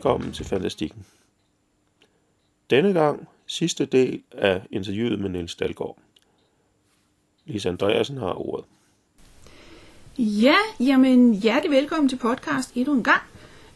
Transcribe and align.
Velkommen 0.00 0.32
til 0.32 0.44
Fantastikken. 0.44 1.06
Denne 2.70 2.92
gang 2.92 3.28
sidste 3.46 3.86
del 3.86 4.22
af 4.32 4.62
interviewet 4.70 5.18
med 5.18 5.30
Niels 5.30 5.54
Dalgaard. 5.54 5.98
Lise 7.46 7.68
Andreasen 7.68 8.16
har 8.16 8.48
ordet. 8.48 8.64
Ja, 10.18 10.54
jamen 10.80 11.34
hjertelig 11.34 11.76
velkommen 11.76 12.08
til 12.08 12.16
podcast 12.16 12.72
endnu 12.74 12.94
en 12.94 13.02
gang. 13.02 13.22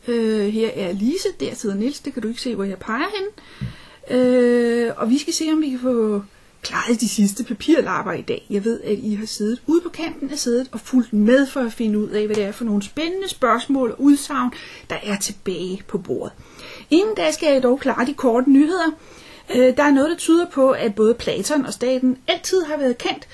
Øh, 0.08 0.46
her 0.46 0.70
er 0.74 0.92
Lise, 0.92 1.28
der 1.40 1.54
sidder 1.54 1.76
Niels, 1.76 2.00
det 2.00 2.12
kan 2.12 2.22
du 2.22 2.28
ikke 2.28 2.40
se, 2.40 2.54
hvor 2.54 2.64
jeg 2.64 2.78
peger 2.78 3.08
hen. 3.16 3.26
Øh, 4.18 4.92
og 4.96 5.10
vi 5.10 5.18
skal 5.18 5.32
se, 5.32 5.44
om 5.52 5.60
vi 5.60 5.70
kan 5.70 5.78
få 5.78 6.22
klaret 6.64 7.00
de 7.00 7.08
sidste 7.08 7.44
papirlapper 7.44 8.12
i 8.12 8.22
dag. 8.22 8.46
Jeg 8.50 8.64
ved, 8.64 8.80
at 8.80 8.98
I 9.02 9.14
har 9.14 9.26
siddet 9.26 9.62
ude 9.66 9.80
på 9.80 9.88
kanten 9.88 10.30
af 10.30 10.38
sædet 10.38 10.68
og 10.72 10.80
fulgt 10.80 11.12
med 11.12 11.46
for 11.46 11.60
at 11.60 11.72
finde 11.72 11.98
ud 11.98 12.08
af, 12.08 12.26
hvad 12.26 12.36
det 12.36 12.44
er 12.44 12.52
for 12.52 12.64
nogle 12.64 12.82
spændende 12.82 13.28
spørgsmål 13.28 13.90
og 13.90 14.00
udsagn, 14.00 14.52
der 14.90 14.96
er 15.02 15.16
tilbage 15.16 15.82
på 15.88 15.98
bordet. 15.98 16.32
Inden 16.90 17.14
da 17.14 17.30
skal 17.30 17.52
jeg 17.52 17.62
dog 17.62 17.80
klare 17.80 18.06
de 18.06 18.14
korte 18.14 18.50
nyheder. 18.50 18.90
Øh, 19.54 19.76
der 19.76 19.82
er 19.82 19.90
noget, 19.90 20.10
der 20.10 20.16
tyder 20.16 20.46
på, 20.46 20.70
at 20.70 20.94
både 20.94 21.14
Platon 21.14 21.66
og 21.66 21.72
staten 21.72 22.18
altid 22.28 22.62
har 22.62 22.76
været 22.76 22.98
kendt, 22.98 23.28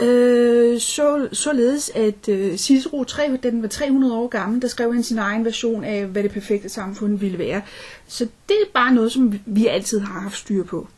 øh, 0.00 0.80
så, 0.80 1.28
således 1.32 1.90
at 1.94 2.28
øh, 2.28 2.56
Cicero, 2.56 3.04
3, 3.04 3.38
den 3.42 3.62
var 3.62 3.68
300 3.68 4.14
år 4.14 4.28
gammel, 4.28 4.62
der 4.62 4.68
skrev 4.68 4.94
han 4.94 5.02
sin 5.02 5.18
egen 5.18 5.44
version 5.44 5.84
af, 5.84 6.06
hvad 6.06 6.22
det 6.22 6.30
perfekte 6.30 6.68
samfund 6.68 7.18
ville 7.18 7.38
være. 7.38 7.62
Så 8.06 8.24
det 8.48 8.56
er 8.62 8.72
bare 8.74 8.94
noget, 8.94 9.12
som 9.12 9.40
vi 9.46 9.66
altid 9.66 10.00
har 10.00 10.20
haft 10.20 10.36
styr 10.38 10.64
på. 10.64 10.88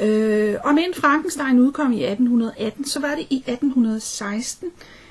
Øh, 0.00 0.54
og 0.64 0.70
inden 0.70 0.94
Frankenstein 0.94 1.58
udkom 1.58 1.92
i 1.92 2.04
1818, 2.04 2.84
så 2.84 3.00
var 3.00 3.14
det 3.14 3.26
i 3.30 3.36
1816, 3.36 4.68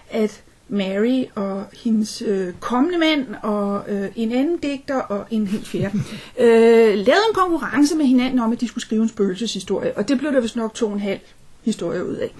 at 0.09 0.43
Mary 0.71 1.23
og 1.35 1.65
hendes 1.83 2.21
øh, 2.21 2.53
kommende 2.59 2.97
mand 2.97 3.27
og 3.43 3.83
øh, 3.87 4.09
en 4.15 4.31
anden 4.31 4.57
digter 4.57 4.95
og 4.95 5.25
en 5.31 5.47
helt 5.47 5.67
fjerde 5.67 5.97
øh, 6.39 6.93
lavede 6.95 7.23
en 7.29 7.33
konkurrence 7.33 7.95
med 7.95 8.05
hinanden 8.05 8.39
om, 8.39 8.51
at 8.51 8.61
de 8.61 8.67
skulle 8.67 8.81
skrive 8.81 9.01
en 9.01 9.09
spøgelseshistorie. 9.09 9.97
Og 9.97 10.07
det 10.07 10.19
blev 10.19 10.31
der 10.31 10.39
vist 10.39 10.55
nok 10.55 10.73
to 10.73 10.87
og 10.87 10.93
en 10.93 10.99
halv 10.99 11.19
historie 11.63 12.05
ud 12.05 12.15
af. 12.15 12.31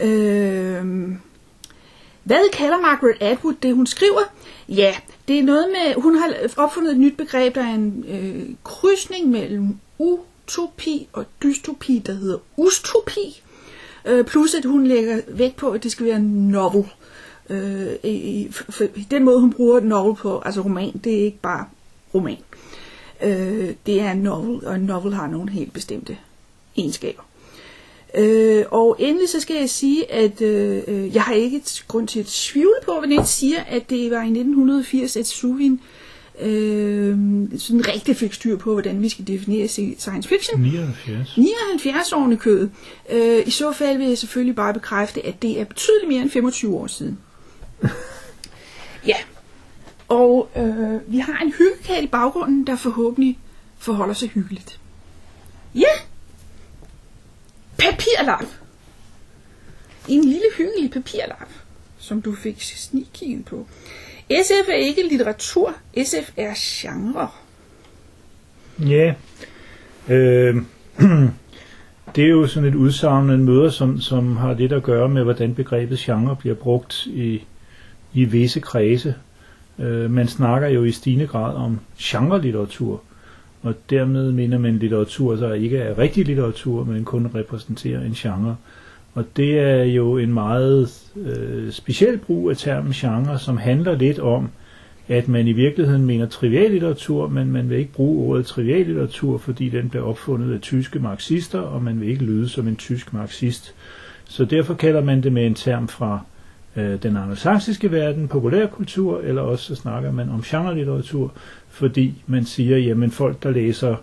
Øh, 0.00 0.84
hvad 2.24 2.52
kalder 2.52 2.80
Margaret 2.80 3.16
Atwood 3.20 3.54
det, 3.62 3.74
hun 3.74 3.86
skriver? 3.86 4.20
Ja, 4.68 4.94
det 5.28 5.38
er 5.38 5.42
noget 5.42 5.68
med, 5.68 6.02
hun 6.02 6.16
har 6.16 6.34
opfundet 6.56 6.92
et 6.92 6.98
nyt 6.98 7.16
begreb, 7.16 7.54
der 7.54 7.60
er 7.60 7.74
en 7.74 8.04
øh, 8.08 8.54
krydsning 8.64 9.30
mellem 9.30 9.78
u 9.98 10.18
utopi 10.44 11.08
og 11.12 11.26
dystopi, 11.42 12.02
der 12.06 12.12
hedder 12.12 12.38
ustopi. 12.56 13.42
Øh, 14.06 14.24
plus 14.24 14.54
at 14.54 14.64
hun 14.64 14.86
lægger 14.86 15.20
vægt 15.28 15.56
på, 15.56 15.70
at 15.70 15.82
det 15.82 15.92
skal 15.92 16.06
være 16.06 16.16
en 16.16 16.48
novel. 16.48 16.84
Øh, 17.50 17.92
i, 18.04 18.48
for, 18.50 18.84
den 19.10 19.24
måde, 19.24 19.40
hun 19.40 19.52
bruger 19.52 19.80
novel 19.80 20.16
på, 20.16 20.38
altså 20.38 20.60
roman, 20.60 21.00
det 21.04 21.20
er 21.20 21.24
ikke 21.24 21.40
bare 21.42 21.66
roman. 22.14 22.38
Øh, 23.22 23.74
det 23.86 24.00
er 24.00 24.12
en 24.12 24.18
novel, 24.18 24.66
og 24.66 24.74
en 24.74 24.82
novel 24.82 25.14
har 25.14 25.26
nogle 25.26 25.50
helt 25.50 25.72
bestemte 25.72 26.18
egenskaber. 26.76 27.22
Øh, 28.14 28.64
og 28.70 28.96
endelig 28.98 29.28
så 29.28 29.40
skal 29.40 29.56
jeg 29.56 29.70
sige, 29.70 30.12
at 30.12 30.40
øh, 30.40 30.82
øh 30.86 31.14
jeg 31.14 31.22
har 31.22 31.34
ikke 31.34 31.56
et 31.56 31.84
grund 31.88 32.08
til 32.08 32.20
at 32.20 32.26
tvivle 32.26 32.74
på, 32.84 32.98
hvad 32.98 33.08
jeg 33.08 33.26
siger, 33.26 33.60
at 33.68 33.90
det 33.90 34.10
var 34.10 34.22
i 34.22 34.26
1980, 34.26 35.16
at 35.16 35.26
Suvin 35.26 35.72
øh, 35.72 36.03
sådan 37.58 37.88
rigtig 37.88 38.16
fik 38.16 38.32
styr 38.32 38.56
på, 38.56 38.72
hvordan 38.72 39.02
vi 39.02 39.08
skal 39.08 39.26
definere 39.26 39.68
science 39.68 40.28
fiction. 40.28 40.60
79. 40.60 41.36
79 41.36 42.12
årene 42.12 42.36
kød. 42.36 42.68
Øh, 43.10 43.46
I 43.46 43.50
så 43.50 43.72
fald 43.72 43.98
vil 43.98 44.06
jeg 44.06 44.18
selvfølgelig 44.18 44.56
bare 44.56 44.74
bekræfte, 44.74 45.26
at 45.26 45.42
det 45.42 45.60
er 45.60 45.64
betydeligt 45.64 46.08
mere 46.08 46.22
end 46.22 46.30
25 46.30 46.76
år 46.76 46.86
siden. 46.86 47.18
ja, 49.06 49.16
og 50.08 50.50
øh, 50.56 51.12
vi 51.12 51.18
har 51.18 51.38
en 51.42 51.52
hyggekat 51.52 52.04
i 52.04 52.06
baggrunden, 52.06 52.66
der 52.66 52.76
forhåbentlig 52.76 53.38
forholder 53.78 54.14
sig 54.14 54.28
hyggeligt. 54.28 54.80
Ja! 55.74 55.92
Papirlap! 57.78 58.44
En 60.08 60.24
lille 60.24 60.46
hyggelig 60.56 60.90
papirlap, 60.90 61.48
som 61.98 62.22
du 62.22 62.34
fik 62.34 62.62
snikkigget 62.62 63.44
på. 63.44 63.66
SF 64.30 64.68
er 64.68 64.76
ikke 64.76 65.08
litteratur, 65.10 65.74
SF 66.04 66.32
er 66.36 66.52
genre. 66.56 67.28
Ja, 68.78 69.14
øh, 70.08 70.56
det 72.16 72.24
er 72.24 72.28
jo 72.28 72.46
sådan 72.46 72.68
et 72.68 72.74
udsagn, 72.74 73.30
en 73.30 73.44
møder, 73.44 73.70
som, 73.70 74.00
som 74.00 74.36
har 74.36 74.54
lidt 74.54 74.72
at 74.72 74.82
gøre 74.82 75.08
med, 75.08 75.22
hvordan 75.22 75.54
begrebet 75.54 75.98
genre 75.98 76.36
bliver 76.36 76.54
brugt 76.54 77.06
i, 77.06 77.42
i 78.14 78.24
visse 78.24 78.60
kredse. 78.60 79.14
Øh, 79.78 80.10
man 80.10 80.28
snakker 80.28 80.68
jo 80.68 80.84
i 80.84 80.92
stigende 80.92 81.26
grad 81.26 81.54
om 81.54 81.80
genre-litteratur, 81.98 83.00
og 83.62 83.74
dermed 83.90 84.32
mener 84.32 84.58
man 84.58 84.78
litteratur, 84.78 85.36
der 85.36 85.54
ikke 85.54 85.78
er 85.78 85.98
rigtig 85.98 86.26
litteratur, 86.26 86.84
men 86.84 87.04
kun 87.04 87.30
repræsenterer 87.34 88.00
en 88.00 88.12
genre. 88.12 88.56
Og 89.14 89.24
det 89.36 89.58
er 89.58 89.84
jo 89.84 90.18
en 90.18 90.34
meget 90.34 90.90
øh, 91.16 91.72
speciel 91.72 92.18
brug 92.18 92.50
af 92.50 92.56
termen 92.56 92.92
genre, 92.92 93.38
som 93.38 93.56
handler 93.56 93.96
lidt 93.96 94.18
om, 94.18 94.50
at 95.08 95.28
man 95.28 95.46
i 95.46 95.52
virkeligheden 95.52 96.06
mener 96.06 96.26
triviallitteratur, 96.26 97.28
men 97.28 97.52
man 97.52 97.70
vil 97.70 97.78
ikke 97.78 97.92
bruge 97.92 98.28
ordet 98.28 98.46
triviallitteratur, 98.46 99.38
fordi 99.38 99.68
den 99.68 99.88
blev 99.88 100.06
opfundet 100.06 100.54
af 100.54 100.60
tyske 100.60 100.98
marxister, 100.98 101.60
og 101.60 101.82
man 101.82 102.00
vil 102.00 102.08
ikke 102.08 102.24
lyde 102.24 102.48
som 102.48 102.68
en 102.68 102.76
tysk 102.76 103.12
marxist. 103.12 103.74
Så 104.24 104.44
derfor 104.44 104.74
kalder 104.74 105.00
man 105.04 105.22
det 105.22 105.32
med 105.32 105.46
en 105.46 105.54
term 105.54 105.88
fra 105.88 106.20
øh, 106.76 107.02
den 107.02 107.16
anglosaksiske 107.16 107.92
verden, 107.92 108.28
populærkultur, 108.28 109.20
eller 109.20 109.42
også 109.42 109.64
så 109.64 109.74
snakker 109.74 110.12
man 110.12 110.30
om 110.30 110.42
genrelitteratur, 110.42 111.32
fordi 111.68 112.22
man 112.26 112.44
siger, 112.44 112.78
jamen 112.78 113.10
folk, 113.10 113.42
der 113.42 113.50
læser 113.50 113.96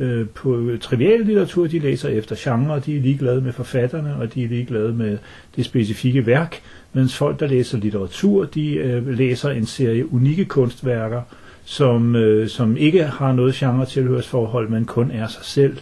øh, 0.00 0.28
på 0.28 0.70
trivial 0.80 1.20
litteratur, 1.20 1.66
de 1.66 1.78
læser 1.78 2.08
efter 2.08 2.36
genre, 2.38 2.80
de 2.80 2.96
er 2.96 3.00
ligeglade 3.00 3.40
med 3.40 3.52
forfatterne, 3.52 4.16
og 4.16 4.34
de 4.34 4.44
er 4.44 4.48
ligeglade 4.48 4.92
med 4.92 5.18
det 5.56 5.64
specifikke 5.64 6.26
værk, 6.26 6.60
mens 6.92 7.16
folk, 7.16 7.40
der 7.40 7.46
læser 7.46 7.78
litteratur, 7.78 8.44
de 8.44 8.74
øh, 8.74 9.08
læser 9.08 9.50
en 9.50 9.66
serie 9.66 10.12
unikke 10.12 10.44
kunstværker, 10.44 11.22
som, 11.64 12.16
øh, 12.16 12.48
som 12.48 12.76
ikke 12.76 13.04
har 13.04 13.32
noget 13.32 13.54
genre-tilhørsforhold, 13.54 14.68
men 14.68 14.84
kun 14.84 15.10
er 15.10 15.26
sig 15.26 15.44
selv. 15.44 15.76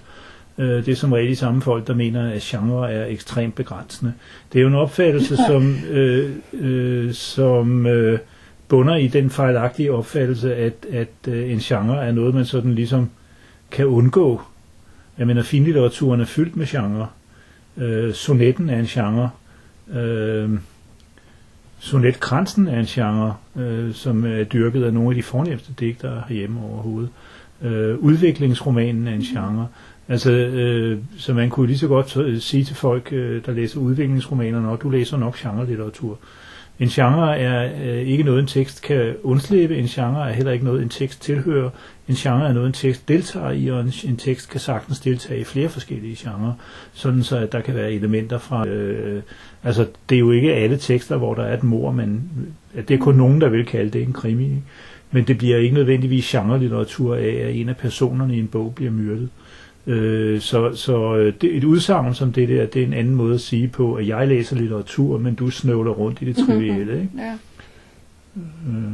Øh, 0.58 0.86
det 0.86 0.88
er 0.88 0.96
som 0.96 1.12
regel 1.12 1.30
de 1.30 1.36
samme 1.36 1.62
folk, 1.62 1.86
der 1.86 1.94
mener, 1.94 2.30
at 2.32 2.42
genre 2.42 2.92
er 2.92 3.06
ekstremt 3.06 3.54
begrænsende. 3.54 4.12
Det 4.52 4.58
er 4.58 4.62
jo 4.62 4.68
en 4.68 4.74
opfattelse, 4.74 5.36
som, 5.48 5.76
øh, 5.90 6.30
øh, 6.52 7.12
som 7.12 7.86
øh, 7.86 8.18
bunder 8.68 8.96
i 8.96 9.06
den 9.06 9.30
fejlagtige 9.30 9.92
opfattelse, 9.92 10.54
at, 10.54 10.86
at 10.92 11.08
øh, 11.28 11.52
en 11.52 11.58
genre 11.58 12.06
er 12.06 12.12
noget, 12.12 12.34
man 12.34 12.44
sådan 12.44 12.74
ligesom 12.74 13.10
kan 13.70 13.86
undgå. 13.86 14.42
Jeg 15.18 15.26
mener, 15.26 15.42
finlitteraturen 15.42 16.20
er 16.20 16.24
fyldt 16.24 16.56
med 16.56 16.66
genre. 16.66 17.08
Øh, 17.76 18.14
sonetten 18.14 18.70
er 18.70 18.78
en 18.78 18.86
genre. 18.86 19.30
Øh, 19.92 20.50
sonetkransen 21.78 22.68
er 22.68 22.80
en 22.80 22.86
genre, 22.86 23.34
øh, 23.56 23.94
som 23.94 24.24
er 24.24 24.44
dyrket 24.44 24.84
af 24.84 24.94
nogle 24.94 25.10
af 25.10 25.14
de 25.14 25.22
fornemmeste 25.22 25.72
digtere 25.80 26.22
herhjemme 26.28 26.60
overhovedet. 26.60 27.10
Øh, 27.62 27.98
udviklingsromanen 27.98 29.06
er 29.08 29.14
en 29.14 29.22
genre. 29.22 29.68
Altså, 30.08 30.32
øh, 30.32 30.98
så 31.18 31.34
man 31.34 31.50
kunne 31.50 31.66
lige 31.66 31.78
så 31.78 31.88
godt 31.88 32.16
øh, 32.16 32.40
sige 32.40 32.64
til 32.64 32.76
folk, 32.76 33.12
øh, 33.12 33.46
der 33.46 33.52
læser 33.52 33.80
udviklingsromaner, 33.80 34.60
nok 34.60 34.82
du 34.82 34.90
læser 34.90 35.16
nok 35.16 35.36
genre-litteratur. 35.36 36.18
En 36.80 36.88
genre 36.88 37.38
er 37.38 37.72
øh, 37.84 38.02
ikke 38.02 38.22
noget, 38.22 38.40
en 38.40 38.46
tekst 38.46 38.82
kan 38.82 39.14
undslippe. 39.22 39.76
En 39.76 39.86
genre 39.86 40.30
er 40.30 40.34
heller 40.34 40.52
ikke 40.52 40.64
noget, 40.64 40.82
en 40.82 40.88
tekst 40.88 41.22
tilhører. 41.22 41.70
En 42.08 42.14
genre 42.14 42.48
er 42.48 42.52
noget, 42.52 42.66
en 42.66 42.72
tekst 42.72 43.08
deltager 43.08 43.50
i, 43.50 43.68
og 43.68 43.80
en, 43.80 43.92
en 44.04 44.16
tekst 44.16 44.50
kan 44.50 44.60
sagtens 44.60 45.00
deltage 45.00 45.40
i 45.40 45.44
flere 45.44 45.68
forskellige 45.68 46.16
genrer. 46.18 46.52
Sådan 46.92 47.22
så, 47.22 47.36
at 47.36 47.52
der 47.52 47.60
kan 47.60 47.74
være 47.74 47.92
elementer 47.92 48.38
fra... 48.38 48.68
Øh, 48.68 49.22
altså, 49.64 49.86
det 50.08 50.14
er 50.14 50.20
jo 50.20 50.30
ikke 50.30 50.54
alle 50.54 50.76
tekster, 50.76 51.16
hvor 51.16 51.34
der 51.34 51.42
er 51.42 51.56
et 51.56 51.62
mor, 51.62 51.92
men 51.92 52.30
det 52.74 52.90
er 52.90 52.98
kun 52.98 53.14
nogen, 53.14 53.40
der 53.40 53.48
vil 53.48 53.66
kalde 53.66 53.90
det 53.90 54.02
en 54.02 54.12
krimi. 54.12 54.44
Ikke? 54.44 54.62
Men 55.10 55.24
det 55.24 55.38
bliver 55.38 55.56
ikke 55.56 55.74
nødvendigvis 55.74 56.30
genre-litteratur 56.30 57.14
af, 57.14 57.42
at 57.48 57.54
en 57.54 57.68
af 57.68 57.76
personerne 57.76 58.36
i 58.36 58.38
en 58.38 58.48
bog 58.48 58.74
bliver 58.74 58.90
myrdet. 58.90 59.28
Øh, 59.86 60.40
så 60.40 60.74
så 60.74 61.16
øh, 61.16 61.32
det, 61.40 61.56
et 61.56 61.64
udsagn 61.64 62.14
som 62.14 62.32
det 62.32 62.48
der, 62.48 62.66
det 62.66 62.82
er 62.82 62.86
en 62.86 62.92
anden 62.92 63.14
måde 63.14 63.34
at 63.34 63.40
sige 63.40 63.68
på, 63.68 63.94
at 63.94 64.08
jeg 64.08 64.28
læser 64.28 64.56
litteratur, 64.56 65.18
men 65.18 65.34
du 65.34 65.50
snøvler 65.50 65.90
rundt 65.90 66.22
i 66.22 66.24
det 66.24 66.36
trivielle. 66.36 67.00
Ikke? 67.00 67.10
Ja. 67.18 67.32
Øh, 68.36 68.92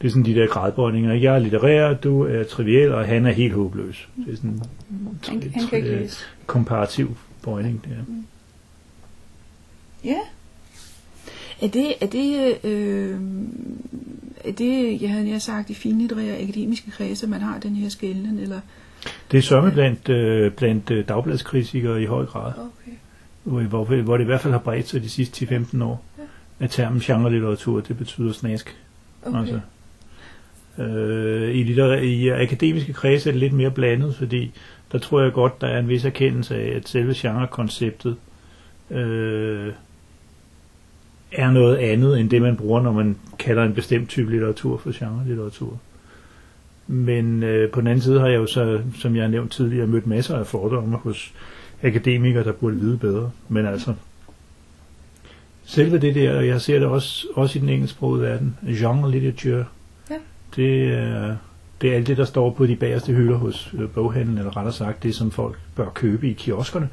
det 0.00 0.06
er 0.06 0.10
sådan 0.10 0.24
de 0.24 0.34
der 0.34 0.46
gradbøjninger. 0.46 1.12
Jeg 1.14 1.34
er 1.34 1.38
litterær, 1.38 1.94
du 1.94 2.22
er 2.22 2.44
triviel, 2.44 2.92
og 2.92 3.06
han 3.06 3.26
er 3.26 3.32
helt 3.32 3.54
håbløs. 3.54 4.08
Det 4.26 4.32
er 4.32 4.36
sådan 4.36 4.62
ikke 5.72 5.88
læse. 5.88 6.24
komparativ 6.46 7.16
bøjning 7.42 7.84
der. 7.84 8.14
Ja. 10.04 10.18
Er 11.62 11.68
det, 11.68 11.94
er 12.00 12.06
det, 12.06 12.56
øh, 12.64 13.20
er 14.44 14.52
det, 14.52 15.02
jeg 15.02 15.10
havde 15.10 15.24
nær 15.24 15.38
sagt, 15.38 15.70
i 15.70 15.74
finlitterære 15.74 16.38
akademiske 16.38 16.90
kredse, 16.90 17.26
man 17.26 17.40
har 17.40 17.58
den 17.58 17.76
her 17.76 17.88
skælden, 17.88 18.38
eller? 18.38 18.60
Det 19.30 19.38
er 19.38 19.42
sørme 19.42 19.70
blandt, 19.70 20.08
øh, 20.08 20.52
blandt 20.52 20.90
øh, 20.90 21.08
dagbladskritikere 21.08 22.02
i 22.02 22.06
høj 22.06 22.24
grad, 22.26 22.52
Okay. 22.52 22.92
hvor, 23.44 23.60
hvor, 23.84 24.02
hvor 24.02 24.16
det 24.16 24.24
i 24.24 24.26
hvert 24.26 24.40
fald 24.40 24.52
har 24.52 24.60
bredt 24.60 24.88
sig 24.88 25.02
de 25.02 25.08
sidste 25.08 25.46
10-15 25.56 25.84
år. 25.84 26.04
Ja. 26.18 26.64
At 26.64 26.70
termen 26.70 27.00
genre-litteratur, 27.00 27.80
det 27.80 27.98
betyder 27.98 28.32
snask. 28.32 28.76
okay. 29.26 29.38
Altså, 29.38 29.60
Øh, 30.78 31.54
i, 31.54 31.62
litter, 31.62 31.94
I 31.94 32.28
akademiske 32.28 32.92
kredse 32.92 33.30
er 33.30 33.32
det 33.32 33.40
lidt 33.40 33.52
mere 33.52 33.70
blandet, 33.70 34.14
fordi 34.14 34.52
der 34.92 34.98
tror 34.98 35.20
jeg 35.20 35.32
godt, 35.32 35.60
der 35.60 35.66
er 35.66 35.78
en 35.78 35.88
vis 35.88 36.04
erkendelse 36.04 36.56
af, 36.56 36.76
at 36.76 36.88
selve 36.88 37.14
genrekonceptet 37.16 38.16
øh, 38.90 39.72
er 41.32 41.50
noget 41.50 41.76
andet, 41.76 42.20
end 42.20 42.30
det 42.30 42.42
man 42.42 42.56
bruger, 42.56 42.82
når 42.82 42.92
man 42.92 43.16
kalder 43.38 43.64
en 43.64 43.74
bestemt 43.74 44.08
type 44.08 44.30
litteratur 44.30 44.78
for 44.78 44.92
genre-litteratur. 44.98 45.78
Men 46.86 47.42
øh, 47.42 47.70
på 47.70 47.80
den 47.80 47.86
anden 47.86 48.02
side 48.02 48.20
har 48.20 48.26
jeg 48.26 48.36
jo 48.36 48.46
så, 48.46 48.80
som 48.98 49.16
jeg 49.16 49.24
har 49.24 49.30
nævnt 49.30 49.52
tidligere, 49.52 49.86
mødt 49.86 50.06
masser 50.06 50.38
af 50.38 50.46
fordomme 50.46 50.96
hos 50.96 51.34
akademikere, 51.82 52.44
der 52.44 52.52
burde 52.52 52.76
vide 52.76 52.98
bedre. 52.98 53.30
Men 53.48 53.66
altså, 53.66 53.94
selve 55.64 55.98
det 55.98 56.14
der, 56.14 56.36
og 56.36 56.46
jeg 56.46 56.60
ser 56.60 56.78
det 56.78 56.88
også, 56.88 57.26
også 57.34 57.58
i 57.58 57.60
den 57.60 57.68
engelsksprogede 57.68 58.22
verden, 58.22 58.56
genre 58.68 59.10
literature, 59.10 59.64
det, 60.56 60.94
er, 60.94 61.36
det 61.80 61.90
er 61.90 61.96
alt 61.96 62.06
det, 62.06 62.16
der 62.16 62.24
står 62.24 62.50
på 62.50 62.66
de 62.66 62.76
bagerste 62.76 63.12
hylder 63.12 63.36
hos 63.36 63.74
øh, 63.78 63.90
boghandlen, 63.90 64.38
eller 64.38 64.56
rettere 64.56 64.74
sagt 64.74 65.02
det, 65.02 65.14
som 65.14 65.30
folk 65.30 65.58
bør 65.74 65.88
købe 65.90 66.30
i 66.30 66.32
kioskerne, 66.32 66.88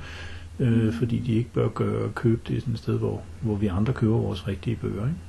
øh, 0.60 0.94
fordi 0.94 1.20
de 1.20 1.34
ikke 1.34 1.50
bør 1.54 1.68
gøre, 1.68 2.12
købe 2.16 2.42
det 2.48 2.62
sådan 2.62 2.74
et 2.74 2.80
sted, 2.80 2.98
hvor, 2.98 3.22
hvor 3.42 3.56
vi 3.56 3.68
andre 3.68 3.94
køber 3.94 4.18
vores 4.18 4.48
rigtige 4.48 4.76
bøger. 4.76 5.08
Ikke? 5.08 5.20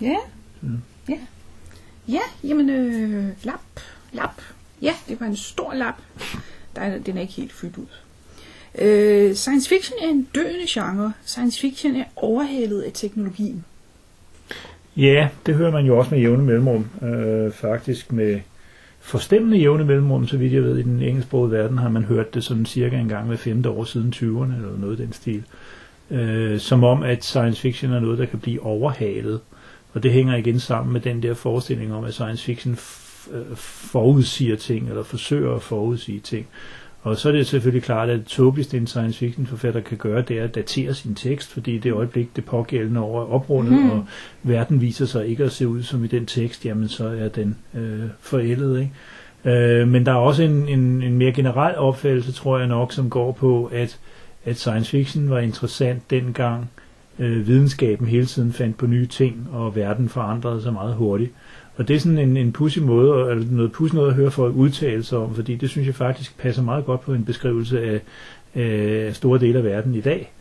Ja. 0.00 0.16
Mm. 0.60 0.78
Ja. 1.08 1.18
Ja, 2.08 2.20
jamen, 2.44 2.70
øh, 2.70 3.28
lap, 3.42 3.60
lap. 4.12 4.42
Ja, 4.82 4.94
det 5.08 5.20
var 5.20 5.26
en 5.26 5.36
stor 5.36 5.74
lap. 5.74 6.02
Der 6.76 6.82
er, 6.82 6.98
den 6.98 7.16
er 7.16 7.20
ikke 7.20 7.32
helt 7.32 7.52
fyldt 7.52 7.76
ud. 7.76 7.86
Øh, 8.78 9.34
science 9.34 9.68
fiction 9.68 9.98
er 10.02 10.08
en 10.08 10.28
døende 10.34 10.66
genre. 10.68 11.12
Science 11.24 11.60
fiction 11.60 11.96
er 11.96 12.04
overhalet 12.16 12.82
af 12.82 12.90
teknologien. 12.94 13.64
Ja, 14.96 15.28
det 15.46 15.54
hører 15.54 15.70
man 15.70 15.86
jo 15.86 15.98
også 15.98 16.10
med 16.10 16.18
jævne 16.20 16.42
mellemrum. 16.44 16.86
Øh, 17.02 17.52
faktisk 17.52 18.12
med 18.12 18.40
forstemmende 19.00 19.58
jævne 19.58 19.84
mellemrum, 19.84 20.26
så 20.26 20.36
vidt 20.36 20.52
jeg 20.52 20.62
ved, 20.62 20.78
i 20.78 20.82
den 20.82 21.02
engelsksprogede 21.02 21.52
verden 21.52 21.78
har 21.78 21.88
man 21.88 22.04
hørt 22.04 22.34
det 22.34 22.44
sådan 22.44 22.66
cirka 22.66 22.96
en 22.96 23.08
gang 23.08 23.26
hver 23.26 23.36
femte 23.36 23.68
år 23.70 23.84
siden 23.84 24.12
20'erne, 24.16 24.54
eller 24.56 24.78
noget 24.78 25.00
i 25.00 25.02
den 25.02 25.12
stil. 25.12 25.42
Øh, 26.10 26.58
som 26.60 26.84
om, 26.84 27.02
at 27.02 27.24
science 27.24 27.60
fiction 27.60 27.92
er 27.92 28.00
noget, 28.00 28.18
der 28.18 28.26
kan 28.26 28.38
blive 28.38 28.62
overhalet. 28.62 29.40
Og 29.92 30.02
det 30.02 30.12
hænger 30.12 30.36
igen 30.36 30.60
sammen 30.60 30.92
med 30.92 31.00
den 31.00 31.22
der 31.22 31.34
forestilling 31.34 31.94
om, 31.94 32.04
at 32.04 32.14
science 32.14 32.44
fiction 32.44 32.74
f- 32.74 33.34
øh, 33.36 33.56
forudsiger 33.56 34.56
ting, 34.56 34.88
eller 34.88 35.02
forsøger 35.02 35.54
at 35.54 35.62
forudsige 35.62 36.20
ting. 36.20 36.46
Og 37.04 37.16
så 37.16 37.28
er 37.28 37.32
det 37.32 37.46
selvfølgelig 37.46 37.82
klart, 37.82 38.10
at 38.10 38.18
det 38.18 38.26
tåbeligste 38.26 38.76
en 38.76 38.86
science 38.86 39.18
fiction 39.18 39.46
forfatter 39.46 39.80
kan 39.80 39.98
gøre, 39.98 40.22
det 40.22 40.38
er 40.38 40.44
at 40.44 40.54
datere 40.54 40.94
sin 40.94 41.14
tekst, 41.14 41.52
fordi 41.52 41.78
det 41.78 41.92
øjeblik, 41.92 42.36
det 42.36 42.44
pågældende 42.44 43.00
over 43.00 43.22
er 43.22 43.26
oprundet, 43.26 43.72
mm. 43.72 43.90
og 43.90 44.04
verden 44.42 44.80
viser 44.80 45.06
sig 45.06 45.26
ikke 45.26 45.44
at 45.44 45.52
se 45.52 45.68
ud 45.68 45.82
som 45.82 46.04
i 46.04 46.06
den 46.06 46.26
tekst, 46.26 46.66
jamen 46.66 46.88
så 46.88 47.06
er 47.06 47.28
den 47.28 47.56
øh, 47.74 48.02
forældet. 48.20 48.80
Ikke? 48.80 49.58
Øh, 49.58 49.88
men 49.88 50.06
der 50.06 50.12
er 50.12 50.16
også 50.16 50.42
en, 50.42 50.68
en, 50.68 51.02
en 51.02 51.18
mere 51.18 51.32
generel 51.32 51.76
opfattelse, 51.76 52.32
tror 52.32 52.58
jeg 52.58 52.66
nok, 52.66 52.92
som 52.92 53.10
går 53.10 53.32
på, 53.32 53.70
at, 53.72 53.98
at 54.44 54.56
science 54.56 54.90
fiction 54.90 55.30
var 55.30 55.38
interessant 55.38 56.10
dengang 56.10 56.70
øh, 57.18 57.46
videnskaben 57.46 58.06
hele 58.06 58.26
tiden 58.26 58.52
fandt 58.52 58.76
på 58.76 58.86
nye 58.86 59.06
ting, 59.06 59.48
og 59.52 59.76
verden 59.76 60.08
forandrede 60.08 60.62
sig 60.62 60.72
meget 60.72 60.94
hurtigt. 60.94 61.32
Og 61.76 61.88
det 61.88 61.96
er 61.96 62.00
sådan 62.00 62.18
en, 62.18 62.36
en 62.36 62.52
pussy 62.52 62.78
måde, 62.78 63.30
eller 63.30 63.44
noget 63.50 63.72
pussy 63.72 63.94
noget 63.94 64.08
at 64.08 64.14
høre 64.14 64.30
folk 64.30 64.54
udtale 64.56 65.02
sig 65.02 65.18
om, 65.18 65.34
fordi 65.34 65.54
det 65.54 65.70
synes 65.70 65.86
jeg 65.86 65.94
faktisk 65.94 66.38
passer 66.38 66.62
meget 66.62 66.84
godt 66.84 67.00
på 67.00 67.14
en 67.14 67.24
beskrivelse 67.24 67.82
af, 67.82 68.00
af 68.54 69.14
store 69.16 69.40
dele 69.40 69.58
af 69.58 69.64
verden 69.64 69.94
i 69.94 70.00
dag. 70.00 70.32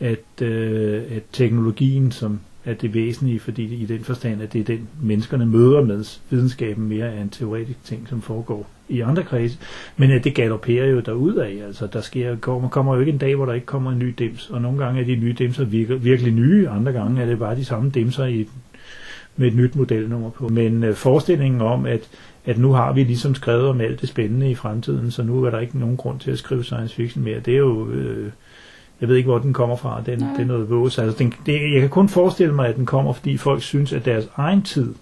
At, 0.00 0.42
øh, 0.42 1.02
at 1.16 1.22
teknologien, 1.32 2.12
som 2.12 2.40
er 2.64 2.74
det 2.74 2.94
væsentlige, 2.94 3.40
fordi 3.40 3.74
i 3.74 3.86
den 3.86 4.04
forstand, 4.04 4.42
at 4.42 4.52
det 4.52 4.60
er 4.60 4.64
den, 4.64 4.88
menneskerne 5.02 5.46
møder 5.46 5.84
med 5.84 6.04
videnskaben 6.30 6.88
mere 6.88 7.12
af 7.12 7.20
en 7.20 7.28
teoretisk 7.28 7.84
ting, 7.84 8.08
som 8.08 8.22
foregår 8.22 8.70
i 8.88 9.00
andre 9.00 9.22
kredse, 9.22 9.58
men 9.96 10.10
at 10.10 10.24
det 10.24 10.34
galopperer 10.34 10.86
jo 10.86 11.00
derudad. 11.00 11.60
Altså, 11.66 11.86
der 11.86 12.00
sker, 12.00 12.36
kommer, 12.36 12.68
kommer 12.68 12.94
jo 12.94 13.00
ikke 13.00 13.12
en 13.12 13.18
dag, 13.18 13.34
hvor 13.34 13.46
der 13.46 13.52
ikke 13.52 13.66
kommer 13.66 13.92
en 13.92 13.98
ny 13.98 14.14
dims, 14.18 14.50
og 14.50 14.62
nogle 14.62 14.84
gange 14.84 15.00
er 15.00 15.04
de 15.04 15.16
nye 15.16 15.32
dimser 15.32 15.64
virkelig, 15.64 16.04
virkelig 16.04 16.32
nye, 16.32 16.68
andre 16.68 16.92
gange 16.92 17.22
er 17.22 17.26
det 17.26 17.38
bare 17.38 17.56
de 17.56 17.64
samme 17.64 17.90
dimser 17.90 18.24
i, 18.24 18.48
med 19.38 19.48
et 19.48 19.54
nyt 19.54 19.76
modelnummer 19.76 20.30
på. 20.30 20.48
Men 20.48 20.84
øh, 20.84 20.94
forestillingen 20.94 21.60
om, 21.60 21.86
at, 21.86 22.08
at 22.46 22.58
nu 22.58 22.72
har 22.72 22.92
vi 22.92 23.04
ligesom 23.04 23.34
skrevet 23.34 23.68
om 23.68 23.80
alt 23.80 24.00
det 24.00 24.08
spændende 24.08 24.50
i 24.50 24.54
fremtiden, 24.54 25.10
så 25.10 25.22
nu 25.22 25.44
er 25.44 25.50
der 25.50 25.58
ikke 25.58 25.78
nogen 25.78 25.96
grund 25.96 26.20
til 26.20 26.30
at 26.30 26.38
skrive 26.38 26.64
science 26.64 26.94
fiction 26.94 27.24
mere, 27.24 27.40
det 27.40 27.54
er 27.54 27.58
jo... 27.58 27.90
Øh, 27.90 28.30
jeg 29.00 29.08
ved 29.08 29.16
ikke, 29.16 29.28
hvor 29.28 29.38
den 29.38 29.52
kommer 29.52 29.76
fra. 29.76 30.02
Den, 30.06 30.18
Nej. 30.18 30.32
det 30.32 30.42
er 30.42 30.46
noget 30.46 30.70
vås. 30.70 30.98
Altså, 30.98 31.18
den, 31.18 31.34
det, 31.46 31.72
jeg 31.72 31.80
kan 31.80 31.90
kun 31.90 32.08
forestille 32.08 32.54
mig, 32.54 32.68
at 32.68 32.76
den 32.76 32.86
kommer, 32.86 33.12
fordi 33.12 33.36
folk 33.36 33.62
synes, 33.62 33.92
at 33.92 34.04
deres 34.04 34.28
egen 34.36 34.62
tid 34.62 34.94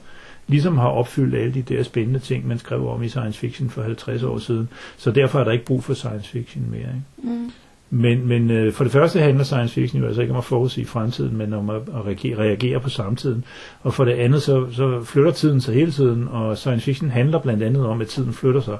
ligesom 0.46 0.78
har 0.78 0.88
opfyldt 0.88 1.34
alle 1.34 1.54
de 1.54 1.62
der 1.62 1.82
spændende 1.82 2.18
ting, 2.18 2.48
man 2.48 2.58
skrev 2.58 2.88
om 2.88 3.02
i 3.02 3.08
science 3.08 3.38
fiction 3.38 3.70
for 3.70 3.82
50 3.82 4.22
år 4.22 4.38
siden. 4.38 4.68
Så 4.96 5.10
derfor 5.10 5.40
er 5.40 5.44
der 5.44 5.52
ikke 5.52 5.64
brug 5.64 5.84
for 5.84 5.94
science 5.94 6.30
fiction 6.30 6.64
mere. 6.70 6.80
Ikke? 6.80 7.36
Mm. 7.36 7.50
Men, 7.90 8.26
men 8.26 8.50
øh, 8.50 8.72
for 8.72 8.84
det 8.84 8.92
første 8.92 9.20
handler 9.20 9.44
science 9.44 9.74
fiction 9.74 10.02
jo 10.02 10.06
altså 10.06 10.22
ikke 10.22 10.32
om 10.32 10.38
at 10.38 10.44
forudsige 10.44 10.86
fremtiden, 10.86 11.36
men 11.36 11.52
om 11.52 11.70
at, 11.70 11.76
at 11.76 12.06
reagere, 12.06 12.38
reagere 12.38 12.80
på 12.80 12.88
samtiden. 12.88 13.44
Og 13.80 13.94
for 13.94 14.04
det 14.04 14.12
andet, 14.12 14.42
så, 14.42 14.66
så 14.72 15.02
flytter 15.04 15.30
tiden 15.30 15.60
sig 15.60 15.74
hele 15.74 15.90
tiden, 15.92 16.28
og 16.28 16.58
science 16.58 16.84
fiction 16.84 17.10
handler 17.10 17.38
blandt 17.38 17.62
andet 17.62 17.86
om, 17.86 18.00
at 18.00 18.06
tiden 18.06 18.32
flytter 18.32 18.60
sig. 18.60 18.78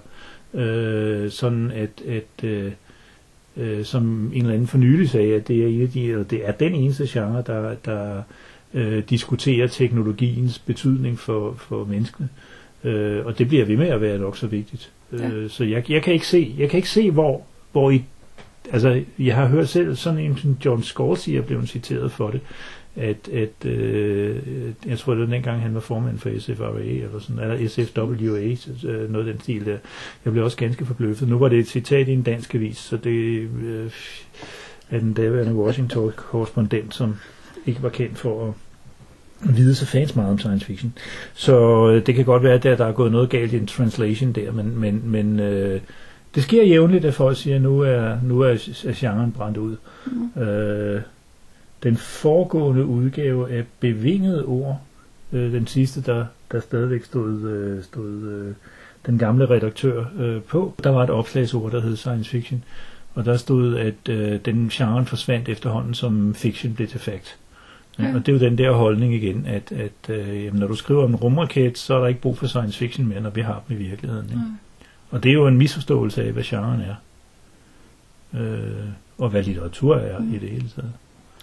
Øh, 0.61 1.31
sådan 1.31 1.71
at, 1.71 2.03
at 2.09 2.45
øh, 2.45 2.73
øh, 3.57 3.85
som 3.85 4.31
en 4.35 4.41
eller 4.41 4.55
anden 4.55 4.67
for 4.67 4.79
nylig 4.79 5.11
sagde, 5.11 5.35
at 5.35 5.49
det 5.49 5.63
er, 5.63 5.67
en 5.67 5.83
af 5.83 5.89
de, 5.89 6.11
eller 6.11 6.25
det 6.25 6.49
er 6.49 6.53
den 6.53 6.75
eneste 6.75 7.07
genre, 7.09 7.43
der, 7.47 7.75
der 7.75 8.23
øh, 8.75 9.03
diskuterer 9.11 9.67
teknologiens 9.67 10.59
betydning 10.59 11.19
for, 11.19 11.55
for 11.59 11.85
menneskene. 11.85 12.29
Øh, 12.85 13.27
og 13.27 13.39
det 13.39 13.49
bliver 13.49 13.65
ved 13.65 13.77
med 13.77 13.87
at 13.87 14.01
være 14.01 14.19
nok 14.19 14.37
så 14.37 14.47
vigtigt. 14.47 14.93
Ja. 15.13 15.29
Øh, 15.29 15.51
så 15.51 15.65
jeg, 15.65 15.91
jeg, 15.91 16.03
kan 16.03 16.13
ikke 16.13 16.27
se, 16.27 16.55
jeg 16.59 16.71
kan 16.71 16.77
ikke 16.77 16.89
se, 16.89 17.11
hvor, 17.11 17.43
hvor 17.73 17.91
i 17.91 18.05
altså, 18.73 19.03
jeg 19.19 19.35
har 19.35 19.47
hørt 19.47 19.69
selv 19.69 19.97
sådan 19.97 20.19
en 20.19 20.37
som 20.37 20.57
John 20.65 20.83
Scalzi 20.83 21.37
er 21.37 21.43
blevet 21.43 21.69
citeret 21.69 22.13
for 22.13 22.31
det, 22.31 22.41
at, 22.97 23.29
at 23.29 23.71
øh, 23.71 24.37
jeg 24.87 24.99
tror 24.99 25.15
det 25.15 25.21
var 25.21 25.35
dengang 25.35 25.61
han 25.61 25.75
var 25.75 25.81
formand 25.81 26.19
for 26.19 26.31
SFRA 26.39 26.81
eller 26.81 27.19
sådan, 27.19 27.43
eller 27.43 27.69
SFWA, 27.69 28.55
så, 28.55 28.89
øh, 28.89 29.13
noget 29.13 29.27
af 29.27 29.33
den 29.33 29.43
stil 29.43 29.67
der. 29.67 29.77
Jeg 30.25 30.33
blev 30.33 30.45
også 30.45 30.57
ganske 30.57 30.87
forbløffet. 30.87 31.29
Nu 31.29 31.39
var 31.39 31.49
det 31.49 31.59
et 31.59 31.69
citat 31.69 32.09
i 32.09 32.13
en 32.13 32.23
dansk 32.23 32.55
avis, 32.55 32.77
så 32.77 32.97
det 32.97 33.49
øh, 33.65 33.91
er 34.91 34.99
den 34.99 35.13
daværende 35.13 35.55
Washington 35.55 36.13
korrespondent, 36.17 36.95
som 36.95 37.17
ikke 37.67 37.83
var 37.83 37.89
kendt 37.89 38.19
for 38.19 38.47
at 38.47 38.55
vide 39.57 39.75
så 39.75 39.87
fans 39.87 40.17
meget 40.17 40.31
om 40.31 40.39
science 40.39 40.67
fiction. 40.67 40.93
Så 41.35 41.89
øh, 41.91 42.07
det 42.07 42.15
kan 42.15 42.25
godt 42.25 42.43
være, 42.43 42.55
at 42.55 42.63
der, 42.63 42.77
der 42.77 42.87
er 42.87 42.93
gået 42.93 43.13
noget 43.13 43.31
galt 43.31 43.53
i 43.53 43.57
en 43.57 43.67
translation 43.67 44.33
der, 44.33 44.53
men, 44.53 44.79
men, 44.81 45.03
men 45.05 45.41
øh, 45.41 45.81
det 46.37 46.45
sker 46.45 46.65
jævnligt, 46.65 47.05
at 47.05 47.15
folk 47.15 47.37
siger, 47.37 47.57
at 47.57 47.63
nu 47.63 47.81
er, 47.81 48.17
nu 48.23 48.41
er, 48.41 48.51
er 48.87 48.93
genren 48.95 49.33
brændt 49.33 49.57
ud. 49.57 49.77
Mm. 50.07 50.43
Øh, 50.43 51.01
den 51.83 51.97
foregående 51.97 52.85
udgave 52.85 53.51
af 53.51 53.65
Bevingede 53.81 54.45
Ord, 54.45 54.81
øh, 55.33 55.53
den 55.53 55.67
sidste, 55.67 56.01
der, 56.03 56.25
der 56.53 56.61
stadigvæk 56.61 57.05
stod, 57.05 57.41
øh, 57.51 57.85
stod 57.85 58.23
øh, 58.23 58.55
den 59.07 59.19
gamle 59.19 59.51
redaktør 59.51 60.05
øh, 60.19 60.43
på, 60.43 60.75
der 60.85 60.91
var 60.91 61.05
et 61.05 61.11
opslagsord, 61.11 61.73
der 61.73 61.81
hed 61.81 61.97
science 61.97 62.31
fiction, 62.31 62.65
og 63.15 63.25
der 63.25 63.37
stod, 63.37 63.77
at 63.77 64.09
øh, 64.09 64.41
den 64.45 64.69
genre 64.69 65.07
forsvandt 65.07 65.49
efterhånden, 65.49 65.95
som 65.95 66.35
fiction 66.35 66.75
blev 66.75 66.89
til 66.89 67.01
fact. 67.01 67.37
Ja, 67.99 68.05
Ja. 68.05 68.15
og 68.15 68.27
det 68.27 68.29
er 68.29 68.39
jo 68.39 68.45
den 68.45 68.59
der 68.59 68.73
holdning 68.73 69.15
igen, 69.15 69.47
at, 69.47 69.73
at 69.73 70.17
øh, 70.17 70.45
jamen, 70.45 70.61
når 70.61 70.67
du 70.67 70.75
skriver 70.75 71.05
om 71.05 71.11
en 71.11 71.17
rumraket, 71.17 71.79
så 71.79 71.95
er 71.95 72.01
der 72.01 72.07
ikke 72.07 72.21
brug 72.21 72.39
for 72.39 72.47
science 72.47 72.79
fiction 72.79 73.07
mere, 73.07 73.21
når 73.21 73.31
vi 73.31 73.41
har 73.41 73.63
dem 73.69 73.77
i 73.77 73.83
virkeligheden. 73.83 74.25
Ikke? 74.25 74.37
Mm. 74.37 74.59
Og 75.11 75.23
det 75.23 75.29
er 75.29 75.33
jo 75.33 75.47
en 75.47 75.57
misforståelse 75.59 76.25
af, 76.25 76.33
hvad 76.33 76.43
genren 76.45 76.81
er. 76.81 76.95
Øh, 78.41 78.89
og 79.19 79.29
hvad 79.29 79.43
litteratur 79.43 79.97
er 79.97 80.19
Mm. 80.19 80.35
i 80.35 80.39
det 80.39 80.49
hele 80.49 80.69
taget. 80.77 80.93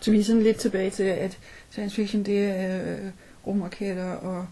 Så 0.01 0.11
vi 0.11 0.19
er 0.19 0.23
sådan 0.23 0.43
lidt 0.43 0.57
tilbage 0.57 0.89
til, 0.89 1.03
at 1.03 1.37
science 1.69 1.95
fiction 1.95 2.23
det 2.23 2.39
er 2.45 2.81
øh, 2.81 3.09
rumraketter 3.47 4.11
og 4.11 4.45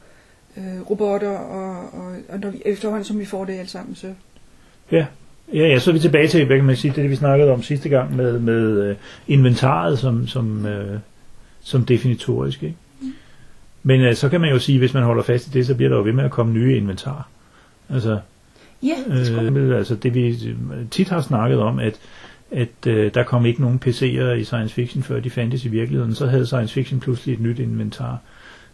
øh, 0.58 0.82
robotter, 0.90 1.38
og, 1.38 1.94
og, 1.94 2.16
og 2.30 2.40
når 2.40 2.50
vi, 2.50 2.62
efterhånden 2.66 3.06
som 3.06 3.20
vi 3.20 3.26
får 3.26 3.46
det 3.46 3.54
alt 3.54 3.70
sammen, 3.70 3.96
så 3.96 4.14
Ja, 4.92 5.06
ja, 5.54 5.80
så 5.80 5.92
er 5.92 5.94
vi 5.94 6.00
tilbage 6.00 6.28
til, 6.28 6.46
hvad 6.46 6.56
kan 6.58 6.66
man 6.66 6.76
sige, 6.76 6.94
det, 6.96 7.10
vi 7.10 7.16
snakkede 7.16 7.52
om 7.52 7.64
sidste 7.64 7.90
gang 7.90 8.16
med, 8.16 8.40
med 8.40 8.84
øh, 8.84 8.96
inventaret 9.28 10.00
som, 10.00 10.28
som, 10.28 10.66
øh, 10.66 11.00
som 11.62 11.86
definitorisk. 11.86 12.64
Ikke? 12.64 12.76
Men 13.84 14.02
øh, 14.02 14.16
så 14.16 14.30
kan 14.30 14.42
man 14.42 14.50
jo 14.50 14.60
sige, 14.60 14.80
hvis 14.80 14.94
man 14.94 15.04
holder 15.04 15.24
fast 15.24 15.48
i 15.48 15.50
det, 15.50 15.66
så 15.68 15.76
bliver 15.76 15.90
der 15.90 15.98
jo 15.98 16.04
ved 16.04 16.14
med 16.14 16.24
at 16.24 16.32
komme 16.32 16.54
nye 16.54 16.78
inventarer. 16.78 17.30
Altså, 17.90 18.20
ja, 18.84 19.16
det 19.16 19.28
skulle 19.28 19.60
øh, 19.60 19.78
altså 19.78 19.96
det 19.96 20.14
vi 20.14 20.28
øh, 20.28 20.90
tit 20.92 21.10
har 21.10 21.22
snakket 21.22 21.60
om, 21.60 21.80
at, 21.80 22.00
at 22.52 22.88
øh, 22.88 23.14
der 23.14 23.24
kom 23.24 23.46
ikke 23.46 23.62
nogen 23.62 23.80
PC'er 23.86 24.32
i 24.32 24.44
science 24.44 24.74
fiction, 24.74 25.04
før 25.04 25.20
de 25.20 25.30
fandtes 25.30 25.66
i 25.66 25.70
virkeligheden. 25.70 26.16
Så 26.16 26.28
havde 26.28 26.46
science 26.46 26.74
fiction 26.74 27.00
pludselig 27.00 27.34
et 27.34 27.40
nyt 27.40 27.60
inventar. 27.60 28.18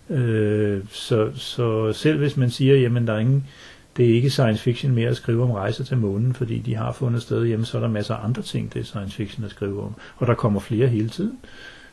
Øh, 0.10 0.82
så, 0.90 1.30
så 1.36 1.94
selv 1.94 2.18
hvis 2.18 2.38
man 2.38 2.50
siger, 2.50 2.76
jamen 2.76 3.08
der 3.08 3.14
er 3.14 3.20
ingen, 3.20 3.48
det 3.98 4.10
er 4.10 4.14
ikke 4.14 4.30
science 4.30 4.64
fiction 4.64 4.96
mere 4.96 5.10
at 5.10 5.18
skrive 5.18 5.44
om 5.44 5.52
rejser 5.52 5.84
til 5.84 5.98
månen, 5.98 6.34
fordi 6.34 6.60
de 6.60 6.76
har 6.76 6.92
fundet 6.92 7.22
sted 7.22 7.46
hjemme, 7.46 7.66
så 7.66 7.78
er 7.78 7.82
der 7.82 7.90
masser 7.90 8.16
af 8.16 8.26
andre 8.26 8.42
ting, 8.42 8.74
det 8.74 8.80
er 8.80 8.84
science 8.84 9.16
fiction 9.16 9.46
at 9.46 9.52
skrive 9.52 9.84
om. 9.84 9.96
Og 10.18 10.28
der 10.28 10.34
kommer 10.34 10.60
flere 10.60 10.88
hele 10.88 11.10
tiden. 11.10 11.38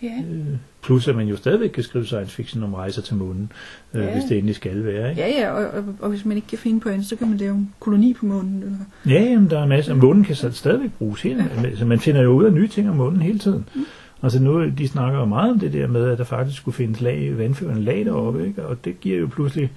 Ja. 0.04 0.22
Øh, 0.34 0.44
plus 0.82 1.08
at 1.08 1.16
man 1.16 1.28
jo 1.28 1.36
stadigvæk 1.36 1.70
kan 1.70 1.82
skrive 1.82 2.06
science 2.06 2.34
fiction 2.36 2.62
om 2.62 2.74
rejser 2.74 3.02
til 3.02 3.16
månen, 3.16 3.52
øh, 3.94 4.02
Ja. 4.04 4.12
hvis 4.12 4.24
det 4.24 4.36
endelig 4.36 4.54
skal 4.56 4.84
være. 4.84 5.10
Ikke? 5.10 5.22
Ja, 5.22 5.28
ja, 5.28 5.50
og, 5.50 5.66
og, 5.78 5.84
og 6.00 6.10
hvis 6.10 6.24
man 6.24 6.36
ikke 6.36 6.48
kan 6.48 6.58
finde 6.58 6.80
på 6.80 6.88
andet, 6.88 7.06
så 7.06 7.16
kan 7.16 7.28
man 7.28 7.36
lave 7.38 7.54
en 7.54 7.72
koloni 7.80 8.14
på 8.14 8.26
månen. 8.26 8.62
Eller? 8.62 8.76
Ja, 9.18 9.22
jamen, 9.30 9.50
der 9.50 9.58
er 9.58 9.66
masser. 9.66 9.94
Månen 9.94 10.24
kan 10.24 10.34
så 10.36 10.50
stadigvæk 10.52 10.90
bruges 10.98 11.22
helt. 11.22 11.38
Ja. 11.38 11.64
Altså, 11.64 11.84
man 11.84 11.98
finder 12.00 12.22
jo 12.22 12.30
ud 12.30 12.44
af 12.44 12.52
nye 12.52 12.68
ting 12.68 12.90
om 12.90 12.96
månen 12.96 13.22
hele 13.22 13.38
tiden. 13.38 13.64
Mm. 13.74 13.84
Altså 14.22 14.42
nu, 14.42 14.68
de 14.68 14.88
snakker 14.88 15.18
jo 15.18 15.24
meget 15.24 15.50
om 15.52 15.58
det 15.58 15.72
der 15.72 15.86
med, 15.86 16.08
at 16.08 16.18
der 16.18 16.24
faktisk 16.24 16.58
skulle 16.60 16.74
findes 16.74 17.00
lag, 17.00 17.38
vandførende 17.38 17.82
lag 17.82 18.04
deroppe, 18.04 18.46
ikke? 18.46 18.66
og 18.66 18.84
det 18.84 19.00
giver 19.00 19.18
jo 19.18 19.26
pludselig 19.26 19.72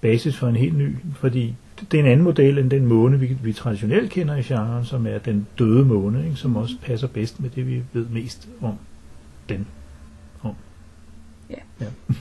basis 0.00 0.36
for 0.36 0.48
en 0.48 0.56
helt 0.56 0.78
ny, 0.78 0.96
fordi 1.14 1.54
det 1.90 2.00
er 2.00 2.04
en 2.04 2.10
anden 2.10 2.24
model 2.24 2.58
end 2.58 2.70
den 2.70 2.86
måne, 2.86 3.20
vi, 3.20 3.36
vi 3.42 3.52
traditionelt 3.52 4.10
kender 4.10 4.36
i 4.36 4.42
genren, 4.42 4.84
som 4.84 5.06
er 5.06 5.18
den 5.18 5.46
døde 5.58 5.84
måne, 5.84 6.24
ikke? 6.24 6.36
som 6.36 6.56
også 6.56 6.74
passer 6.82 7.06
bedst 7.06 7.40
med 7.40 7.50
det, 7.50 7.66
vi 7.68 7.82
ved 7.92 8.06
mest 8.12 8.48
om 8.60 8.72
den. 9.56 9.66
Om. 10.42 10.54
Ja. 11.50 11.56
ja. 11.80 11.86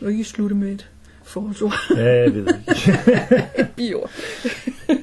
Nu 0.00 0.08
ikke 0.08 0.24
slutte 0.24 0.54
med 0.56 0.72
et 0.72 0.88
forholdsord. 1.24 1.74
Ja, 1.96 2.22
jeg 2.22 2.34
ved 2.34 2.46
ikke. 2.46 3.48
et 3.60 3.68
biord. 3.76 4.10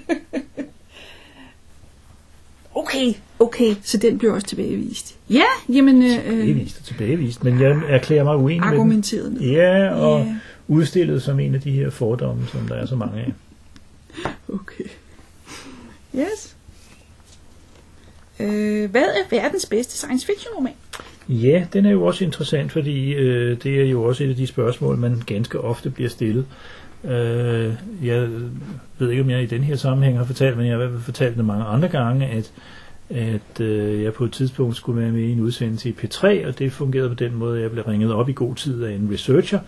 okay, 2.76 3.14
okay, 3.40 3.76
så 3.84 3.98
den 3.98 4.18
blev 4.18 4.34
også 4.34 4.48
tilbagevist. 4.48 5.16
Ja, 5.30 5.44
jamen... 5.70 6.04
Øh, 6.04 6.10
Tilbagevist 6.24 6.80
og 6.80 6.86
tilbagevist, 6.86 7.44
men 7.44 7.62
jeg 7.62 7.82
erklærer 7.88 8.24
mig 8.24 8.38
uenig 8.38 8.60
med 8.62 8.68
den. 8.68 8.74
argumenteret 8.74 9.32
med. 9.34 9.42
Ja, 9.42 9.94
og 9.94 10.26
Ja. 10.26 10.36
udstillet 10.68 11.24
som 11.24 11.40
en 11.40 11.56
af 11.56 11.62
de 11.62 11.72
her 11.72 11.90
fordomme, 11.90 12.48
som 12.48 12.68
der 12.68 12.76
er 12.76 12.86
så 12.86 12.96
mange 12.96 13.20
af. 13.22 13.34
Okay. 14.54 14.84
Yes. 16.16 16.55
Øh, 18.40 18.92
hvad 18.92 19.04
er 19.04 19.30
verdens 19.30 19.66
bedste 19.66 19.98
science 19.98 20.26
fiction 20.26 20.56
roman? 20.58 20.74
Ja, 21.30 21.66
den 21.74 21.86
er 21.86 21.92
jo 21.92 22.04
også 22.04 22.24
interessant, 22.24 22.72
fordi 22.72 23.14
øh, 23.14 23.58
det 23.64 23.82
er 23.82 23.86
jo 23.86 24.04
også 24.04 24.24
et 24.24 24.30
af 24.30 24.36
de 24.36 24.48
spørgsmål, 24.48 24.98
man 24.98 25.22
ganske 25.26 25.62
ofte 25.62 25.90
bliver 25.90 26.10
stillet. 26.10 26.46
Øh, 27.04 27.74
jeg 28.04 28.30
ved 28.98 29.10
ikke, 29.10 29.24
om 29.24 29.30
jeg 29.30 29.44
i 29.44 29.46
den 29.46 29.64
her 29.64 29.76
sammenhæng 29.76 30.18
har 30.18 30.26
fortalt, 30.26 30.58
men 30.58 30.66
jeg 30.66 30.76
har 30.76 30.84
i 30.84 30.86
hvert 30.86 30.96
fald 30.96 31.04
fortalt 31.04 31.38
det 31.38 31.46
mange 31.46 31.66
andre 31.66 31.88
gange, 31.88 32.28
at, 32.28 32.52
at 33.10 33.62
øh, 33.62 34.04
jeg 34.04 34.14
på 34.14 34.24
et 34.24 34.32
tidspunkt 34.32 34.76
skulle 34.76 35.02
være 35.02 35.12
med 35.12 35.22
i 35.22 35.32
en 35.32 35.40
udsendelse 35.40 35.90
i 35.90 35.96
P3, 36.04 36.48
og 36.48 36.60
det 36.60 36.72
fungerede 36.72 37.10
på 37.10 37.16
den 37.16 37.36
måde, 37.36 37.58
at 37.58 37.64
jeg 37.64 37.72
blev 37.72 37.84
ringet 37.84 38.14
op 38.14 38.30
i 38.30 38.34
god 38.34 38.56
tid 38.56 38.84
af 38.84 38.96
en 38.96 39.10
researcher, 39.14 39.60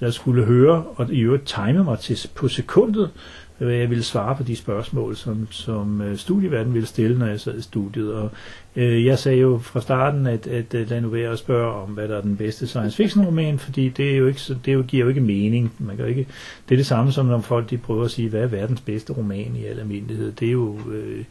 der 0.00 0.10
skulle 0.10 0.44
høre 0.44 0.84
og 0.96 1.12
i 1.12 1.20
øvrigt 1.20 1.46
time 1.46 1.84
mig 1.84 1.98
til, 1.98 2.28
på 2.34 2.48
sekundet, 2.48 3.10
hvad 3.58 3.74
jeg 3.74 3.90
ville 3.90 4.04
svare 4.04 4.36
på 4.36 4.42
de 4.42 4.56
spørgsmål, 4.56 5.16
som, 5.16 5.48
som 5.50 6.00
øh, 6.00 6.16
studieverden 6.16 6.74
ville 6.74 6.88
stille, 6.88 7.18
når 7.18 7.26
jeg 7.26 7.40
sad 7.40 7.58
i 7.58 7.62
studiet. 7.62 8.14
Og 8.14 8.30
øh, 8.76 9.04
jeg 9.04 9.18
sagde 9.18 9.38
jo 9.38 9.58
fra 9.58 9.80
starten, 9.80 10.26
at, 10.26 10.46
at 10.46 10.74
at 10.74 10.90
lad 10.90 11.00
nu 11.00 11.08
være 11.08 11.32
at 11.32 11.38
spørge 11.38 11.72
om, 11.72 11.88
hvad 11.90 12.08
der 12.08 12.16
er 12.16 12.20
den 12.20 12.36
bedste 12.36 12.66
science 12.66 12.96
fiction 12.96 13.26
roman, 13.26 13.58
fordi 13.58 13.88
det, 13.88 14.12
er 14.12 14.16
jo 14.16 14.26
ikke, 14.26 14.40
det 14.64 14.68
er 14.68 14.72
jo, 14.72 14.82
giver 14.82 15.02
jo 15.02 15.08
ikke 15.08 15.20
mening. 15.20 15.72
Man 15.78 15.96
kan 15.96 16.04
jo 16.04 16.08
ikke, 16.08 16.26
det 16.68 16.74
er 16.74 16.78
det 16.78 16.86
samme 16.86 17.12
som 17.12 17.26
når 17.26 17.40
folk 17.40 17.70
de 17.70 17.78
prøver 17.78 18.04
at 18.04 18.10
sige, 18.10 18.28
hvad 18.28 18.42
er 18.42 18.46
verdens 18.46 18.80
bedste 18.80 19.12
roman 19.12 19.56
i 19.56 19.64
al 19.64 19.78
almindelighed. 19.78 20.32
Det 20.32 20.48
er 20.48 20.52
jo, 20.52 20.78
øh, 20.92 21.24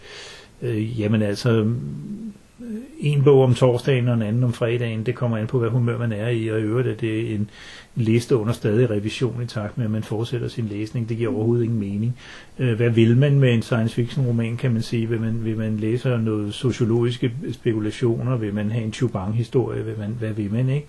øh, 0.62 1.00
jamen 1.00 1.22
altså, 1.22 1.66
en 3.00 3.24
bog 3.24 3.44
om 3.44 3.54
torsdagen 3.54 4.08
og 4.08 4.14
en 4.14 4.22
anden 4.22 4.44
om 4.44 4.54
fredagen, 4.54 5.06
det 5.06 5.16
kommer 5.16 5.38
an 5.38 5.48
på, 5.48 5.60
hvad 5.60 5.70
humør 5.70 5.98
man 5.98 6.12
er 6.12 6.30
i, 6.30 6.48
og 6.48 6.60
i 6.60 6.64
øvrigt 6.64 6.88
er 6.88 6.96
det 6.96 7.36
en 7.36 7.50
liste 7.98 8.38
under 8.38 8.54
stadig 8.54 8.90
revision 8.90 9.44
i 9.44 9.46
takt 9.46 9.78
med, 9.78 9.86
at 9.86 9.92
man 9.92 10.04
fortsætter 10.04 10.48
sin 10.48 10.66
læsning. 10.66 11.10
Det 11.10 11.18
giver 11.18 11.34
overhovedet 11.34 11.64
ingen 11.64 11.80
mening. 11.80 12.18
Øh, 12.60 12.76
hvad 12.76 12.90
vil 12.90 13.18
man 13.18 13.40
med 13.40 13.54
en 13.54 13.62
science 13.62 13.96
fiction 13.96 14.26
roman, 14.26 14.58
kan 14.58 14.74
man 14.74 14.82
sige? 14.82 15.10
Vil 15.10 15.22
man, 15.22 15.46
vil 15.46 15.58
man 15.58 15.78
læse 15.78 16.10
noget 16.18 16.54
sociologiske 16.54 17.32
spekulationer? 17.52 18.38
Vil 18.38 18.54
man 18.54 18.72
have 18.72 18.84
en 18.84 18.94
Chubang-historie? 18.94 19.86
Vil 19.86 19.98
man, 19.98 20.16
hvad 20.20 20.34
vil 20.34 20.52
man, 20.52 20.70
ikke? 20.70 20.88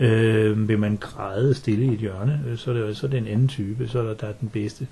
Øh, 0.00 0.68
vil 0.68 0.78
man 0.78 0.96
græde 1.00 1.54
stille 1.54 1.84
i 1.84 1.92
et 1.92 1.98
hjørne, 1.98 2.40
øh, 2.48 2.56
så 2.58 2.70
er 2.70 2.74
det, 2.74 2.96
så 2.96 3.06
er 3.06 3.10
det 3.10 3.18
en 3.18 3.26
anden 3.26 3.48
type, 3.48 3.88
så 3.88 3.98
er 3.98 4.02
der, 4.02 4.14
der 4.14 4.26
er 4.26 4.32
den 4.32 4.48
bedste. 4.48 4.86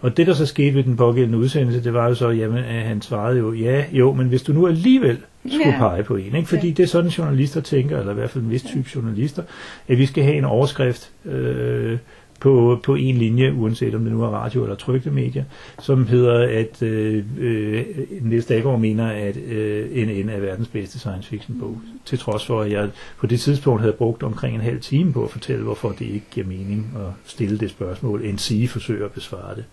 Og 0.00 0.16
det, 0.16 0.26
der 0.26 0.34
så 0.34 0.46
skete 0.46 0.74
ved 0.74 0.82
den 0.82 0.96
pågældende 0.96 1.38
udsendelse, 1.38 1.84
det 1.84 1.94
var 1.94 2.08
jo 2.08 2.14
så, 2.14 2.28
jamen, 2.28 2.58
at 2.58 2.82
han 2.82 3.02
svarede 3.02 3.38
jo, 3.38 3.52
ja, 3.52 3.84
jo, 3.92 4.12
men 4.12 4.28
hvis 4.28 4.42
du 4.42 4.52
nu 4.52 4.66
alligevel 4.66 5.18
skulle 5.46 5.74
pege 5.78 6.02
på 6.02 6.16
en, 6.16 6.34
ikke? 6.34 6.48
fordi 6.48 6.70
det 6.70 6.82
er 6.82 6.86
sådan 6.86 7.10
journalister 7.10 7.60
tænker, 7.60 7.98
eller 7.98 8.12
i 8.12 8.14
hvert 8.14 8.30
fald 8.30 8.44
en 8.44 8.50
vis 8.50 8.62
type 8.62 8.88
journalister, 8.94 9.42
at 9.88 9.98
vi 9.98 10.06
skal 10.06 10.24
have 10.24 10.36
en 10.36 10.44
overskrift 10.44 11.10
øh, 11.24 11.98
på, 12.44 12.80
på 12.82 12.94
en 12.94 13.16
linje, 13.16 13.54
uanset 13.54 13.94
om 13.94 14.04
det 14.04 14.12
nu 14.12 14.22
er 14.22 14.28
radio 14.28 14.62
eller 14.62 14.76
trykte 14.76 15.10
medier, 15.10 15.44
som 15.80 16.06
hedder, 16.06 16.60
at 16.60 16.82
øh, 16.82 17.24
øh, 17.38 17.84
Niels 18.20 18.46
Daggaard 18.46 18.80
mener, 18.80 19.06
at 19.06 19.36
øh, 19.36 20.06
NN 20.06 20.28
er 20.28 20.40
verdens 20.40 20.68
bedste 20.68 20.98
science 20.98 21.28
fiction 21.28 21.58
bog, 21.60 21.80
til 22.04 22.18
trods 22.18 22.46
for, 22.46 22.60
at 22.60 22.72
jeg 22.72 22.90
på 23.18 23.26
det 23.26 23.40
tidspunkt 23.40 23.80
havde 23.80 23.92
brugt 23.92 24.22
omkring 24.22 24.54
en 24.54 24.60
halv 24.60 24.80
time 24.80 25.12
på 25.12 25.24
at 25.24 25.30
fortælle, 25.30 25.64
hvorfor 25.64 25.88
det 25.88 26.06
ikke 26.06 26.26
giver 26.30 26.46
mening 26.46 26.96
at 26.96 27.30
stille 27.30 27.58
det 27.58 27.70
spørgsmål, 27.70 28.24
end 28.24 28.38
sige 28.38 28.68
forsøger 28.68 29.04
at 29.04 29.12
besvare 29.12 29.56
det. 29.56 29.64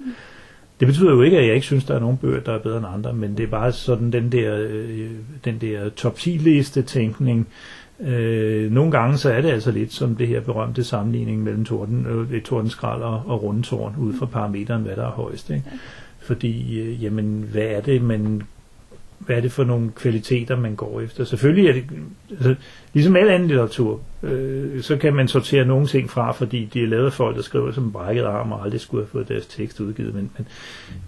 Det 0.80 0.88
betyder 0.88 1.12
jo 1.12 1.22
ikke, 1.22 1.38
at 1.38 1.48
jeg 1.48 1.56
ikke 1.56 1.68
synes, 1.68 1.84
der 1.84 1.96
er 1.96 2.00
nogen 2.00 2.18
bøger, 2.18 2.40
der 2.40 2.54
er 2.54 2.60
bedre 2.60 2.78
end 2.78 2.88
andre, 2.94 3.14
men 3.14 3.38
det 3.38 3.44
er 3.44 3.48
bare 3.48 3.72
sådan 3.72 4.12
den 4.12 4.32
der, 4.32 4.68
øh, 4.70 5.12
den 5.46 5.58
der 5.62 5.90
top 5.90 6.16
10 6.16 6.30
liste 6.30 6.82
tænkning. 6.82 7.40
Øh, 7.40 7.81
nogle 8.72 8.92
gange 8.92 9.18
så 9.18 9.30
er 9.32 9.42
det 9.42 9.50
altså 9.50 9.72
lidt 9.72 9.94
som 9.94 10.16
det 10.16 10.28
her 10.28 10.42
berømte 10.42 10.84
sammenligning 10.84 11.44
mellem 11.44 11.66
torden, 11.66 12.28
øh, 12.32 12.42
tordenskrald 12.42 13.02
og, 13.02 13.22
og 13.26 13.44
rundetårn 13.44 13.96
ud 14.00 14.14
fra 14.14 14.26
parameteren, 14.26 14.82
hvad 14.82 14.96
der 14.96 15.06
er 15.06 15.12
højst. 15.12 15.50
Ikke? 15.50 15.64
Fordi, 16.20 16.80
øh, 16.80 17.04
jamen, 17.04 17.46
hvad 17.52 17.64
er 17.64 17.82
det, 17.82 18.02
man 18.02 18.42
hvad 19.26 19.36
er 19.36 19.42
det 19.42 19.52
for 19.52 19.64
nogle 19.64 19.92
kvaliteter, 19.96 20.58
man 20.58 20.76
går 20.76 21.02
efter? 21.02 21.24
Selvfølgelig 21.24 21.70
er 21.70 21.74
det, 21.74 21.84
altså, 22.32 22.56
ligesom 22.94 23.16
al 23.16 23.30
anden 23.30 23.48
litteratur, 23.48 24.00
øh, 24.24 24.82
så 24.82 24.98
kan 24.98 25.14
man 25.14 25.28
sortere 25.28 25.66
nogle 25.66 25.88
ting 25.88 26.10
fra, 26.10 26.32
fordi 26.32 26.70
de 26.74 26.84
er 26.84 26.88
lavet 26.88 27.06
af 27.06 27.14
folk, 27.14 27.36
der 27.36 27.42
skriver 27.42 27.72
som 27.72 27.92
brækket 27.92 28.24
arm, 28.24 28.52
og 28.52 28.64
aldrig 28.64 28.82
skulle 28.82 29.04
have 29.04 29.10
fået 29.10 29.28
deres 29.28 29.46
tekst 29.46 29.80
udgivet, 29.80 30.16
men, 30.16 30.32
men, 30.38 30.48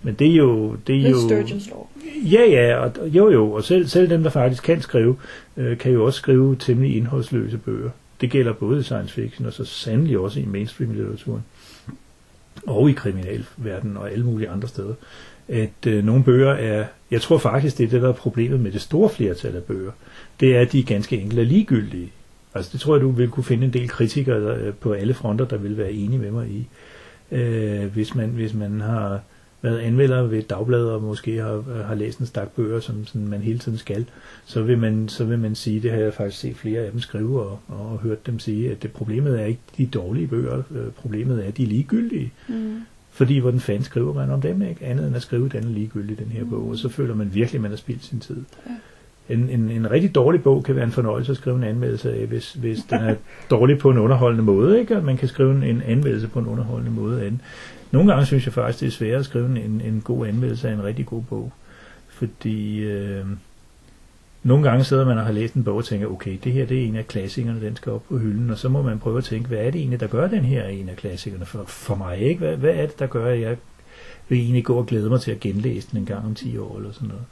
men 0.03 0.13
det 0.13 0.31
er 0.31 0.35
jo... 0.35 0.77
Det 0.87 1.05
er 1.05 1.09
jo 1.09 1.15
Sturgeon's 1.15 1.69
Law. 1.69 1.87
Ja, 2.31 2.45
ja, 2.49 2.75
og, 2.75 2.91
jo 3.05 3.31
jo, 3.31 3.51
og 3.51 3.63
selv, 3.63 3.87
selv 3.87 4.09
dem, 4.09 4.23
der 4.23 4.29
faktisk 4.29 4.63
kan 4.63 4.81
skrive, 4.81 5.15
øh, 5.57 5.77
kan 5.77 5.91
jo 5.91 6.05
også 6.05 6.17
skrive 6.17 6.55
temmelig 6.55 6.97
indholdsløse 6.97 7.57
bøger. 7.57 7.89
Det 8.21 8.31
gælder 8.31 8.53
både 8.53 8.79
i 8.79 8.83
science 8.83 9.13
fiction, 9.13 9.47
og 9.47 9.53
så 9.53 9.65
sandelig 9.65 10.19
også 10.19 10.39
i 10.39 10.45
mainstream-litteraturen. 10.45 11.41
Og 12.67 12.89
i 12.89 12.93
kriminalverdenen 12.93 13.97
og 13.97 14.11
alle 14.11 14.25
mulige 14.25 14.49
andre 14.49 14.67
steder. 14.67 14.93
At 15.47 15.87
øh, 15.87 16.05
nogle 16.05 16.23
bøger 16.23 16.53
er, 16.53 16.85
jeg 17.11 17.21
tror 17.21 17.37
faktisk, 17.37 17.77
det 17.77 17.83
er 17.83 17.89
det, 17.89 18.01
der 18.01 18.09
er 18.09 18.13
problemet 18.13 18.59
med 18.59 18.71
det 18.71 18.81
store 18.81 19.09
flertal 19.09 19.55
af 19.55 19.63
bøger. 19.63 19.91
Det 20.39 20.55
er, 20.55 20.61
at 20.61 20.71
de 20.71 20.79
er 20.79 20.83
ganske 20.83 21.17
enkelt 21.17 21.39
er 21.39 21.43
ligegyldige. 21.43 22.11
Altså 22.55 22.69
det 22.73 22.79
tror 22.79 22.95
jeg, 22.95 23.01
du 23.01 23.11
vil 23.11 23.29
kunne 23.29 23.43
finde 23.43 23.65
en 23.65 23.73
del 23.73 23.89
kritikere 23.89 24.55
øh, 24.55 24.73
på 24.73 24.91
alle 24.91 25.13
fronter, 25.13 25.45
der 25.45 25.57
vil 25.57 25.77
være 25.77 25.91
enige 25.91 26.19
med 26.19 26.31
mig 26.31 26.47
i. 26.47 26.67
Øh, 27.31 27.93
hvis, 27.93 28.15
man, 28.15 28.29
hvis 28.29 28.53
man 28.53 28.81
har 28.81 29.21
været 29.61 29.79
anmelder 29.79 30.21
ved 30.21 30.39
et 30.39 30.49
dagblad 30.49 30.85
og 30.85 31.01
måske 31.01 31.37
har, 31.37 31.53
øh, 31.53 31.85
har 31.85 31.95
læst 31.95 32.19
en 32.19 32.25
stak 32.25 32.51
bøger, 32.55 32.79
som 32.79 33.05
sådan 33.05 33.27
man 33.27 33.41
hele 33.41 33.59
tiden 33.59 33.77
skal, 33.77 34.05
så 34.45 34.63
vil 34.63 34.77
man, 34.77 35.09
så 35.09 35.25
vil 35.25 35.39
man 35.39 35.55
sige, 35.55 35.79
det 35.79 35.91
har 35.91 35.97
jeg 35.97 36.13
faktisk 36.13 36.41
set 36.41 36.55
flere 36.55 36.81
af 36.81 36.91
dem 36.91 36.99
skrive 36.99 37.41
og, 37.41 37.59
og 37.67 37.99
hørt 37.99 38.27
dem 38.27 38.39
sige, 38.39 38.71
at 38.71 38.83
det 38.83 38.91
problemet 38.91 39.41
er 39.41 39.45
ikke 39.45 39.61
de 39.77 39.85
dårlige 39.85 40.27
bøger, 40.27 40.57
øh, 40.71 40.91
problemet 40.91 41.43
er, 41.43 41.47
at 41.47 41.57
de 41.57 41.63
er 41.63 41.67
ligegyldige. 41.67 42.31
Mm. 42.47 42.81
Fordi 43.13 43.39
hvordan 43.39 43.59
fanden 43.59 43.83
skriver 43.83 44.13
man 44.13 44.29
om 44.29 44.41
dem, 44.41 44.61
ikke? 44.61 44.85
Andet 44.85 45.07
end 45.07 45.15
at 45.15 45.21
skrive, 45.21 45.49
den 45.49 45.63
er 45.63 45.69
ligegyldig, 45.69 46.19
den 46.19 46.31
her 46.31 46.45
bog, 46.45 46.69
og 46.69 46.77
så 46.77 46.89
føler 46.89 47.15
man 47.15 47.33
virkelig, 47.33 47.57
at 47.57 47.61
man 47.61 47.71
har 47.71 47.77
spildt 47.77 48.05
sin 48.05 48.19
tid. 48.19 48.43
En, 49.29 49.49
en, 49.49 49.69
en 49.69 49.91
rigtig 49.91 50.15
dårlig 50.15 50.43
bog 50.43 50.63
kan 50.63 50.75
være 50.75 50.83
en 50.83 50.91
fornøjelse 50.91 51.31
at 51.31 51.37
skrive 51.37 51.55
en 51.55 51.63
anmeldelse 51.63 52.13
af, 52.13 52.27
hvis, 52.27 52.53
hvis 52.53 52.79
den 52.89 52.99
er 52.99 53.15
dårlig 53.49 53.77
på 53.77 53.89
en 53.89 53.97
underholdende 53.97 54.43
måde, 54.43 54.79
ikke? 54.79 54.97
Og 54.97 55.03
man 55.03 55.17
kan 55.17 55.27
skrive 55.27 55.55
en, 55.55 55.63
en 55.63 55.81
anmeldelse 55.81 56.27
på 56.27 56.39
en 56.39 56.47
underholdende 56.47 56.91
måde 56.91 57.21
af 57.21 57.29
den. 57.29 57.41
Nogle 57.91 58.11
gange 58.11 58.25
synes 58.25 58.45
jeg 58.45 58.53
faktisk, 58.53 58.79
det 58.79 58.87
er 58.87 58.91
sværere 58.91 59.19
at 59.19 59.25
skrive 59.25 59.45
en, 59.45 59.81
en 59.81 60.01
god 60.03 60.27
anmeldelse 60.27 60.69
af 60.69 60.73
en 60.73 60.83
rigtig 60.83 61.05
god 61.05 61.23
bog. 61.23 61.51
Fordi 62.09 62.79
øh, 62.79 63.25
nogle 64.43 64.69
gange 64.69 64.83
sidder 64.83 65.05
man 65.05 65.17
og 65.17 65.25
har 65.25 65.31
læst 65.31 65.53
en 65.53 65.63
bog 65.63 65.75
og 65.75 65.85
tænker, 65.85 66.07
okay, 66.07 66.37
det 66.43 66.51
her 66.51 66.65
det 66.65 66.83
er 66.83 66.87
en 66.87 66.95
af 66.95 67.07
klassikerne, 67.07 67.61
den 67.61 67.75
skal 67.75 67.91
op 67.91 68.03
på 68.09 68.17
hylden, 68.17 68.49
og 68.49 68.57
så 68.57 68.69
må 68.69 68.81
man 68.81 68.99
prøve 68.99 69.17
at 69.17 69.23
tænke, 69.23 69.47
hvad 69.47 69.57
er 69.57 69.71
det 69.71 69.79
egentlig, 69.79 69.99
der 69.99 70.07
gør 70.07 70.27
den 70.27 70.45
her 70.45 70.67
en 70.67 70.89
af 70.89 70.95
klassikerne 70.95 71.45
for, 71.45 71.63
for 71.67 71.95
mig? 71.95 72.19
Ikke? 72.19 72.39
Hvad, 72.39 72.57
hvad 72.57 72.73
er 72.73 72.85
det, 72.85 72.99
der 72.99 73.07
gør, 73.07 73.33
at 73.33 73.41
jeg 73.41 73.57
vil 74.29 74.39
egentlig 74.39 74.63
gå 74.63 74.75
og 74.75 74.85
glæde 74.85 75.09
mig 75.09 75.21
til 75.21 75.31
at 75.31 75.39
genlæse 75.39 75.87
den 75.91 75.99
en 75.99 76.05
gang 76.05 76.25
om 76.25 76.35
10 76.35 76.57
år 76.57 76.77
eller 76.77 76.91
sådan 76.91 77.07
noget. 77.07 77.23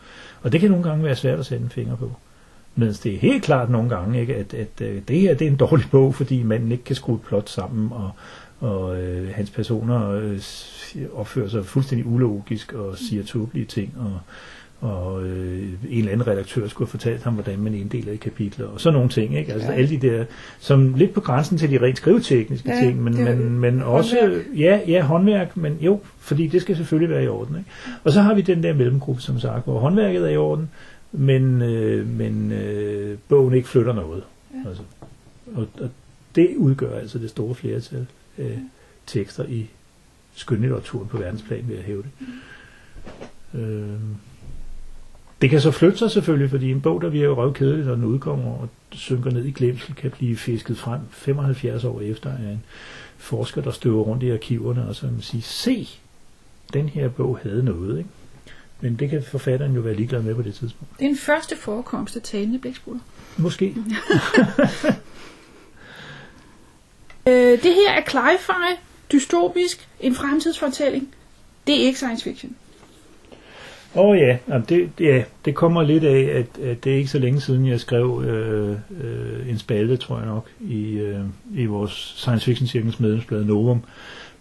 Og 0.41 0.51
det 0.51 0.59
kan 0.59 0.71
nogle 0.71 0.89
gange 0.89 1.03
være 1.03 1.15
svært 1.15 1.39
at 1.39 1.45
sætte 1.45 1.63
en 1.63 1.69
finger 1.69 1.95
på. 1.95 2.11
Mens 2.75 2.99
det 2.99 3.13
er 3.13 3.19
helt 3.19 3.43
klart 3.43 3.69
nogle 3.69 3.89
gange, 3.89 4.21
ikke, 4.21 4.35
at, 4.35 4.53
at, 4.53 4.81
at 4.81 5.07
det 5.07 5.19
her 5.19 5.33
det 5.33 5.47
er 5.47 5.51
en 5.51 5.57
dårlig 5.57 5.85
bog, 5.91 6.15
fordi 6.15 6.43
manden 6.43 6.71
ikke 6.71 6.83
kan 6.83 6.95
skrue 6.95 7.15
et 7.15 7.21
plot 7.21 7.49
sammen, 7.49 7.91
og, 7.91 8.11
og 8.59 9.01
øh, 9.01 9.33
hans 9.35 9.49
personer 9.49 10.09
øh, 10.09 10.39
opfører 11.13 11.49
sig 11.49 11.65
fuldstændig 11.65 12.07
ulogisk 12.07 12.73
og 12.73 12.97
siger 12.97 13.23
tåbelige 13.23 13.65
ting, 13.65 13.93
og, 13.97 14.19
og 14.81 15.23
øh, 15.23 15.69
en 15.89 15.97
eller 15.99 16.11
anden 16.11 16.27
redaktør 16.27 16.67
skulle 16.67 16.87
have 16.87 16.91
fortalt 16.91 17.23
ham, 17.23 17.33
hvordan 17.33 17.59
man 17.59 17.73
inddeler 17.73 18.13
i 18.13 18.15
kapitler, 18.15 18.67
og 18.67 18.81
sådan 18.81 18.93
nogle 18.93 19.09
ting. 19.09 19.37
Ikke? 19.37 19.53
Altså 19.53 19.71
Ja. 19.71 19.77
alle 19.77 19.89
de 19.89 20.07
der, 20.07 20.25
som 20.59 20.93
lidt 20.93 21.13
på 21.13 21.21
grænsen 21.21 21.57
til 21.57 21.71
de 21.71 21.81
rent 21.81 21.97
skrivetekniske 21.97 22.69
Ja, 22.69 22.79
ting, 22.85 23.03
men, 23.03 23.13
det 23.13 23.37
men, 23.37 23.59
men 23.59 23.81
også, 23.81 24.17
håndværk. 24.21 24.45
ja, 24.57 24.79
ja, 24.87 25.01
håndværk, 25.01 25.57
men 25.57 25.77
jo, 25.81 25.99
fordi 26.19 26.47
det 26.47 26.61
skal 26.61 26.75
selvfølgelig 26.75 27.09
være 27.09 27.23
i 27.23 27.27
orden. 27.27 27.55
Ikke? 27.57 27.69
Og 28.03 28.11
så 28.11 28.21
har 28.21 28.33
vi 28.33 28.41
den 28.41 28.63
der 28.63 28.73
mellemgruppe, 28.73 29.21
som 29.21 29.39
sagt, 29.39 29.63
hvor 29.63 29.79
håndværket 29.79 30.21
er 30.23 30.29
i 30.29 30.37
orden, 30.37 30.69
men, 31.11 31.61
øh, 31.61 32.07
men 32.07 32.51
øh, 32.51 33.17
bogen 33.29 33.53
ikke 33.53 33.67
flytter 33.67 33.93
noget. 33.93 34.23
Ja. 34.53 34.69
Altså, 34.69 34.83
og, 35.55 35.67
og 35.81 35.89
det 36.35 36.49
udgør 36.57 36.99
altså 36.99 37.19
det 37.19 37.29
store 37.29 37.55
flertal 37.55 38.05
af 38.37 38.59
tekster 39.07 39.45
i 39.45 39.69
skønlitteraturen 40.35 41.07
på 41.07 41.17
verdensplan, 41.17 41.63
vil 41.67 41.75
jeg 41.75 41.85
hæve 41.85 42.03
det. 42.03 43.59
Øh, 43.61 43.89
det 45.41 45.49
kan 45.49 45.61
så 45.61 45.71
flytte 45.71 45.97
sig 45.97 46.11
selvfølgelig, 46.11 46.49
fordi 46.49 46.71
en 46.71 46.81
bog, 46.81 47.01
der 47.01 47.09
virker 47.09 47.33
røvkedelig, 47.33 47.85
når 47.85 47.95
den 47.95 48.03
udkommer 48.03 48.51
og 48.51 48.69
synker 48.91 49.31
ned 49.31 49.45
i 49.45 49.51
glemsel, 49.51 49.95
kan 49.95 50.11
blive 50.11 50.37
fisket 50.37 50.77
frem 50.77 50.99
75 51.11 51.83
år 51.83 52.01
efter 52.01 52.29
af 52.29 52.51
en 52.51 52.63
forsker, 53.17 53.61
der 53.61 53.71
støver 53.71 54.03
rundt 54.03 54.23
i 54.23 54.31
arkiverne, 54.31 54.87
og 54.87 54.95
så 54.95 55.01
kan 55.01 55.11
man 55.11 55.21
sige, 55.21 55.41
se, 55.41 55.89
den 56.73 56.89
her 56.89 57.09
bog 57.09 57.39
havde 57.43 57.63
noget, 57.63 57.97
ikke? 57.97 58.09
Men 58.81 58.95
det 58.95 59.09
kan 59.09 59.23
forfatteren 59.23 59.75
jo 59.75 59.81
være 59.81 59.93
ligeglad 59.93 60.21
med 60.21 60.35
på 60.35 60.41
det 60.41 60.55
tidspunkt. 60.55 60.99
Det 60.99 61.05
er 61.05 61.09
en 61.09 61.17
første 61.17 61.57
forekomst 61.57 62.15
af 62.15 62.21
talende 62.21 62.59
blæksprutter. 62.59 63.01
Måske. 63.37 63.75
Øh, 67.27 67.63
det 67.63 67.73
her 67.73 67.91
er 67.91 68.01
cli-fi, 68.01 68.79
dystopisk, 69.11 69.87
en 69.99 70.15
fremtidsfortælling. 70.15 71.13
Det 71.67 71.75
er 71.75 71.85
ikke 71.85 71.97
science 71.97 72.23
fiction. 72.23 72.55
Åh 73.95 74.05
oh, 74.05 74.17
ja, 74.17 74.37
det, 74.47 74.69
det, 74.69 75.05
ja, 75.05 75.23
det 75.45 75.55
kommer 75.55 75.83
lidt 75.83 76.03
af, 76.03 76.19
at, 76.21 76.63
at 76.63 76.83
det 76.83 76.93
er 76.93 76.97
ikke 76.97 77.09
så 77.09 77.19
længe 77.19 77.41
siden, 77.41 77.67
jeg 77.67 77.79
skrev 77.79 78.23
øh, 78.27 78.77
øh, 79.03 79.49
en 79.49 79.57
spalte, 79.57 79.97
tror 79.97 80.17
jeg 80.17 80.25
nok, 80.25 80.49
i, 80.61 80.93
øh, 80.93 81.19
i 81.53 81.65
vores 81.65 81.91
science 81.91 82.45
fiction 82.45 82.67
cirkels 82.67 82.99
medlemsblad 82.99 83.43
Novum, 83.43 83.83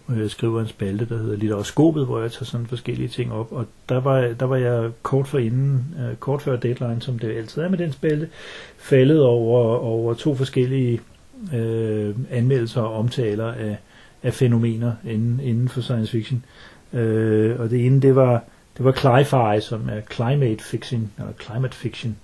hvor 0.05 0.21
jeg 0.21 0.29
skriver 0.29 0.61
en 0.61 0.67
spalte, 0.67 1.05
der 1.09 1.17
hedder 1.17 1.37
Litteroskopet, 1.37 2.05
hvor 2.05 2.21
jeg 2.21 2.31
tager 2.31 2.45
sådan 2.45 2.67
forskellige 2.67 3.07
ting 3.07 3.33
op, 3.33 3.51
og 3.51 3.65
der 3.89 3.99
var, 3.99 4.21
der 4.39 4.45
var 4.45 4.55
jeg 4.55 4.91
kort 5.01 5.27
for 5.27 5.37
inden, 5.37 5.95
øh, 5.99 6.15
kort 6.15 6.41
før 6.41 6.55
deadline, 6.55 7.01
som 7.01 7.19
det 7.19 7.37
altid 7.37 7.61
er 7.61 7.69
med 7.69 7.77
den 7.77 7.91
spalte, 7.91 8.27
faldet 8.77 9.23
over, 9.23 9.77
over 9.77 10.13
to 10.13 10.35
forskellige 10.35 10.99
øh, 11.53 12.15
anmeldelser 12.31 12.81
og 12.81 12.93
omtaler 12.93 13.53
af, 13.53 13.77
af 14.23 14.33
fænomener 14.33 14.93
inden, 15.05 15.39
inden 15.43 15.69
for 15.69 15.81
science 15.81 16.11
fiction. 16.11 16.45
Øh, 16.93 17.59
og 17.59 17.69
det 17.69 17.85
ene, 17.85 18.01
det 18.01 18.15
var 18.15 18.43
det 18.81 18.85
var 18.85 19.23
cli-fi, 19.23 19.61
som 19.61 19.89
er 19.89 20.01
climate 20.11 20.63
fiction, 20.63 21.11
eller 21.17 21.33
climate 21.41 21.75
fiction. 21.75 22.15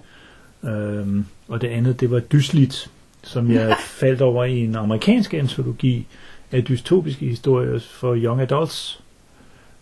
Øhm, 0.64 1.26
og 1.48 1.62
det 1.62 1.68
andet, 1.68 2.00
det 2.00 2.12
var 2.12 2.20
dyslit, 2.20 2.90
som 3.24 3.52
jeg 3.52 3.76
faldt 4.02 4.22
over 4.22 4.44
i 4.44 4.60
en 4.60 4.76
amerikansk 4.76 5.34
antologi 5.34 6.08
af 6.52 6.64
dystopiske 6.64 7.26
historier 7.26 7.80
for 7.80 8.16
young 8.16 8.42
adults, 8.42 9.02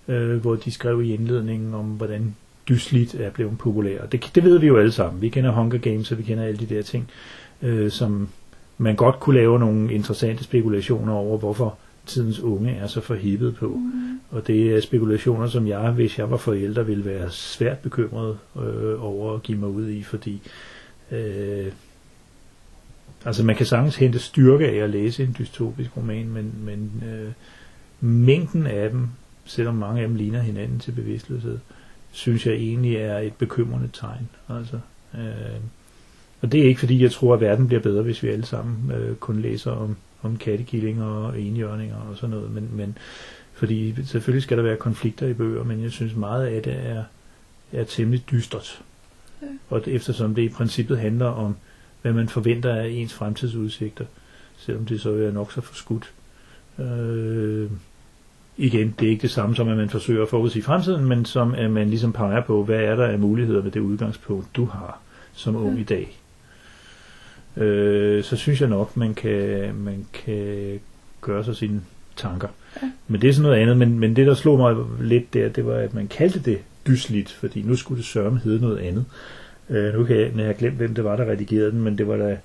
øh, 0.08 0.42
hvor 0.42 0.56
de 0.56 0.72
skrev 0.72 1.02
i 1.04 1.14
indledningen 1.14 1.74
om, 1.74 1.86
hvordan 1.86 2.36
dyslit 2.70 3.16
er 3.16 3.30
blevet 3.30 3.58
populær. 3.58 4.06
Det, 4.06 4.32
det 4.36 4.44
ved 4.44 4.60
vi 4.60 4.68
jo 4.68 4.78
alle 4.78 4.92
sammen. 4.92 5.22
Vi 5.22 5.30
kender 5.30 5.52
Hunger 5.52 5.78
Games, 5.78 6.12
og 6.12 6.18
vi 6.18 6.24
kender 6.24 6.44
alle 6.44 6.58
de 6.58 6.76
der 6.76 6.82
ting, 6.82 7.10
øh, 7.62 7.92
som 7.92 8.30
man 8.78 8.96
godt 8.96 9.20
kunne 9.20 9.36
lave 9.36 9.60
nogle 9.60 9.94
interessante 9.94 10.44
spekulationer 10.44 11.14
over, 11.14 11.38
hvorfor 11.38 11.78
tidens 12.06 12.40
unge 12.40 12.72
er 12.72 12.88
så 12.88 13.02
forhippet 13.02 13.56
på. 13.56 13.68
Mm. 13.68 14.20
Og 14.32 14.48
det 14.48 14.76
er 14.76 14.82
spekulationer, 14.82 15.48
som 15.48 15.68
jeg, 15.68 15.92
hvis 15.92 16.20
jeg 16.20 16.32
var 16.32 16.38
forældre, 16.38 16.86
ville 16.86 17.06
være 17.06 17.32
svært 17.32 17.80
bekymret 17.80 18.38
øh, 18.56 19.04
over 19.04 19.34
at 19.34 19.44
give 19.44 19.58
mig 19.58 19.70
ud 19.70 19.90
i, 19.90 20.04
fordi 20.04 20.42
øh, 21.12 21.72
altså 23.26 23.44
man 23.44 23.56
kan 23.56 23.66
sagtens 23.66 23.96
hente 23.96 24.20
styrke 24.20 24.68
af 24.68 24.76
at 24.76 24.90
læse 24.90 25.24
en 25.24 25.36
dystopisk 25.40 25.98
roman, 25.98 26.30
men, 26.30 26.54
men 26.64 27.04
øh, 27.10 27.32
mængden 28.02 28.68
af 28.68 28.90
dem, 28.90 29.08
selvom 29.46 29.76
mange 29.76 30.02
af 30.02 30.08
dem 30.08 30.16
ligner 30.16 30.42
hinanden 30.42 30.80
til 30.80 30.92
bevidstløshed, 30.92 31.58
synes 32.12 32.46
jeg 32.46 32.54
egentlig 32.54 32.96
er 32.96 33.20
et 33.20 33.34
bekymrende 33.34 33.90
tegn. 33.94 34.30
Altså, 34.50 34.80
øh, 35.16 35.60
og 36.42 36.52
det 36.52 36.60
er 36.60 36.68
ikke 36.68 36.80
fordi, 36.80 37.04
jeg 37.04 37.12
tror, 37.12 37.34
at 37.34 37.42
verden 37.42 37.68
bliver 37.68 37.82
bedre, 37.82 38.04
hvis 38.04 38.24
vi 38.24 38.28
alle 38.28 38.46
sammen 38.46 38.92
øh, 38.92 39.16
kun 39.16 39.42
læser 39.42 39.72
om 39.72 39.98
om 40.26 40.38
kattekillinger 40.38 41.06
og 41.06 41.42
enhjørninger 41.42 41.96
og 41.96 42.18
sådan 42.18 42.36
noget, 42.36 42.52
men, 42.52 42.70
men 42.74 42.98
fordi 43.54 44.06
selvfølgelig 44.06 44.44
skal 44.44 44.58
der 44.58 44.64
være 44.64 44.78
konflikter 44.78 45.28
i 45.28 45.34
bøger, 45.34 45.64
men 45.64 45.84
jeg 45.84 45.92
synes 45.92 46.16
meget 46.16 46.46
af 46.46 46.64
det 46.64 46.74
er, 46.74 47.04
er 47.72 47.84
temmelig 47.84 48.24
dystert. 48.32 48.82
Ja. 49.42 49.48
Og 49.70 49.82
eftersom 49.88 50.36
det 50.36 50.42
i 50.42 50.50
princippet 50.50 51.00
handler 51.00 51.26
om, 51.26 51.56
hvad 52.02 52.14
man 52.14 52.30
forventer 52.30 52.76
af 52.76 52.88
ens 52.88 53.14
fremtidsudsigter, 53.14 54.06
selvom 54.58 54.86
det 54.86 55.02
så 55.02 55.10
er 55.10 55.32
nok 55.32 55.52
så 55.52 55.62
forskudt. 55.62 56.12
Øh, 56.80 57.70
igen, 58.58 58.96
det 59.00 59.06
er 59.06 59.10
ikke 59.10 59.22
det 59.22 59.32
samme 59.32 59.56
som, 59.56 59.68
at 59.68 59.78
man 59.78 59.90
forsøger 59.90 60.24
at 60.24 60.30
forudsige 60.30 60.64
fremtiden, 60.64 61.06
men 61.06 61.26
som 61.26 61.54
at 61.54 61.72
man 61.72 61.90
ligesom 61.90 62.14
peger 62.14 62.42
på, 62.42 62.64
hvad 62.64 62.80
er 62.80 62.96
der 62.96 63.06
af 63.06 63.20
muligheder 63.20 63.64
med 63.64 63.72
det 63.72 63.80
udgangspunkt, 63.80 64.56
du 64.56 64.66
har 64.66 65.00
som 65.34 65.56
ung 65.56 65.80
i 65.80 65.84
dag 65.84 66.18
øh, 67.58 68.24
så 68.24 68.36
synes 68.36 68.62
jeg 68.62 68.70
nok, 68.70 68.98
man 68.98 69.14
kan, 69.14 69.76
man 69.76 70.06
kan 70.14 70.80
gøre 71.22 71.44
sig 71.44 71.56
sine 71.56 71.82
tanker. 72.16 72.48
Ja. 72.82 72.92
Men 73.08 73.22
det 73.22 73.30
er 73.30 73.34
sådan 73.34 73.50
noget 73.50 73.62
andet, 73.62 73.78
men, 73.78 74.00
men 74.00 74.16
det 74.16 74.28
der 74.28 74.34
slog 74.34 74.58
mig 74.58 74.76
lidt 75.02 75.34
der, 75.34 75.50
det 75.50 75.66
var, 75.66 75.76
at 75.76 75.94
man 75.94 76.08
kaldte 76.08 76.40
det 76.40 76.60
dysligt, 76.88 77.32
fordi 77.32 77.62
nu 77.62 77.76
skulle 77.76 77.98
det 77.98 78.06
sørme 78.06 78.40
hedde 78.40 78.62
noget 78.62 78.78
andet. 78.78 79.06
Øh, 79.70 79.94
nu 79.94 80.04
kan 80.04 80.16
jeg, 80.16 80.32
jeg 80.38 80.46
har 80.46 80.54
glemt, 80.54 80.76
hvem 80.76 80.96
det 80.96 81.04
var, 81.04 81.16
der 81.16 81.26
redigerede 81.32 81.72
den, 81.72 81.82
men 81.82 81.98
det 81.98 82.08
var 82.08 82.18
da, 82.18 82.38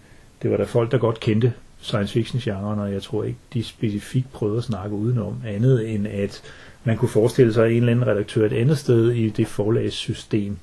det 0.43 0.51
var 0.51 0.57
da 0.57 0.65
folk, 0.65 0.93
der 0.93 0.99
godt 0.99 1.21
kendte 1.21 1.53
science 1.81 2.13
fiction 2.13 2.41
genren, 2.41 2.79
og 2.79 2.93
jeg 2.93 3.03
tror 3.03 3.25
ikke, 3.25 3.39
de 3.55 3.65
specifikt 3.65 4.33
prøvede 4.33 4.59
at 4.59 4.65
snakke 4.65 4.97
udenom 4.97 5.37
andet 5.47 5.95
end 5.95 6.07
at 6.07 6.43
man 6.85 6.97
kunne 6.97 7.09
forestille 7.09 7.53
sig, 7.53 7.65
at 7.65 7.71
en 7.71 7.77
eller 7.77 7.93
anden 7.93 8.07
redaktør 8.07 8.47
et 8.47 8.53
andet 8.53 8.79
sted 8.79 9.11
i 9.11 9.29
det 9.29 9.47
forlagssystem 9.47 10.57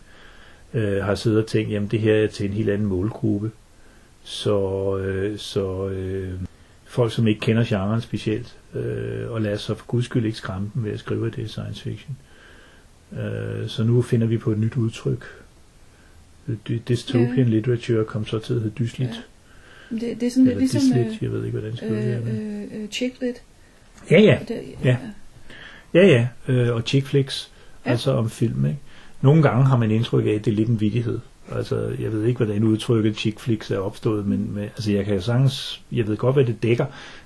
øh, 0.74 1.04
har 1.04 1.16
siddet 1.16 1.40
og 1.40 1.48
tænkt, 1.48 1.72
jamen 1.72 1.88
det 1.88 2.00
her 2.00 2.14
er 2.14 2.28
til 2.28 2.46
en 2.46 2.54
helt 2.54 2.70
anden 2.70 2.88
målgruppe. 2.88 3.52
Så, 4.28 4.98
øh, 4.98 5.38
så 5.38 5.88
øh, 5.88 6.34
folk, 6.86 7.14
som 7.14 7.28
ikke 7.28 7.40
kender 7.40 7.66
genren 7.68 8.02
specielt, 8.02 8.58
øh, 8.74 9.32
og 9.32 9.42
lader 9.42 9.58
sig 9.58 9.78
for 9.78 9.86
guds 9.86 10.06
skyld 10.06 10.26
ikke 10.26 10.38
skræmme 10.38 10.72
dem 10.74 10.84
ved 10.84 10.92
at 10.92 11.00
skrive, 11.00 11.28
at 11.28 11.36
det 11.36 11.44
er 11.44 11.48
science 11.48 11.84
fiction. 11.84 12.18
Øh, 13.12 13.68
så 13.68 13.84
nu 13.84 14.02
finder 14.02 14.28
vi 14.28 14.38
på 14.38 14.52
et 14.52 14.58
nyt 14.58 14.78
udtryk. 14.78 15.26
Dystopian 16.88 17.38
ja. 17.38 17.44
literature 17.44 18.06
kom 18.06 18.26
så 18.26 18.40
til 18.40 18.54
at 18.54 18.62
hedde 18.62 18.76
dyslit. 18.80 19.10
Ja. 19.92 19.96
Det, 19.96 20.22
det 20.22 20.28
er 20.28 20.32
sådan 20.32 20.46
lidt 20.46 20.58
ligesom... 20.58 20.82
Dyslit, 20.82 21.22
jeg 21.22 21.32
ved 21.32 21.46
ikke, 21.46 21.58
hvordan 21.58 21.72
det 21.72 21.78
skal 21.78 21.92
øh, 21.92 22.28
øh, 22.28 22.82
øh, 22.82 22.88
chicklit. 22.88 23.42
Ja, 24.12 24.20
ja. 24.20 24.40
Ja, 24.84 24.98
ja, 25.94 26.06
ja. 26.08 26.28
Øh, 26.48 26.76
og 26.76 26.82
chick 26.82 27.06
flicks, 27.06 27.52
ja. 27.86 27.92
altså 27.92 28.12
om 28.12 28.30
film, 28.30 28.66
ikke? 28.66 28.80
Nogle 29.22 29.44
gange 29.44 29.66
har 29.66 29.78
man 29.78 29.92
indtryk 29.92 30.26
af, 30.26 30.32
at 30.32 30.46
det 30.46 30.52
er 30.52 30.56
lidt 30.56 30.70
en 30.70 30.80
vidighed. 30.80 31.20
Altså, 31.52 31.96
jeg 32.00 32.12
ved 32.12 32.24
ikke, 32.24 32.38
hvordan 32.38 32.64
udtrykket 32.64 33.18
chick 33.18 33.40
flicks 33.40 33.72
er 33.72 33.80
opstået, 33.80 34.26
men 34.28 34.52
men 34.54 34.64
altså, 34.64 34.92
jeg 34.92 35.06
kan 35.06 35.16
jo 35.16 35.22
sagtens, 35.22 35.82
jeg 35.92 36.08
ved 36.08 36.18
godt, 36.18 36.36
hvad 36.36 36.46
det 36.46 36.64
dækker, 36.64 36.86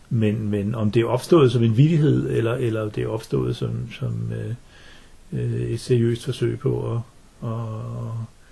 men, 0.10 0.50
men 0.50 0.76
om 0.76 0.92
det 0.92 1.02
er 1.02 1.06
opstået 1.06 1.52
som 1.52 1.64
en 1.64 1.78
vidighed, 1.78 2.30
eller, 2.30 2.54
eller 2.54 2.90
det 2.90 3.04
er 3.04 3.08
opstået 3.08 3.56
som, 3.56 3.92
som 4.00 4.32
øh, 4.32 4.54
øh, 5.42 5.62
et 5.62 5.80
seriøst 5.80 6.26
forsøg 6.26 6.60
på 6.60 6.92
at, 6.92 7.00
at 7.50 7.58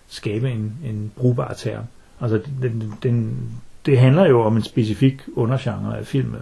skabe 0.07 0.51
en, 0.51 0.73
en 0.85 1.11
brugbar 1.15 1.53
term. 1.53 1.83
Altså, 2.21 2.41
den, 2.61 2.93
den, 3.03 3.37
det 3.85 3.99
handler 3.99 4.25
jo 4.25 4.41
om 4.41 4.55
en 4.55 4.63
specifik 4.63 5.21
undergenre 5.35 5.97
af 5.97 6.07
film, 6.07 6.33
øh, 6.33 6.39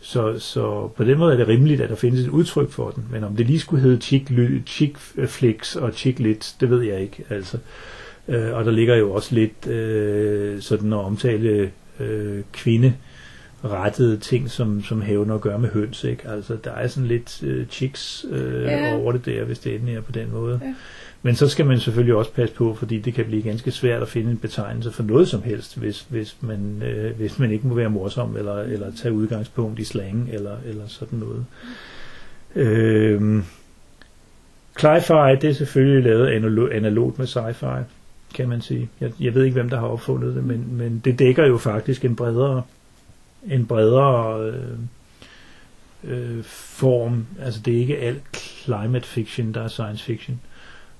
så, 0.00 0.38
så 0.38 0.88
på 0.88 1.04
den 1.04 1.18
måde 1.18 1.32
er 1.32 1.36
det 1.36 1.48
rimeligt, 1.48 1.80
at 1.80 1.90
der 1.90 1.96
findes 1.96 2.20
et 2.20 2.28
udtryk 2.28 2.70
for 2.70 2.90
den. 2.90 3.06
Men 3.10 3.24
om 3.24 3.36
det 3.36 3.46
lige 3.46 3.60
skulle 3.60 3.82
hedde 3.82 4.00
chick, 4.00 4.32
chick 4.66 4.98
flicks 5.26 5.76
øh, 5.76 5.82
og 5.82 5.92
chick 5.92 6.18
lit, 6.18 6.56
det 6.60 6.70
ved 6.70 6.82
jeg 6.82 7.00
ikke. 7.00 7.24
Altså, 7.30 7.56
Øh, 7.56 8.03
og 8.28 8.64
der 8.64 8.70
ligger 8.70 8.96
jo 8.96 9.12
også 9.12 9.34
lidt 9.34 9.66
øh, 9.66 10.60
sådan 10.60 10.92
at 10.92 10.98
omtale 10.98 11.70
øh, 12.00 12.42
kvinde 12.52 12.94
rettede 13.64 14.16
ting, 14.16 14.50
som, 14.50 14.82
som 14.82 15.02
hævner 15.02 15.34
at 15.34 15.40
gøre 15.40 15.58
med 15.58 15.68
høns, 15.68 16.04
ikke? 16.04 16.28
Altså, 16.28 16.56
der 16.64 16.70
er 16.70 16.86
sådan 16.86 17.06
lidt 17.08 17.42
øh, 17.42 17.66
chicks 17.66 18.26
øh, 18.30 18.62
ja. 18.62 18.96
over 18.96 19.12
det 19.12 19.26
der, 19.26 19.44
hvis 19.44 19.58
det 19.58 19.74
endelig 19.74 19.94
er 19.94 20.00
på 20.00 20.12
den 20.12 20.32
måde. 20.32 20.60
Ja. 20.62 20.74
Men 21.22 21.34
så 21.34 21.48
skal 21.48 21.66
man 21.66 21.80
selvfølgelig 21.80 22.14
også 22.14 22.32
passe 22.32 22.54
på, 22.54 22.74
fordi 22.74 22.98
det 22.98 23.14
kan 23.14 23.24
blive 23.24 23.42
ganske 23.42 23.70
svært 23.70 24.02
at 24.02 24.08
finde 24.08 24.30
en 24.30 24.36
betegnelse 24.36 24.92
for 24.92 25.02
noget 25.02 25.28
som 25.28 25.42
helst, 25.42 25.78
hvis, 25.78 26.06
hvis, 26.08 26.36
man, 26.40 26.82
øh, 26.82 27.16
hvis 27.16 27.38
man 27.38 27.50
ikke 27.50 27.66
må 27.66 27.74
være 27.74 27.90
morsom, 27.90 28.36
eller, 28.36 28.58
eller 28.58 28.92
tage 29.02 29.14
udgangspunkt 29.14 29.78
i 29.78 29.84
slang, 29.84 30.28
eller, 30.32 30.56
eller 30.66 30.84
sådan 30.86 31.18
noget. 31.18 31.46
Øh, 32.54 33.42
Cli-fi, 34.80 35.40
det 35.40 35.44
er 35.44 35.52
selvfølgelig 35.52 36.04
lavet 36.04 36.70
analogt 36.72 37.18
med 37.18 37.26
sci-fi 37.26 37.82
kan 38.34 38.48
man 38.48 38.60
sige. 38.60 38.90
Jeg, 39.00 39.12
jeg 39.20 39.34
ved 39.34 39.44
ikke, 39.44 39.54
hvem 39.54 39.70
der 39.70 39.80
har 39.80 39.86
opfundet 39.86 40.34
det, 40.34 40.44
men, 40.44 40.66
men 40.76 41.02
det 41.04 41.18
dækker 41.18 41.46
jo 41.46 41.58
faktisk 41.58 42.04
en 42.04 42.16
bredere, 42.16 42.62
en 43.46 43.66
bredere 43.66 44.40
øh, 44.46 44.78
øh, 46.04 46.44
form. 46.44 47.26
Altså 47.40 47.60
det 47.60 47.74
er 47.74 47.78
ikke 47.78 47.98
alt 47.98 48.22
climate 48.64 49.06
fiction, 49.06 49.54
der 49.54 49.62
er 49.62 49.68
science 49.68 50.04
fiction. 50.04 50.40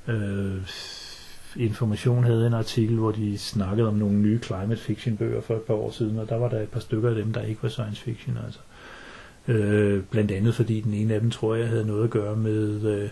Øh, 0.09 0.57
Information 1.57 2.25
havde 2.25 2.47
en 2.47 2.55
artikel, 2.55 2.97
hvor 2.97 3.11
de 3.11 3.39
snakkede 3.39 3.89
om 3.89 3.95
nogle 3.95 4.17
nye 4.17 4.39
climate 4.43 4.81
fiction 4.81 5.17
bøger 5.17 5.41
for 5.41 5.55
et 5.55 5.63
par 5.63 5.75
år 5.75 5.91
siden, 5.91 6.19
og 6.19 6.29
der 6.29 6.37
var 6.37 6.49
der 6.49 6.61
et 6.61 6.69
par 6.69 6.81
stykker 6.81 7.09
af 7.09 7.15
dem, 7.15 7.33
der 7.33 7.43
ikke 7.43 7.63
var 7.63 7.69
science 7.69 8.03
fiction. 8.03 8.39
Altså. 8.47 8.61
Øh, 9.49 10.03
blandt 10.03 10.31
andet 10.31 10.55
fordi 10.55 10.81
den 10.81 10.95
ene 10.95 11.15
af 11.15 11.21
dem, 11.21 11.31
tror 11.31 11.55
jeg, 11.55 11.69
havde 11.69 11.87
noget 11.87 12.05
at 12.05 12.11
gøre 12.11 12.37
med... 12.37 12.83
Øh, 12.83 13.09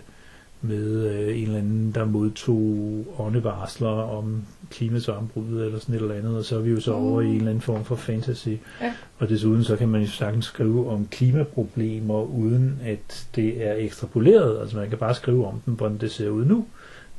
med 0.62 1.11
øh, 1.11 1.38
en 1.38 1.42
eller 1.42 1.59
anden, 1.59 1.92
der 1.94 2.05
modtog 2.05 3.05
åndevarsler 3.18 3.88
om 3.88 4.42
klimasambrud 4.70 5.62
eller 5.62 5.79
sådan 5.79 5.94
et 5.94 6.03
eller 6.03 6.14
andet, 6.14 6.37
og 6.37 6.44
så 6.44 6.57
er 6.57 6.61
vi 6.61 6.70
jo 6.70 6.81
så 6.81 6.92
over 6.92 7.20
i 7.20 7.27
en 7.27 7.37
eller 7.37 7.51
anden 7.51 7.61
form 7.61 7.85
for 7.85 7.96
fantasy. 7.96 8.48
Ja. 8.81 8.94
Og 9.18 9.29
desuden 9.29 9.64
så 9.64 9.77
kan 9.77 9.88
man 9.88 10.01
jo 10.01 10.09
sagtens 10.09 10.44
skrive 10.44 10.90
om 10.90 11.07
klimaproblemer, 11.07 12.22
uden 12.22 12.81
at 12.85 13.27
det 13.37 13.66
er 13.66 13.75
ekstrapoleret. 13.75 14.61
Altså 14.61 14.77
man 14.77 14.88
kan 14.88 14.98
bare 14.98 15.14
skrive 15.14 15.46
om 15.46 15.61
dem, 15.66 15.75
hvordan 15.75 15.98
det 15.98 16.11
ser 16.11 16.29
ud 16.29 16.44
nu. 16.44 16.66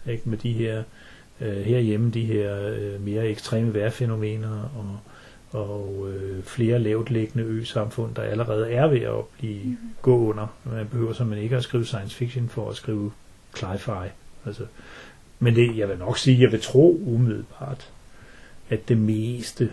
Ikke? 0.10 0.30
Med 0.30 0.38
de 0.38 0.52
her, 0.52 0.84
øh, 1.42 1.58
herhjemme, 1.58 2.12
de 2.12 2.26
her 2.26 2.68
øh, 2.68 3.06
mere 3.06 3.28
ekstreme 3.28 3.74
vejrfænomener 3.74 4.72
og, 4.78 5.00
og 5.62 6.08
øh, 6.10 6.44
flere 6.44 6.80
lavt 6.80 7.10
liggende 7.10 7.44
ø-samfund, 7.44 8.16
der 8.16 8.22
allerede 8.22 8.72
er 8.72 8.88
ved 8.88 9.02
at 9.02 9.26
blive 9.38 9.64
mm. 9.64 9.78
gå 10.02 10.18
under. 10.18 10.48
Man 10.64 10.88
behøver 10.88 11.14
simpelthen 11.14 11.44
ikke 11.44 11.56
at 11.56 11.64
skrive 11.64 11.86
science 11.86 12.16
fiction 12.16 12.50
for 12.50 12.70
at 12.70 12.76
skrive 12.76 13.12
cli-fi. 13.58 14.10
Altså, 14.46 14.66
men 15.40 15.56
det, 15.56 15.78
jeg 15.78 15.90
vil 15.90 15.98
nok 15.98 16.18
sige, 16.18 16.42
jeg 16.42 16.52
vil 16.52 16.62
tro 16.62 17.02
umiddelbart, 17.06 17.90
at 18.70 18.90
det 18.90 18.98
meste 18.98 19.70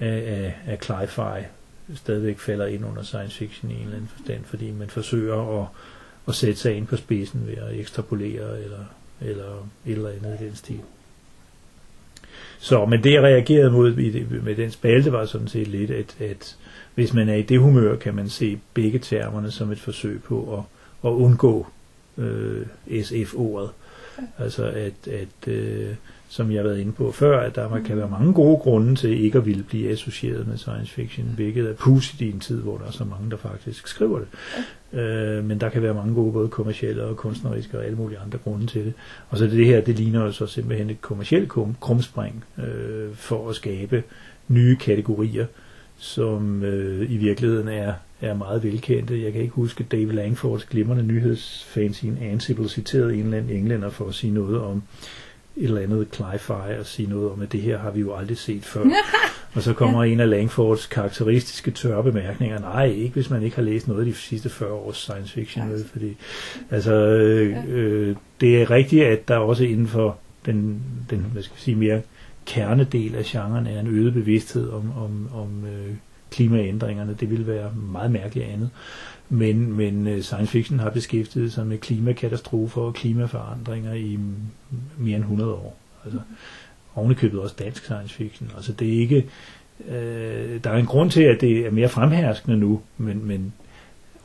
af, 0.00 0.54
af, 0.66 0.72
af 0.72 0.78
cli-fi 0.84 1.46
stadigvæk 1.94 2.38
falder 2.38 2.66
ind 2.66 2.84
under 2.84 3.02
science 3.02 3.38
fiction 3.38 3.70
i 3.70 3.74
en 3.74 3.80
eller 3.80 3.96
anden 3.96 4.10
forstand, 4.16 4.44
fordi 4.44 4.70
man 4.70 4.90
forsøger 4.90 5.60
at, 5.62 5.66
at 6.28 6.34
sætte 6.34 6.60
sig 6.60 6.74
ind 6.74 6.86
på 6.86 6.96
spidsen 6.96 7.46
ved 7.46 7.56
at 7.56 7.78
ekstrapolere 7.78 8.62
eller, 8.62 8.84
eller 9.20 9.68
et 9.86 9.92
eller 9.92 10.10
andet 10.10 10.40
i 10.40 10.44
den 10.44 10.56
stil. 10.56 10.80
Så, 12.58 12.86
men 12.86 13.04
det 13.04 13.12
jeg 13.12 13.22
reagerede 13.22 13.70
mod 13.70 13.98
i 13.98 14.10
det, 14.10 14.44
med 14.44 14.56
den 14.56 14.70
spalte 14.70 15.12
var 15.12 15.26
sådan 15.26 15.48
set 15.48 15.68
lidt, 15.68 15.90
at, 15.90 16.16
at 16.20 16.56
hvis 16.94 17.12
man 17.12 17.28
er 17.28 17.34
i 17.34 17.42
det 17.42 17.60
humør, 17.60 17.96
kan 17.96 18.14
man 18.14 18.28
se 18.28 18.58
begge 18.74 18.98
termerne 18.98 19.50
som 19.50 19.72
et 19.72 19.80
forsøg 19.80 20.22
på 20.22 20.58
at, 20.58 20.62
at 21.10 21.14
undgå 21.14 21.66
øh, 22.18 22.66
SF-ordet. 23.02 23.70
Altså 24.38 24.64
at, 24.64 25.08
at 25.08 25.48
øh, 25.48 25.94
som 26.28 26.50
jeg 26.50 26.58
har 26.58 26.68
været 26.68 26.80
inde 26.80 26.92
på 26.92 27.12
før, 27.12 27.40
at 27.40 27.54
der 27.54 27.80
kan 27.86 27.96
være 27.96 28.08
mange 28.08 28.32
gode 28.32 28.56
grunde 28.56 28.94
til 28.94 29.24
ikke 29.24 29.38
at 29.38 29.46
ville 29.46 29.62
blive 29.62 29.90
associeret 29.90 30.46
med 30.46 30.56
science 30.56 30.92
fiction, 30.92 31.26
hvilket 31.34 31.70
er 31.70 31.74
pudsigt 31.74 32.20
i 32.20 32.30
en 32.30 32.40
tid, 32.40 32.60
hvor 32.60 32.78
der 32.78 32.86
er 32.86 32.90
så 32.90 33.04
mange, 33.04 33.30
der 33.30 33.36
faktisk 33.36 33.88
skriver 33.88 34.18
det. 34.18 34.28
Øh, 35.00 35.44
men 35.44 35.60
der 35.60 35.68
kan 35.68 35.82
være 35.82 35.94
mange 35.94 36.14
gode, 36.14 36.32
både 36.32 36.48
kommercielle 36.48 37.04
og 37.04 37.16
kunstneriske 37.16 37.78
og 37.78 37.84
alle 37.84 37.96
mulige 37.96 38.18
andre 38.18 38.38
grunde 38.38 38.66
til 38.66 38.84
det. 38.84 38.92
Og 39.30 39.38
så 39.38 39.44
det 39.46 39.66
her, 39.66 39.80
det 39.80 39.98
ligner 39.98 40.24
jo 40.24 40.32
så 40.32 40.46
simpelthen 40.46 40.90
et 40.90 41.00
kommercielt 41.00 41.52
krumspring 41.80 42.44
øh, 42.58 43.14
for 43.14 43.48
at 43.48 43.54
skabe 43.54 44.02
nye 44.48 44.76
kategorier, 44.76 45.46
som 45.98 46.62
øh, 46.62 47.10
i 47.10 47.16
virkeligheden 47.16 47.68
er, 47.68 47.92
er 48.24 48.34
meget 48.34 48.62
velkendte. 48.62 49.22
Jeg 49.22 49.32
kan 49.32 49.42
ikke 49.42 49.54
huske 49.54 49.84
David 49.84 50.12
Langfords 50.12 50.64
glimrende 50.64 51.02
nyhedsfanzine 51.02 52.20
Ansible 52.20 52.68
citerede 52.68 53.14
en 53.14 53.24
eller 53.24 53.38
anden 53.38 53.56
englænder 53.56 53.90
for 53.90 54.08
at 54.08 54.14
sige 54.14 54.32
noget 54.32 54.60
om 54.60 54.82
et 55.56 55.64
eller 55.64 55.80
andet 55.80 56.06
cli-fi 56.12 56.78
og 56.78 56.86
sige 56.86 57.10
noget 57.10 57.30
om, 57.30 57.42
at 57.42 57.52
det 57.52 57.60
her 57.60 57.78
har 57.78 57.90
vi 57.90 58.00
jo 58.00 58.14
aldrig 58.14 58.38
set 58.38 58.64
før. 58.64 58.84
og 59.54 59.62
så 59.62 59.72
kommer 59.72 60.04
ja. 60.04 60.12
en 60.12 60.20
af 60.20 60.30
Langfords 60.30 60.86
karakteristiske 60.86 61.70
tørre 61.70 62.02
bemærkninger. 62.02 62.58
Nej, 62.58 62.84
ikke 62.86 63.14
hvis 63.14 63.30
man 63.30 63.42
ikke 63.42 63.56
har 63.56 63.62
læst 63.62 63.88
noget 63.88 64.00
af 64.00 64.06
de 64.06 64.14
sidste 64.14 64.48
40 64.48 64.72
års 64.72 64.96
science 64.96 65.32
fiction. 65.32 65.70
Ja. 65.70 65.76
Fordi, 65.92 66.16
altså, 66.70 66.94
øh, 66.94 67.56
øh, 67.68 68.16
det 68.40 68.62
er 68.62 68.70
rigtigt, 68.70 69.04
at 69.04 69.28
der 69.28 69.36
også 69.36 69.64
inden 69.64 69.86
for 69.86 70.18
den, 70.46 70.82
den 71.10 71.26
hvad 71.32 71.42
skal 71.42 71.54
jeg 71.54 71.62
sige, 71.62 71.76
mere 71.76 72.00
kernedel 72.46 73.14
af 73.14 73.24
genren 73.24 73.66
er 73.66 73.80
en 73.80 73.86
øget 73.86 74.14
bevidsthed 74.14 74.70
om, 74.70 74.92
om, 74.98 75.28
om 75.34 75.64
øh, 75.66 75.94
klimaændringerne. 76.34 77.16
Det 77.20 77.30
ville 77.30 77.46
være 77.46 77.72
meget 77.92 78.10
mærkeligt 78.10 78.46
andet. 78.46 78.70
Men, 79.28 79.72
men 79.72 80.06
øh, 80.06 80.22
science 80.22 80.52
fiction 80.52 80.78
har 80.78 80.90
beskæftiget 80.90 81.52
sig 81.52 81.66
med 81.66 81.78
klimakatastrofer 81.78 82.82
og 82.82 82.94
klimaforandringer 82.94 83.92
i 83.92 84.18
mere 84.98 85.16
end 85.16 85.24
100 85.24 85.52
år. 85.52 85.76
Altså, 86.04 86.20
ovenikøbet 86.94 87.40
også 87.40 87.54
dansk 87.58 87.84
science 87.84 88.14
fiction. 88.14 88.50
Altså 88.56 88.72
det 88.72 88.88
er 88.88 89.00
ikke, 89.00 89.26
øh, 89.88 90.60
der 90.64 90.70
er 90.70 90.76
en 90.76 90.86
grund 90.86 91.10
til, 91.10 91.22
at 91.22 91.40
det 91.40 91.66
er 91.66 91.70
mere 91.70 91.88
fremherskende 91.88 92.56
nu, 92.56 92.80
men, 92.98 93.26
men 93.26 93.52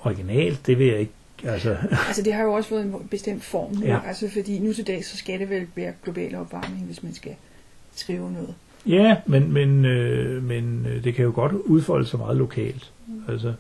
originalt, 0.01 0.67
det 0.67 0.79
vil 0.79 0.87
jeg 0.87 0.99
ikke 0.99 1.13
Altså. 1.43 1.77
altså 2.07 2.21
det 2.21 2.33
har 2.33 2.43
jo 2.43 2.53
også 2.53 2.69
fået 2.69 2.81
en 2.81 3.07
bestemt 3.11 3.43
form 3.43 3.71
nu, 3.75 3.85
ja. 3.85 3.99
altså 4.07 4.29
fordi 4.29 4.59
nu 4.59 4.73
til 4.73 4.87
dag, 4.87 5.05
så 5.05 5.17
skal 5.17 5.39
det 5.39 5.49
vel 5.49 5.67
være 5.75 5.93
global 6.03 6.35
opvarmning, 6.35 6.85
hvis 6.85 7.03
man 7.03 7.13
skal 7.13 7.35
skrive 7.95 8.31
noget. 8.31 8.55
Ja, 8.85 9.17
men, 9.25 9.53
men, 9.53 9.85
øh, 9.85 10.43
men 10.43 10.85
øh, 10.89 11.03
det 11.03 11.15
kan 11.15 11.25
jo 11.25 11.31
godt 11.35 11.53
udfolde 11.53 12.05
sig 12.05 12.19
meget 12.19 12.37
lokalt. 12.37 12.91
Altså, 13.27 13.53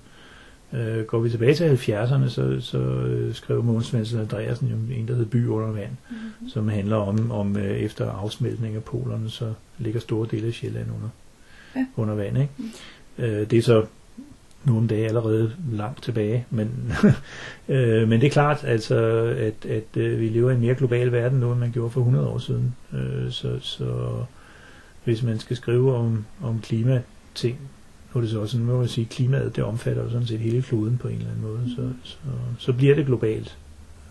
øh, 0.73 1.03
går 1.03 1.19
vi 1.19 1.29
tilbage 1.29 1.55
til 1.55 1.91
70'erne, 1.91 2.29
så, 2.29 2.57
så 2.61 2.77
øh, 2.77 3.33
skrev 3.33 3.63
Mogens 3.63 3.85
Svendsen 3.85 4.19
Andreasen 4.19 4.67
jo 4.67 4.75
en, 4.95 5.07
der 5.07 5.15
hed 5.15 5.25
By 5.25 5.47
under 5.47 5.71
vand, 5.71 5.91
mm. 6.09 6.49
som 6.49 6.67
handler 6.67 6.97
om, 6.97 7.31
om 7.31 7.57
øh, 7.57 7.77
efter 7.77 8.11
afsmeltning 8.11 8.75
af 8.75 8.83
polerne, 8.83 9.29
så 9.29 9.53
ligger 9.77 9.99
store 9.99 10.27
dele 10.31 10.47
af 10.47 10.53
Sjælland 10.53 10.87
under, 10.97 11.09
ja. 11.75 11.85
under 11.95 12.15
vand. 12.15 12.37
Ikke? 12.37 12.53
Mm. 12.57 13.23
Øh, 13.23 13.49
det 13.49 13.59
er 13.59 13.63
så 13.63 13.85
nogle 14.65 14.87
dage 14.87 15.07
allerede 15.07 15.51
langt 15.71 16.03
tilbage, 16.03 16.45
men, 16.49 16.93
øh, 17.69 18.09
men 18.09 18.21
det 18.21 18.27
er 18.27 18.31
klart, 18.31 18.63
altså, 18.63 18.95
at, 19.37 19.65
at 19.65 19.97
øh, 19.97 20.19
vi 20.19 20.29
lever 20.29 20.51
i 20.51 20.53
en 20.53 20.61
mere 20.61 20.75
global 20.75 21.11
verden 21.11 21.39
nu, 21.39 21.51
end 21.51 21.59
man 21.59 21.71
gjorde 21.71 21.89
for 21.89 22.01
100 22.01 22.27
år 22.27 22.37
siden. 22.37 22.75
Øh, 22.93 23.31
så, 23.31 23.59
så 23.59 23.85
hvis 25.09 25.23
man 25.23 25.39
skal 25.39 25.57
skrive 25.57 25.95
om, 25.95 26.25
om 26.41 26.61
klimating, 26.61 27.59
nu 28.13 28.17
er 28.17 28.21
det 28.21 28.29
så 28.29 28.39
også 28.39 28.51
sådan, 28.51 28.65
må 28.65 28.77
man 28.77 28.87
sige, 28.87 29.05
klimaet, 29.05 29.55
det 29.55 29.63
omfatter 29.63 30.03
jo 30.03 30.09
sådan 30.09 30.27
set 30.27 30.39
hele 30.39 30.61
kloden 30.61 30.97
på 30.97 31.07
en 31.07 31.15
eller 31.15 31.29
anden 31.29 31.43
måde, 31.43 31.75
så, 31.75 31.89
så, 32.03 32.17
så 32.59 32.73
bliver 32.73 32.95
det 32.95 33.05
globalt. 33.05 33.57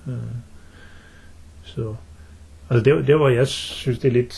Øh, 0.09 0.15
så, 1.63 1.95
altså 2.71 2.91
der, 2.91 3.03
der 3.03 3.17
hvor 3.17 3.29
jeg 3.29 3.49
synes, 3.49 3.99
det 3.99 4.09
er 4.09 4.13
lidt 4.13 4.35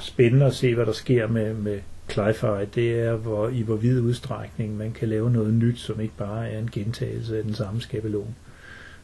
spændende 0.00 0.46
at 0.46 0.54
se, 0.54 0.74
hvad 0.74 0.86
der 0.86 0.92
sker 0.92 1.28
med, 1.28 1.54
med 1.54 1.80
Cli-Fi, 2.12 2.64
det 2.74 3.00
er, 3.00 3.16
hvor, 3.16 3.48
i 3.48 3.62
hvor 3.62 3.76
vid 3.76 4.00
udstrækning 4.00 4.76
man 4.76 4.92
kan 4.92 5.08
lave 5.08 5.30
noget 5.30 5.54
nyt, 5.54 5.78
som 5.78 6.00
ikke 6.00 6.16
bare 6.16 6.50
er 6.50 6.58
en 6.58 6.70
gentagelse 6.70 7.38
af 7.38 7.44
den 7.44 7.54
samme 7.54 7.80
skabelon. 7.80 8.34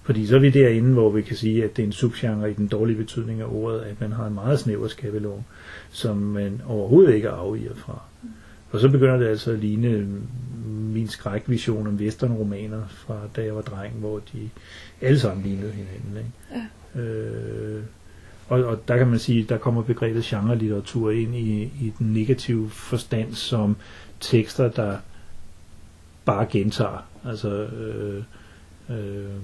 Fordi 0.07 0.27
så 0.27 0.37
er 0.37 0.41
vi 0.41 0.51
derinde, 0.51 0.93
hvor 0.93 1.11
vi 1.11 1.23
kan 1.23 1.37
sige, 1.37 1.65
at 1.65 1.77
det 1.77 1.83
er 1.83 1.87
en 1.87 1.93
subgenre 1.93 2.51
i 2.51 2.55
den 2.55 2.67
dårlige 2.67 2.97
betydning 2.97 3.41
af 3.41 3.47
ordet, 3.49 3.81
at 3.81 4.01
man 4.01 4.13
har 4.13 4.27
en 4.27 4.35
meget 4.35 4.59
snæver 4.59 4.89
skabelon, 4.89 5.45
som 5.91 6.17
man 6.17 6.63
overhovedet 6.67 7.15
ikke 7.15 7.29
afviger 7.29 7.75
fra. 7.75 8.03
Og 8.71 8.81
så 8.81 8.89
begynder 8.89 9.17
det 9.17 9.27
altså 9.27 9.53
at 9.53 9.59
ligne 9.59 10.07
min 10.67 11.09
skrækvision 11.09 11.87
om 11.87 11.95
westernromaner 11.95 12.83
fra 12.89 13.21
da 13.37 13.45
jeg 13.45 13.55
var 13.55 13.61
dreng, 13.61 13.95
hvor 13.95 14.19
de 14.33 14.49
alle 15.01 15.19
sammen 15.19 15.45
lignede 15.45 15.73
hinanden. 15.73 16.17
Ikke? 16.17 16.69
Ja. 16.95 17.01
Øh, 17.01 17.83
og, 18.49 18.65
og 18.65 18.89
der 18.89 18.97
kan 18.97 19.07
man 19.07 19.19
sige, 19.19 19.47
der 19.49 19.59
kommer 19.59 19.83
begrebet 19.83 20.25
genre-litteratur 20.25 21.11
ind 21.11 21.35
i, 21.35 21.63
i 21.63 21.93
den 21.99 22.13
negative 22.13 22.71
forstand 22.71 23.35
som 23.35 23.77
tekster, 24.21 24.71
der 24.71 24.97
bare 26.25 26.47
gentager. 26.51 27.07
Altså 27.25 27.49
øh, 27.49 28.23
øh, 28.91 29.41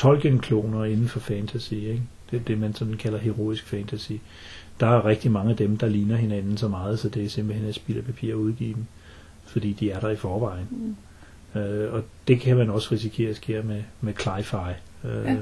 Tolkien-kloner 0.00 0.84
inden 0.84 1.08
for 1.08 1.20
fantasy. 1.20 1.72
Ikke? 1.72 2.02
Det 2.30 2.36
er 2.36 2.44
det, 2.44 2.58
man 2.58 2.74
sådan 2.74 2.96
kalder 2.96 3.18
heroisk 3.18 3.66
fantasy. 3.66 4.12
Der 4.80 4.86
er 4.86 5.04
rigtig 5.04 5.30
mange 5.30 5.50
af 5.50 5.56
dem, 5.56 5.76
der 5.76 5.88
ligner 5.88 6.16
hinanden 6.16 6.56
så 6.56 6.68
meget, 6.68 6.98
så 6.98 7.08
det 7.08 7.24
er 7.24 7.28
simpelthen 7.28 7.68
et 7.68 7.74
spild 7.74 7.98
af 7.98 8.04
papir 8.04 8.30
at 8.30 8.36
udgive 8.36 8.74
dem, 8.74 8.84
fordi 9.46 9.72
de 9.72 9.90
er 9.90 10.00
der 10.00 10.08
i 10.08 10.16
forvejen. 10.16 10.66
Mm. 10.70 11.60
Øh, 11.60 11.94
og 11.94 12.02
det 12.28 12.40
kan 12.40 12.56
man 12.56 12.70
også 12.70 12.88
risikere 12.92 13.30
at 13.30 13.36
ske 13.36 13.62
med, 13.62 13.82
med 14.00 14.12
cli-fi. 14.20 14.70
Øh, 15.08 15.24
ja. 15.24 15.36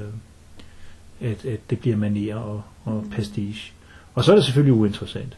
at, 1.21 1.45
at 1.45 1.61
det 1.71 1.81
bliver 1.81 1.97
manier 1.97 2.37
og, 2.37 2.63
og 2.85 3.03
mm. 3.05 3.11
pastiche. 3.11 3.73
Og 4.15 4.25
så 4.25 4.33
er 4.33 4.37
det 4.37 4.45
selvfølgelig 4.45 4.75
uinteressant. 4.75 5.37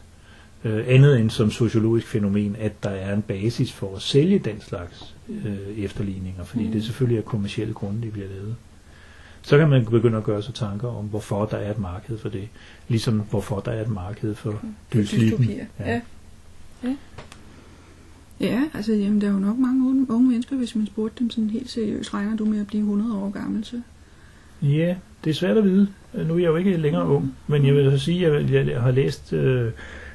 Øh, 0.65 0.85
andet 0.87 1.21
end 1.21 1.31
som 1.31 1.51
sociologisk 1.51 2.07
fænomen, 2.07 2.57
at 2.59 2.83
der 2.83 2.91
er 2.91 3.15
en 3.15 3.23
basis 3.23 3.73
for 3.73 3.97
at 3.97 4.03
sælge 4.03 4.39
den 4.39 4.61
slags 4.61 5.15
øh, 5.29 5.79
efterligninger, 5.79 6.45
fordi 6.45 6.65
mm. 6.65 6.73
det 6.73 6.85
selvfølgelig 6.85 7.19
er 7.19 7.23
kommersielle 7.23 7.75
grunde, 7.75 8.03
de 8.03 8.11
bliver 8.11 8.29
lavet. 8.29 8.57
Så 9.51 9.59
kan 9.59 9.69
man 9.69 9.85
begynde 9.85 10.19
at 10.19 10.25
gøre 10.25 10.43
sig 10.43 10.55
tanker 10.55 10.89
om, 10.89 11.05
hvorfor 11.05 11.45
der 11.45 11.57
er 11.57 11.71
et 11.71 11.79
marked 11.79 12.19
for 12.19 12.29
det. 12.29 12.49
Ligesom 12.89 13.23
hvorfor 13.31 13.61
der 13.61 13.73
er 13.73 13.83
et 13.83 13.89
marked 13.89 14.35
for 14.35 14.51
mm. 14.51 14.75
dødslippen. 14.93 15.45
Ja. 15.45 15.87
Ja. 15.87 16.01
ja. 16.85 16.97
Ja, 18.41 18.63
altså 18.75 18.93
jamen, 18.93 19.21
der 19.21 19.29
er 19.29 19.33
jo 19.33 19.39
nok 19.39 19.59
mange 19.59 19.89
unge, 19.89 20.11
unge 20.11 20.29
mennesker, 20.29 20.57
hvis 20.57 20.77
man 20.77 20.87
spurgte 20.87 21.19
dem 21.19 21.31
sådan 21.31 21.51
helt 21.51 21.71
seriøst, 21.71 22.15
regner 22.15 22.37
du 22.37 22.45
med 22.45 22.61
at 22.61 22.67
blive 22.67 22.81
100 22.81 23.17
år 23.17 23.31
gammel 23.31 23.65
så? 23.65 23.81
Ja, 24.63 24.97
det 25.25 25.31
er 25.31 25.35
svært 25.35 25.57
at 25.57 25.65
vide. 25.65 25.89
Nu 26.15 26.35
er 26.35 26.39
jeg 26.39 26.47
jo 26.47 26.57
ikke 26.57 26.77
længere 26.77 27.07
ung, 27.07 27.35
men 27.47 27.67
jeg 27.67 27.75
vil 27.75 27.91
så 27.91 28.05
sige, 28.05 28.27
at 28.27 28.51
jeg, 28.51 28.67
jeg 28.69 28.81
har 28.81 28.91
læst 28.91 29.33
uh, 29.33 29.67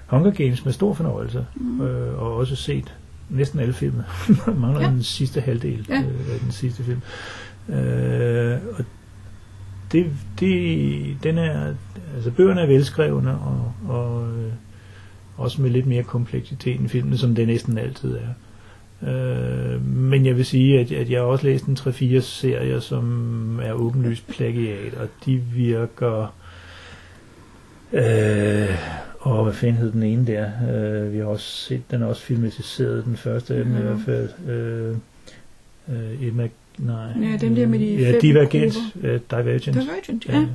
Hunger 0.07 0.31
Games 0.31 0.65
med 0.65 0.73
stor 0.73 0.93
fornøjelse, 0.93 1.45
mm. 1.55 1.81
øh, 1.81 2.21
og 2.21 2.35
også 2.35 2.55
set 2.55 2.93
næsten 3.29 3.59
alle 3.59 3.73
filmene. 3.73 4.05
mangler 4.61 4.81
ja. 4.81 4.89
den 4.89 5.03
sidste 5.03 5.41
halvdel 5.41 5.85
ja. 5.89 5.99
øh, 5.99 6.33
af 6.33 6.39
den 6.39 6.51
sidste 6.51 6.83
film. 6.83 7.01
Øh, 7.69 8.57
og 8.77 8.85
det, 9.91 10.05
det, 10.39 11.17
den 11.23 11.37
er, 11.37 11.73
altså 12.15 12.31
bøgerne 12.31 12.61
er 12.61 12.65
velskrevne, 12.67 13.31
og, 13.39 13.73
og 13.87 14.27
øh, 14.29 14.51
også 15.37 15.61
med 15.61 15.69
lidt 15.69 15.85
mere 15.87 16.03
kompleksitet 16.03 16.79
end 16.79 16.89
filmene, 16.89 17.17
som 17.17 17.35
det 17.35 17.47
næsten 17.47 17.77
altid 17.77 18.17
er. 18.17 18.29
Øh, 19.07 19.85
men 19.87 20.25
jeg 20.25 20.37
vil 20.37 20.45
sige, 20.45 20.79
at, 20.79 20.91
at 20.91 21.09
jeg 21.09 21.19
har 21.19 21.25
også 21.27 21.45
læst 21.45 21.65
en 21.65 21.77
3-4 21.79 22.19
serier, 22.19 22.79
som 22.79 23.59
er 23.63 23.73
åbenlyst 23.73 24.27
plagiat, 24.27 24.93
og 24.93 25.07
de 25.25 25.35
virker... 25.37 26.33
Øh, 27.93 28.69
og 29.19 29.43
hvad 29.43 29.53
fanden 29.53 29.77
hed 29.77 29.91
den 29.91 30.03
ene 30.03 30.27
der? 30.27 30.45
Øh, 30.73 31.13
vi 31.13 31.17
har 31.17 31.25
også 31.25 31.45
set 31.51 31.81
den 31.91 32.01
er 32.01 32.05
også 32.05 32.21
filmatiseret, 32.21 33.05
den 33.05 33.17
første 33.17 33.55
af 33.55 33.63
dem 33.63 33.73
i 33.73 33.75
Mhm. 33.79 33.83
hvert 33.87 33.99
fald. 34.05 34.29
Øh, 34.49 34.95
øh, 35.89 36.27
Emma, 36.27 36.47
nej. 36.77 37.29
Ja, 37.29 37.37
dem 37.37 37.55
der 37.55 37.67
med 37.67 37.79
de 37.79 37.85
ja, 37.85 38.11
fem 38.11 38.19
Divergent, 38.21 38.73
grupper. 38.93 39.13
uh, 39.13 39.19
Divergent. 39.31 39.77
Divergent, 39.81 40.25
ja. 40.27 40.45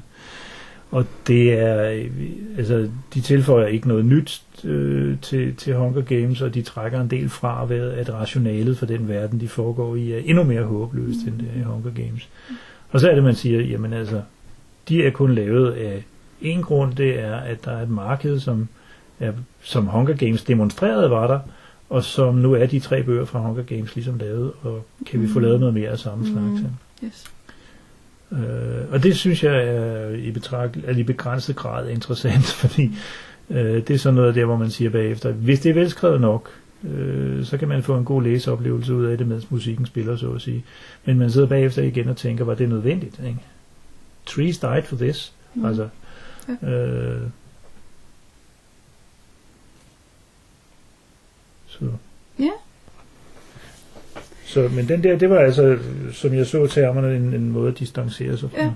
Og 0.90 1.04
det 1.26 1.52
er, 1.52 1.90
øh, 1.90 2.11
altså, 2.59 2.88
de 3.14 3.20
tilføjer 3.20 3.66
ikke 3.66 3.88
noget 3.88 4.04
nyt 4.04 4.42
øh, 4.64 5.18
til, 5.22 5.56
til 5.56 5.74
Hunger 5.74 6.02
Games, 6.02 6.40
og 6.40 6.54
de 6.54 6.62
trækker 6.62 7.00
en 7.00 7.11
del 7.11 7.28
fra, 7.28 7.66
ved 7.66 7.90
at 7.90 8.12
rationalet 8.12 8.78
for 8.78 8.87
den 8.87 9.09
verden, 9.09 9.40
de 9.40 9.48
foregår 9.48 9.96
i, 9.96 10.12
er 10.12 10.18
endnu 10.24 10.44
mere 10.44 10.62
håbløst 10.62 11.26
end 11.26 11.38
det 11.38 11.48
er 11.56 11.61
i 11.61 11.62
Hunger 11.62 11.90
Games. 11.90 12.28
Og 12.90 13.00
så 13.00 13.11
er 13.11 13.14
det, 13.14 13.24
man 13.24 13.35
siger, 13.35 13.61
jamen 13.61 13.92
altså, 13.92 14.22
de 14.88 15.04
er 15.04 15.11
kun 15.11 15.35
lavet 15.35 15.72
af 15.72 16.04
en 16.42 16.62
grund, 16.62 16.94
det 16.94 17.20
er, 17.20 17.37
at 17.37 17.64
der 17.64 17.70
er 17.70 17.83
et 17.83 17.90
marked, 17.90 18.40
som, 18.40 18.68
er, 19.20 19.33
som 19.62 19.87
Hunger 19.87 20.14
Games 20.14 20.44
demonstrerede 20.44 21.11
var 21.11 21.26
der, 21.26 21.38
og 21.90 22.05
som 22.05 22.35
nu 22.35 22.53
er 22.53 22.66
de 22.66 22.81
tre 22.81 23.03
bøger 23.03 23.24
fra 23.24 23.38
Hunger 23.38 23.62
Games 23.62 23.94
ligesom 23.94 24.18
lavet, 24.18 24.53
og 24.62 24.85
kan 25.07 25.22
vi 25.22 25.29
få 25.29 25.38
Mm. 25.38 25.44
lavet 25.44 25.61
noget 25.61 25.74
mere 25.74 25.90
af 25.90 25.98
samme 25.98 26.24
slags? 26.26 26.37
Mm. 26.62 26.66
ja. 27.03 27.07
Yes. 27.07 27.24
Øh, 28.33 28.92
og 28.92 29.03
det 29.03 29.16
synes 29.16 29.44
jeg 29.44 29.66
er 29.66 30.09
i, 30.11 30.31
betragt, 30.31 30.76
er 30.85 30.96
i 30.96 31.03
begrænset 31.03 31.57
grad 31.57 31.88
interessant, 31.88 32.44
fordi 32.62 32.90
øh, 33.50 33.74
det 33.74 33.90
er 33.90 33.98
sådan 33.98 34.14
noget 34.14 34.35
der, 34.35 34.44
hvor 34.44 34.57
man 34.57 34.70
siger 34.70 34.90
bagefter, 34.90 35.33
hvis 35.33 35.61
det 35.61 35.70
er 35.70 35.74
velskrevet 35.74 36.20
nok, 36.20 36.50
øh, 36.85 37.44
så 37.44 37.57
kan 37.59 37.68
man 37.68 37.83
få 37.83 37.96
en 37.96 38.05
god 38.05 38.22
læseoplevelse 38.22 38.94
ud 38.94 39.05
af 39.07 39.18
det, 39.18 39.26
mens 39.26 39.50
musikken 39.50 39.87
spiller, 39.87 40.16
så 40.16 40.31
at 40.31 40.40
sige. 40.40 40.64
Men 41.05 41.18
man 41.18 41.31
sidder 41.31 41.46
bagefter 41.46 41.83
igen 41.83 42.09
og 42.09 42.16
tænker, 42.16 42.44
var 42.44 42.55
det 42.55 42.68
nødvendigt? 42.68 43.20
Ikke? 43.26 43.38
Trees 44.26 44.59
died 44.59 44.83
for 44.83 44.96
this. 44.96 45.33
Mm. 45.55 45.61
Mm. 45.61 45.66
Altså, 45.68 45.88
øh, 46.62 47.20
så. 51.81 51.87
Ja. 52.38 52.51
Så, 54.47 54.69
men 54.73 54.88
den 54.88 55.03
der, 55.03 55.19
det 55.19 55.31
var 55.31 55.38
altså, 55.38 55.79
som 56.12 56.35
jeg 56.35 56.47
så 56.47 56.66
termerne, 56.66 57.16
en, 57.16 57.35
en 57.35 57.51
måde 57.51 57.69
at 57.73 57.79
distancere 57.79 58.38
sig 58.38 58.51
fra. 58.51 58.62
Ja. 58.62 58.71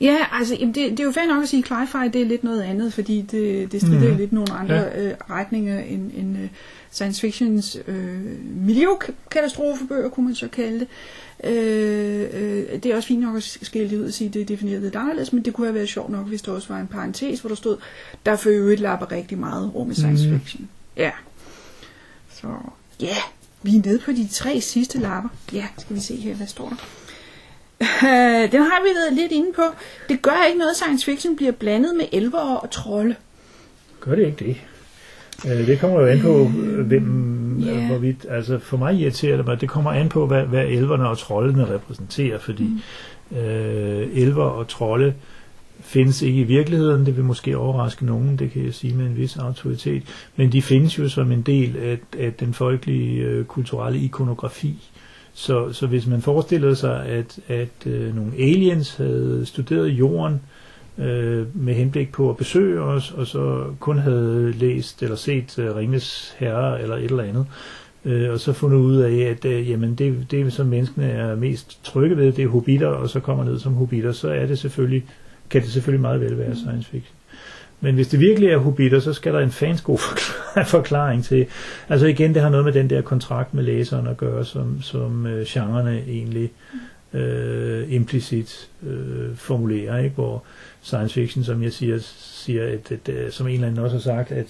Ja, 0.00 0.16
altså 0.32 0.54
jamen 0.54 0.74
det, 0.74 0.90
det 0.90 1.00
er 1.00 1.04
jo 1.04 1.12
fair 1.12 1.26
nok 1.26 1.42
at 1.42 1.48
sige, 1.48 1.64
at 1.64 1.70
Cli-Fi 1.72 2.08
det 2.12 2.20
er 2.22 2.24
lidt 2.26 2.44
noget 2.44 2.62
andet, 2.62 2.92
fordi 2.92 3.22
det, 3.30 3.72
det 3.72 3.80
strider 3.80 4.10
mm. 4.10 4.16
lidt 4.16 4.32
nogle 4.32 4.52
andre 4.52 4.74
Ja. 4.74 5.02
øh, 5.06 5.14
retninger 5.30 5.78
end, 5.80 6.10
end 6.16 6.38
øh, 6.38 6.48
science 6.90 7.20
fictions 7.20 7.78
øh, 7.88 8.20
miljøkatastrofebøger, 8.66 10.08
kunne 10.08 10.26
man 10.26 10.34
så 10.34 10.48
kalde 10.48 10.78
det. 10.80 10.88
Øh, 11.44 12.20
øh, 12.32 12.82
det 12.82 12.86
er 12.86 12.96
også 12.96 13.08
fint 13.08 13.20
nok 13.22 13.36
at 13.36 13.42
skille 13.62 13.90
det 13.90 13.98
ud 13.98 14.04
og 14.04 14.12
sige, 14.12 14.28
at 14.28 14.34
det 14.34 14.42
er 14.42 14.46
defineret 14.46 14.82
lidt 14.82 14.96
anderledes, 14.96 15.32
men 15.32 15.44
det 15.44 15.54
kunne 15.54 15.66
have 15.66 15.74
været 15.74 15.88
sjovt 15.88 16.10
nok, 16.10 16.26
hvis 16.28 16.42
der 16.42 16.52
også 16.52 16.68
var 16.72 16.80
en 16.80 16.86
parentes, 16.86 17.40
hvor 17.40 17.48
der 17.48 17.54
stod, 17.56 17.76
der 18.26 18.36
for 18.36 18.50
øvrigt 18.50 18.80
lapper 18.80 19.12
rigtig 19.12 19.38
meget 19.38 19.74
rum 19.74 19.90
i 19.90 19.94
science 19.94 20.28
Mhm. 20.30 20.40
fiction. 20.40 20.68
Ja. 20.96 21.10
Så 22.40 22.46
ja, 23.00 23.16
vi 23.62 23.76
er 23.76 23.82
nede 23.84 23.98
på 23.98 24.12
de 24.12 24.28
tre 24.32 24.60
sidste 24.60 24.98
lapper. 24.98 25.28
Ja, 25.52 25.64
skal 25.78 25.96
vi 25.96 26.00
se 26.00 26.16
her, 26.16 26.34
hvad 26.34 26.46
står 26.46 26.68
der? 26.68 26.76
Øh, 28.04 28.52
den 28.52 28.62
har 28.62 28.82
vi 28.82 28.88
været 28.94 29.12
lidt 29.12 29.32
inde 29.32 29.52
på. 29.56 29.62
Det 30.08 30.22
gør 30.22 30.46
ikke 30.48 30.58
noget, 30.58 30.76
science 30.76 31.04
fiction 31.04 31.36
bliver 31.36 31.52
blandet 31.52 31.96
med 31.96 32.04
elver 32.12 32.38
og 32.38 32.70
trolde. 32.70 33.14
Gør 34.00 34.14
det 34.14 34.26
ikke 34.26 34.44
det? 34.44 34.56
Øh, 35.52 35.66
Det 35.66 35.80
kommer 35.80 36.00
jo 36.00 36.06
an 36.06 36.20
på, 36.20 36.50
øh, 36.62 36.86
hvem, 36.86 37.62
yeah. 37.66 37.86
hvorvidt, 37.86 38.26
altså 38.30 38.58
for 38.58 38.76
mig 38.76 38.94
irriterer 38.94 39.36
det 39.36 39.46
mig, 39.46 39.60
det 39.60 39.68
kommer 39.68 39.92
an 39.92 40.08
på, 40.08 40.26
hvad, 40.26 40.42
hvad 40.42 40.64
elverne 40.64 41.08
og 41.08 41.18
troldene 41.18 41.74
repræsenterer, 41.74 42.38
fordi 42.38 42.80
mm. 43.30 43.36
øh, 43.36 44.08
elver 44.12 44.44
og 44.44 44.68
trolde 44.68 45.14
findes 45.88 46.22
ikke 46.22 46.40
i 46.40 46.44
virkeligheden, 46.44 47.06
det 47.06 47.16
vil 47.16 47.24
måske 47.24 47.58
overraske 47.58 48.06
nogen, 48.06 48.36
det 48.36 48.50
kan 48.50 48.64
jeg 48.64 48.74
sige 48.74 48.94
med 48.94 49.06
en 49.06 49.16
vis 49.16 49.36
autoritet, 49.36 50.02
men 50.36 50.52
de 50.52 50.62
findes 50.62 50.98
jo 50.98 51.08
som 51.08 51.32
en 51.32 51.42
del 51.42 51.76
af, 51.76 51.98
af 52.18 52.32
den 52.32 52.54
folkelige 52.54 53.22
øh, 53.22 53.44
kulturelle 53.44 53.98
ikonografi. 53.98 54.90
Så, 55.34 55.72
så 55.72 55.86
hvis 55.86 56.06
man 56.06 56.22
forestillede 56.22 56.76
sig, 56.76 57.06
at, 57.06 57.38
at 57.48 57.86
øh, 57.86 58.16
nogle 58.16 58.32
aliens 58.38 58.96
havde 58.96 59.42
studeret 59.46 59.88
jorden, 59.88 60.40
øh, 60.98 61.46
med 61.56 61.74
henblik 61.74 62.12
på 62.12 62.30
at 62.30 62.36
besøge 62.36 62.80
os, 62.80 63.10
og 63.10 63.26
så 63.26 63.64
kun 63.80 63.98
havde 63.98 64.52
læst 64.52 65.02
eller 65.02 65.16
set 65.16 65.58
øh, 65.58 65.76
Ringes 65.76 66.34
Herre 66.38 66.82
eller 66.82 66.96
et 66.96 67.04
eller 67.04 67.22
andet, 67.22 67.46
øh, 68.04 68.30
og 68.30 68.40
så 68.40 68.52
fundet 68.52 68.78
ud 68.78 68.96
af, 68.96 69.12
at 69.12 69.44
øh, 69.44 69.70
jamen 69.70 69.94
det, 69.94 70.26
det, 70.30 70.52
som 70.52 70.66
menneskene 70.66 71.06
er 71.10 71.36
mest 71.36 71.84
trygge 71.84 72.16
ved, 72.16 72.32
det 72.32 72.44
er 72.44 72.48
hobitter, 72.48 72.88
og 72.88 73.08
så 73.08 73.20
kommer 73.20 73.44
ned 73.44 73.58
som 73.58 73.74
hobitter, 73.74 74.12
så 74.12 74.28
er 74.28 74.46
det 74.46 74.58
selvfølgelig, 74.58 75.04
kan 75.50 75.62
det 75.62 75.70
selvfølgelig 75.70 76.00
meget 76.00 76.20
vel 76.20 76.38
være 76.38 76.56
science 76.56 76.90
fiction. 76.90 77.14
Men 77.80 77.94
hvis 77.94 78.08
det 78.08 78.20
virkelig 78.20 78.48
er 78.48 78.56
hobitter, 78.56 79.00
så 79.00 79.12
skal 79.12 79.34
der 79.34 79.40
en 79.40 79.50
fans 79.50 79.80
god 79.80 79.98
forklaring 80.76 81.24
til. 81.24 81.46
Altså 81.88 82.06
igen, 82.06 82.34
det 82.34 82.42
har 82.42 82.48
noget 82.48 82.64
med 82.64 82.72
den 82.72 82.90
der 82.90 83.02
kontrakt 83.02 83.54
med 83.54 83.62
læseren 83.62 84.06
at 84.06 84.16
gøre, 84.16 84.44
som, 84.44 84.82
som 84.82 85.26
øh, 85.26 85.46
genrerne 85.48 86.02
egentlig 86.08 86.52
øh, 87.12 87.92
implicit 87.92 88.68
øh, 88.86 89.36
formulerer, 89.36 89.98
ikke? 89.98 90.14
hvor 90.14 90.44
science 90.82 91.14
fiction, 91.14 91.44
som 91.44 91.62
jeg 91.62 91.72
siger, 91.72 91.98
siger 92.18 92.64
at, 92.64 92.92
at, 92.92 93.08
at, 93.08 93.32
som 93.34 93.46
en 93.46 93.54
eller 93.54 93.66
anden 93.66 93.84
også 93.84 93.96
har 93.96 94.02
sagt, 94.02 94.32
at, 94.32 94.46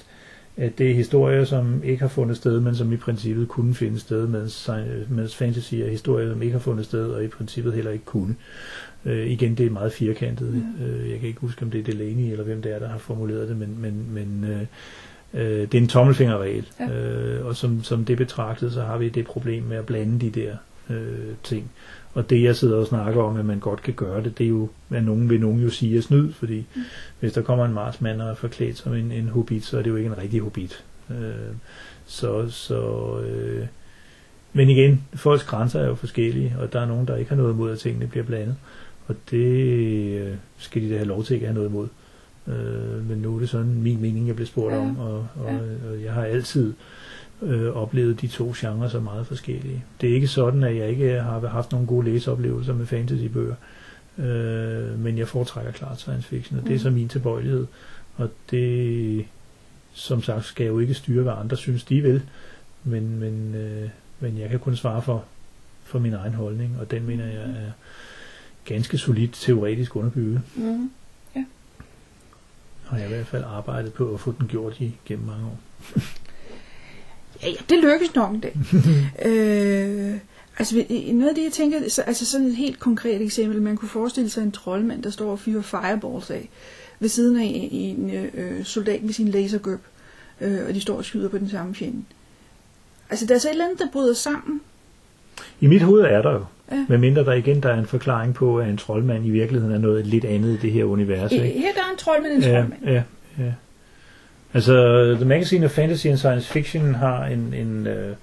at 0.59 0.79
det 0.79 0.91
er 0.91 0.95
historier, 0.95 1.45
som 1.45 1.83
ikke 1.85 2.01
har 2.01 2.09
fundet 2.09 2.37
sted, 2.37 2.61
men 2.61 2.75
som 2.75 2.93
i 2.93 2.97
princippet 2.97 3.49
kunne 3.49 3.75
finde 3.75 4.01
sted, 4.01 4.27
mens, 4.27 4.71
mens 5.09 5.37
fantasy 5.37 5.75
er 5.75 5.91
historier, 5.91 6.33
som 6.33 6.43
ikke 6.43 6.53
har 6.53 6.61
fundet 6.61 6.85
sted, 6.85 7.11
og 7.11 7.25
i 7.25 7.29
princippet 7.29 7.73
heller 7.73 7.91
ikke 7.91 8.05
kunne. 8.05 8.35
Øh, 9.05 9.27
igen, 9.27 9.55
det 9.55 9.67
er 9.67 9.71
meget 9.71 9.93
firkantet. 9.93 10.55
Mm. 10.55 10.85
Øh, 10.85 11.11
jeg 11.11 11.19
kan 11.21 11.29
ikke 11.29 11.41
huske, 11.41 11.63
om 11.63 11.71
det 11.71 11.81
er 11.81 11.85
Delaney, 11.85 12.31
eller 12.31 12.45
hvem 12.45 12.63
det 12.63 12.75
er, 12.75 12.79
der 12.79 12.89
har 12.89 12.99
formuleret 12.99 13.49
det, 13.49 13.57
men, 13.57 13.77
men, 13.81 14.07
men 14.11 14.45
øh, 14.51 14.61
øh, 15.35 15.61
det 15.61 15.75
er 15.75 15.79
en 15.79 15.89
tommelfingerregel. 15.89 16.67
Ja. 16.81 16.91
Øh, 16.91 17.47
og 17.47 17.57
som, 17.57 17.83
som 17.83 18.05
det 18.05 18.17
betragtet, 18.17 18.73
så 18.73 18.83
har 18.83 18.99
vi 18.99 19.09
det 19.09 19.27
problem 19.27 19.63
med 19.63 19.77
at 19.77 19.87
blande 19.87 20.21
de 20.21 20.41
der 20.41 20.57
øh, 20.91 21.35
ting. 21.43 21.71
Og 22.19 22.31
det, 22.31 22.43
jeg 22.43 22.57
sidder 22.57 22.77
og 22.77 22.87
snakker 22.87 23.23
om, 23.23 23.37
at 23.37 23.45
man 23.45 23.59
godt 23.59 23.83
kan 23.83 23.95
gøre 23.95 24.23
det, 24.23 24.39
det 24.39 24.45
er 24.45 24.49
jo, 24.49 24.69
at 24.91 25.05
nogen 25.05 25.31
vil 25.31 25.41
nogen 25.41 25.61
jo 25.61 25.71
sige 25.71 25.97
er 25.99 26.01
snyd, 26.03 26.33
fordi 26.33 26.67
mm. 26.75 26.83
hvis 27.21 27.33
der 27.33 27.43
kommer 27.43 27.65
en 27.65 27.73
marsmand 27.73 28.21
og 28.23 28.31
er 28.31 28.35
forklædt 28.35 28.79
som 28.79 28.95
en, 28.95 29.13
en 29.13 29.29
hobbit, 29.29 29.65
så 29.65 29.79
er 29.79 29.83
det 29.83 29.91
jo 29.91 29.97
ikke 29.97 30.07
en 30.07 30.19
rigtig 30.19 30.41
hobbit. 30.41 30.85
Øh, 31.11 31.55
så, 32.07 32.51
så 32.51 33.13
øh, 33.21 33.67
men 34.53 34.69
igen, 34.69 35.05
folks 35.15 35.45
grænser 35.45 35.81
er 35.81 35.87
jo 35.87 35.95
forskellige, 35.95 36.57
og 36.59 36.73
der 36.73 36.81
er 36.81 36.87
nogen, 36.87 37.07
der 37.09 37.17
ikke 37.17 37.29
har 37.29 37.37
noget 37.37 37.53
imod, 37.53 37.73
at 37.73 37.79
tingene 37.79 38.07
bliver 38.07 38.25
blandet. 38.25 38.57
Og 39.07 39.15
det 39.31 40.19
øh, 40.21 40.35
skal 40.59 40.83
de 40.83 40.91
da 40.91 40.95
have 40.97 41.09
lov 41.09 41.25
til 41.25 41.35
ikke 41.35 41.47
at 41.47 41.53
have 41.55 41.69
noget 41.69 41.71
imod. 41.71 41.89
Øh, 42.49 43.09
men 43.09 43.19
nu 43.19 43.37
er 43.37 43.41
det 43.41 43.49
sådan 43.49 43.75
min 43.83 44.01
mening, 44.01 44.27
jeg 44.27 44.35
bliver 44.35 44.47
spurgt 44.47 44.75
Ja. 44.75 44.81
om, 44.81 44.99
og, 44.99 45.27
og, 45.37 45.53
Ja. 45.53 45.59
og 45.91 46.03
jeg 46.05 46.13
har 46.13 46.25
altid 46.25 46.69
øh, 46.69 46.75
oplevet 47.75 48.21
de 48.21 48.27
to 48.27 48.53
genrer 48.57 48.89
som 48.89 49.03
meget 49.03 49.27
forskellige. 49.27 49.85
Det 50.01 50.11
er 50.11 50.15
ikke 50.15 50.29
sådan, 50.29 50.63
at 50.65 50.77
jeg 50.77 50.89
ikke 50.89 51.11
har 51.21 51.47
haft 51.49 51.73
nogle 51.73 51.87
gode 51.87 52.11
læseoplevelser 52.11 52.75
med 52.75 52.87
fantasybøger, 52.87 53.55
øh, 54.19 54.99
men 54.99 55.19
jeg 55.19 55.29
foretrækker 55.29 55.73
klart 55.73 55.99
science 56.01 56.29
fiction, 56.29 56.59
og 56.59 56.65
det 56.65 56.71
er 56.71 56.75
Mm. 56.79 56.83
så 56.83 56.91
min 56.91 57.09
tilbøjelighed. 57.09 57.67
Og 58.17 58.31
det, 58.51 59.25
som 59.93 60.23
sagt, 60.23 60.45
skal 60.45 60.65
jeg 60.65 60.71
jo 60.71 60.79
ikke 60.79 60.95
styre, 60.95 61.23
hvad 61.23 61.33
andre 61.41 61.57
synes, 61.57 61.85
de 61.85 62.01
vil, 62.03 62.23
men, 62.85 63.19
men, 63.21 63.55
øh, 63.55 63.89
men 64.21 64.39
jeg 64.39 64.49
kan 64.51 64.59
kun 64.59 64.77
svare 64.77 65.03
for, 65.03 65.25
for 65.85 65.99
min 65.99 66.15
egen 66.15 66.35
holdning, 66.35 66.77
og 66.81 66.91
den 66.91 67.07
mener 67.07 67.25
jeg 67.27 67.43
er 67.43 67.71
ganske 68.65 68.99
solidt 68.99 69.33
teoretisk 69.35 69.97
underbygget. 69.97 70.41
Mm. 70.57 70.91
Har 72.87 72.97
jeg 72.99 73.07
i 73.07 73.09
hvert 73.15 73.27
fald 73.27 73.45
arbejdet 73.47 73.93
på 73.93 74.15
at 74.15 74.21
få 74.21 74.35
den 74.39 74.47
gjort 74.49 74.81
i 74.81 74.97
gennem 75.07 75.27
mange 75.27 75.47
år. 75.47 75.59
Ja, 77.43 77.49
ja, 77.49 77.55
det 77.71 77.79
lykkes 77.79 78.15
nok 78.15 78.31
en 78.35 78.41
dag. 78.41 78.57
øh, 79.29 80.15
altså 80.59 80.85
noget 81.13 81.29
af 81.29 81.35
det, 81.35 81.45
jeg 81.45 81.53
tænker, 81.53 81.79
så, 81.89 82.03
altså 82.03 82.27
sådan 82.27 82.47
et 82.47 82.57
helt 82.57 82.79
konkret 82.81 83.23
eksempel, 83.23 83.63
man 83.63 83.77
kunne 83.77 83.89
forestille 83.89 84.31
sig 84.31 84.43
en 84.43 84.53
troldmand, 84.53 85.03
der 85.03 85.11
står 85.11 85.31
og 85.31 85.39
fyrer 85.39 85.63
fireballs 85.63 86.31
af, 86.31 86.49
ved 87.01 87.09
siden 87.09 87.37
af 87.41 87.43
en, 87.55 87.71
en 87.71 88.11
øh, 88.35 88.65
soldat 88.65 89.03
med 89.03 89.13
sin 89.13 89.29
lasergøb, 89.29 89.79
øh, 90.41 90.59
og 90.69 90.75
de 90.75 90.81
står 90.81 90.97
og 90.97 91.05
skyder 91.05 91.29
på 91.29 91.39
den 91.39 91.49
samme 91.51 91.75
fjende. 91.75 92.03
Altså 93.11 93.27
der 93.27 93.35
er 93.35 93.39
så 93.39 93.49
et 93.49 93.53
eller 93.53 93.65
andet, 93.65 93.79
der 93.79 93.87
bryder 93.93 94.15
sammen. 94.15 94.61
I 95.61 95.67
mit 95.67 95.83
hoved 95.83 96.03
er 96.03 96.23
der 96.23 96.33
jo, 96.33 96.45
Ja. 96.73 96.85
medmindre 96.89 97.25
der 97.25 97.33
igen 97.33 97.63
der 97.63 97.69
er 97.69 97.79
en 97.79 97.87
forklaring 97.87 98.35
på, 98.35 98.59
at 98.59 98.69
en 98.69 98.77
troldmand 98.77 99.27
i 99.27 99.31
virkeligheden 99.31 99.75
er 99.75 99.79
noget 99.79 100.07
lidt 100.07 100.25
andet 100.25 100.55
i 100.55 100.57
det 100.57 100.73
her 100.73 100.85
univers. 100.85 101.33
Øh, 101.33 101.39
Ikke? 101.47 101.59
her 101.61 101.73
der 101.75 101.81
er 101.81 101.91
en 101.93 101.99
troldmand, 101.99 102.33
en 102.33 102.43
Ja, 102.43 102.49
troldmand. 102.59 102.83
ja, 102.87 103.03
ja. 103.39 103.53
Altså, 104.55 105.15
The 105.15 105.25
Magazine 105.25 105.65
of 105.65 105.71
Fantasy 105.71 106.07
and 106.07 106.17
Science 106.17 106.53
Fiction 106.53 106.95
har 106.95 107.25
en, 107.25 107.55
en, 107.55 107.87
øh, 107.87 108.17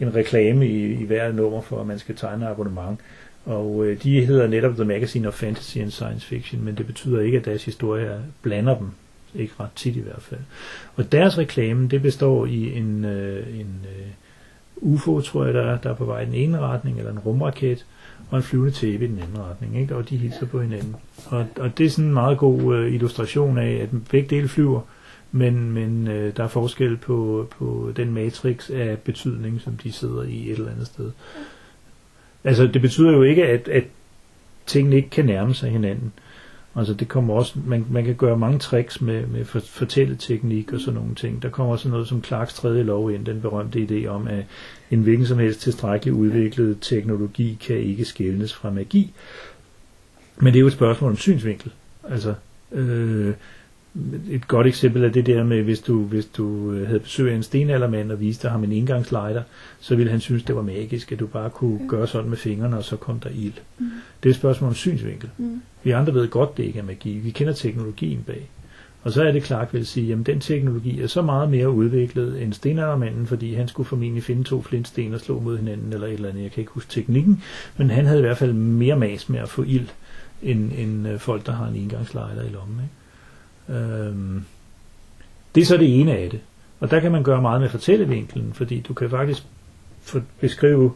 en 0.00 0.14
reklame 0.14 0.66
i, 0.66 0.92
i 0.92 1.04
hver 1.04 1.32
nummer 1.32 1.60
for, 1.60 1.80
at 1.80 1.86
man 1.86 1.98
skal 1.98 2.14
tegne 2.16 2.48
abonnement. 2.48 3.00
Og 3.46 3.86
øh, 3.86 4.02
de 4.02 4.24
hedder 4.26 4.46
netop 4.46 4.74
The 4.74 4.84
Magazine 4.84 5.28
of 5.28 5.34
Fantasy 5.34 5.78
and 5.78 5.90
Science 5.90 6.26
Fiction, 6.26 6.64
men 6.64 6.74
det 6.74 6.86
betyder 6.86 7.20
ikke, 7.20 7.38
at 7.38 7.44
deres 7.44 7.64
historier 7.64 8.18
blander 8.42 8.78
dem. 8.78 8.90
Ikke 9.34 9.52
ret 9.60 9.70
tit 9.76 9.96
i 9.96 10.00
hvert 10.00 10.22
fald. 10.22 10.40
Og 10.96 11.12
deres 11.12 11.38
reklame, 11.38 11.88
det 11.88 12.02
består 12.02 12.46
i 12.46 12.76
en, 12.76 13.04
øh, 13.04 13.60
en, 13.60 13.86
øh, 13.98 14.06
UFO, 14.76 15.20
tror 15.20 15.44
jeg, 15.44 15.54
der 15.54 15.62
er, 15.62 15.78
der 15.78 15.90
er 15.90 15.94
på 15.94 16.04
vej 16.04 16.20
i 16.20 16.26
den 16.26 16.34
ene 16.34 16.58
retning, 16.58 16.98
eller 16.98 17.12
en 17.12 17.18
rumraket, 17.18 17.86
og 18.30 18.36
en 18.36 18.42
flyvende 18.42 18.72
tæppe 18.72 19.04
i 19.04 19.08
den 19.08 19.18
anden 19.18 19.42
retning, 19.42 19.80
ikke? 19.80 19.96
og 19.96 20.10
de 20.10 20.16
hilser 20.16 20.46
på 20.46 20.60
hinanden. 20.60 20.96
Og, 21.26 21.46
og 21.56 21.78
det 21.78 21.86
er 21.86 21.90
sådan 21.90 22.04
en 22.04 22.14
meget 22.14 22.38
god 22.38 22.76
øh, 22.76 22.94
illustration 22.94 23.58
af, 23.58 23.72
at 23.82 23.88
begge 24.10 24.36
dele 24.36 24.48
flyver, 24.48 24.80
men, 25.32 25.72
men 25.72 26.08
øh, 26.08 26.36
der 26.36 26.44
er 26.44 26.48
forskel 26.48 26.96
på, 26.96 27.48
på 27.58 27.92
den 27.96 28.12
matrix 28.12 28.70
af 28.70 28.98
betydning, 28.98 29.60
som 29.60 29.76
de 29.76 29.92
sidder 29.92 30.22
i 30.22 30.50
et 30.50 30.58
eller 30.58 30.70
andet 30.70 30.86
sted. 30.86 31.10
Altså, 32.44 32.66
det 32.66 32.82
betyder 32.82 33.12
jo 33.12 33.22
ikke, 33.22 33.46
at, 33.46 33.68
at 33.68 33.84
tingene 34.66 34.96
ikke 34.96 35.10
kan 35.10 35.24
nærme 35.24 35.54
sig 35.54 35.70
hinanden. 35.70 36.12
Altså 36.76 36.94
det 36.94 37.08
kommer 37.08 37.34
også, 37.34 37.58
man, 37.66 37.86
man 37.90 38.04
kan 38.04 38.14
gøre 38.14 38.38
mange 38.38 38.58
tricks 38.58 39.00
med, 39.00 39.26
med 39.26 39.44
for, 39.44 39.60
fortælleteknik 39.60 40.72
og 40.72 40.80
sådan 40.80 41.00
nogle 41.00 41.14
ting. 41.14 41.42
Der 41.42 41.48
kommer 41.48 41.72
også 41.72 41.88
noget 41.88 42.08
som 42.08 42.24
Clarks 42.24 42.54
tredje 42.54 42.82
lov 42.82 43.12
ind, 43.12 43.26
den 43.26 43.40
berømte 43.40 43.86
idé 43.90 44.06
om, 44.06 44.28
at 44.28 44.44
en 44.90 45.02
hvilken 45.02 45.26
som 45.26 45.38
helst 45.38 45.60
tilstrækkeligt 45.60 46.16
udviklet 46.16 46.78
teknologi 46.80 47.58
kan 47.66 47.76
ikke 47.76 48.04
skælnes 48.04 48.54
fra 48.54 48.70
magi. 48.70 49.12
Men 50.36 50.46
det 50.52 50.58
er 50.58 50.60
jo 50.60 50.66
et 50.66 50.72
spørgsmål 50.72 51.10
om 51.10 51.16
synsvinkel. 51.16 51.72
Altså, 52.08 52.34
øh, 52.72 53.34
et 54.30 54.48
godt 54.48 54.66
eksempel 54.66 55.04
er 55.04 55.08
det 55.08 55.26
der 55.26 55.44
med, 55.44 55.62
hvis 55.62 55.80
du, 55.80 56.02
hvis 56.02 56.26
du 56.26 56.72
øh, 56.72 56.86
havde 56.86 57.00
besøg 57.00 57.30
af 57.32 57.36
en 57.36 57.42
stenaldermand 57.42 58.12
og 58.12 58.20
viste 58.20 58.48
ham 58.48 58.64
en 58.64 58.72
indgangslejder, 58.72 59.42
så 59.80 59.96
ville 59.96 60.10
han 60.10 60.20
synes, 60.20 60.42
det 60.42 60.56
var 60.56 60.62
magisk, 60.62 61.12
at 61.12 61.20
du 61.20 61.26
bare 61.26 61.50
kunne 61.50 61.78
ja. 61.82 61.86
gøre 61.88 62.06
sådan 62.06 62.30
med 62.30 62.36
fingrene, 62.36 62.76
og 62.76 62.84
så 62.84 62.96
kom 62.96 63.20
der 63.20 63.30
ild. 63.30 63.52
Mm. 63.78 63.86
Det 64.22 64.28
er 64.28 64.30
et 64.30 64.36
spørgsmål 64.36 64.68
om 64.68 64.74
synsvinkel. 64.74 65.30
Mm. 65.38 65.62
Vi 65.82 65.90
andre 65.90 66.14
ved 66.14 66.28
godt, 66.28 66.56
det 66.56 66.64
ikke 66.64 66.78
er 66.78 66.82
magi. 66.82 67.18
Vi 67.18 67.30
kender 67.30 67.52
teknologien 67.52 68.22
bag. 68.26 68.50
Og 69.02 69.12
så 69.12 69.22
er 69.22 69.32
det 69.32 69.42
klart, 69.42 69.74
vil 69.74 69.86
sige, 69.86 70.12
at 70.12 70.26
den 70.26 70.40
teknologi 70.40 71.00
er 71.00 71.06
så 71.06 71.22
meget 71.22 71.50
mere 71.50 71.70
udviklet 71.70 72.42
end 72.42 72.52
stenaldermanden, 72.52 73.26
fordi 73.26 73.54
han 73.54 73.68
skulle 73.68 73.86
formentlig 73.86 74.22
finde 74.22 74.44
to 74.44 74.62
flintsten 74.62 75.14
og 75.14 75.20
slå 75.20 75.40
mod 75.40 75.58
hinanden, 75.58 75.92
eller 75.92 76.06
et 76.06 76.12
eller 76.12 76.28
andet. 76.28 76.42
Jeg 76.42 76.50
kan 76.50 76.60
ikke 76.60 76.72
huske 76.72 76.90
teknikken, 76.90 77.42
men 77.76 77.90
han 77.90 78.06
havde 78.06 78.18
i 78.18 78.22
hvert 78.22 78.38
fald 78.38 78.52
mere 78.52 78.98
mas 78.98 79.28
med 79.28 79.40
at 79.40 79.48
få 79.48 79.62
ild, 79.62 79.88
end, 80.42 80.72
end 80.76 81.08
øh, 81.08 81.18
folk, 81.18 81.46
der 81.46 81.52
har 81.52 81.66
en 81.68 81.76
indgangslejder 81.76 82.42
i 82.42 82.48
lommen. 82.48 82.80
Ikke? 82.82 83.01
Øhm, 83.68 84.44
det 85.54 85.60
er 85.60 85.64
så 85.64 85.76
det 85.76 86.00
ene 86.00 86.16
af 86.16 86.30
det. 86.30 86.40
Og 86.80 86.90
der 86.90 87.00
kan 87.00 87.12
man 87.12 87.22
gøre 87.22 87.42
meget 87.42 87.60
med 87.60 87.68
fortællevinkelen, 87.68 88.52
fordi 88.52 88.80
du 88.80 88.94
kan 88.94 89.10
faktisk 89.10 89.42
beskrive 90.40 90.92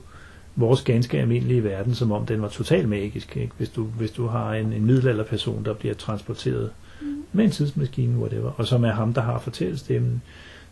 vores 0.57 0.83
ganske 0.83 1.19
almindelige 1.19 1.65
verden, 1.65 1.95
som 1.95 2.13
om 2.13 2.27
den 2.27 2.43
var 2.43 2.49
totalt 2.49 2.89
magisk. 2.89 3.37
Ikke? 3.37 3.53
Hvis, 3.57 3.69
du, 3.69 3.85
hvis 3.85 4.11
du 4.11 4.27
har 4.27 4.55
en, 4.55 4.73
en 4.73 4.85
middelalderperson, 4.85 5.65
der 5.65 5.75
bliver 5.75 5.95
transporteret 5.95 6.71
mm. 7.01 7.25
med 7.33 7.45
en 7.45 7.51
tidsmaskine, 7.51 8.19
whatever, 8.19 8.51
og 8.57 8.67
som 8.67 8.85
er 8.85 8.93
ham, 8.93 9.15
der 9.15 9.21
har 9.21 9.39
fortællestemmen, 9.39 10.23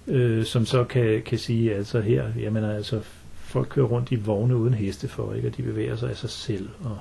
øh, 0.07 0.45
som 0.45 0.67
så 0.67 0.85
kan, 0.85 1.23
kan 1.23 1.39
sige, 1.39 1.75
altså 1.75 2.01
her, 2.01 2.25
jamen 2.41 2.65
altså, 2.65 3.01
folk 3.35 3.69
kører 3.69 3.87
rundt 3.87 4.13
i 4.13 4.17
vogne 4.17 4.57
uden 4.57 4.75
heste 4.75 5.09
for, 5.09 5.35
ikke? 5.35 5.49
og 5.49 5.57
de 5.57 5.63
bevæger 5.63 5.97
sig 5.97 6.11
af 6.11 6.17
sig 6.17 6.31
selv, 6.31 6.69
og, 6.85 6.99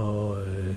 og 0.00 0.38
øh, 0.40 0.74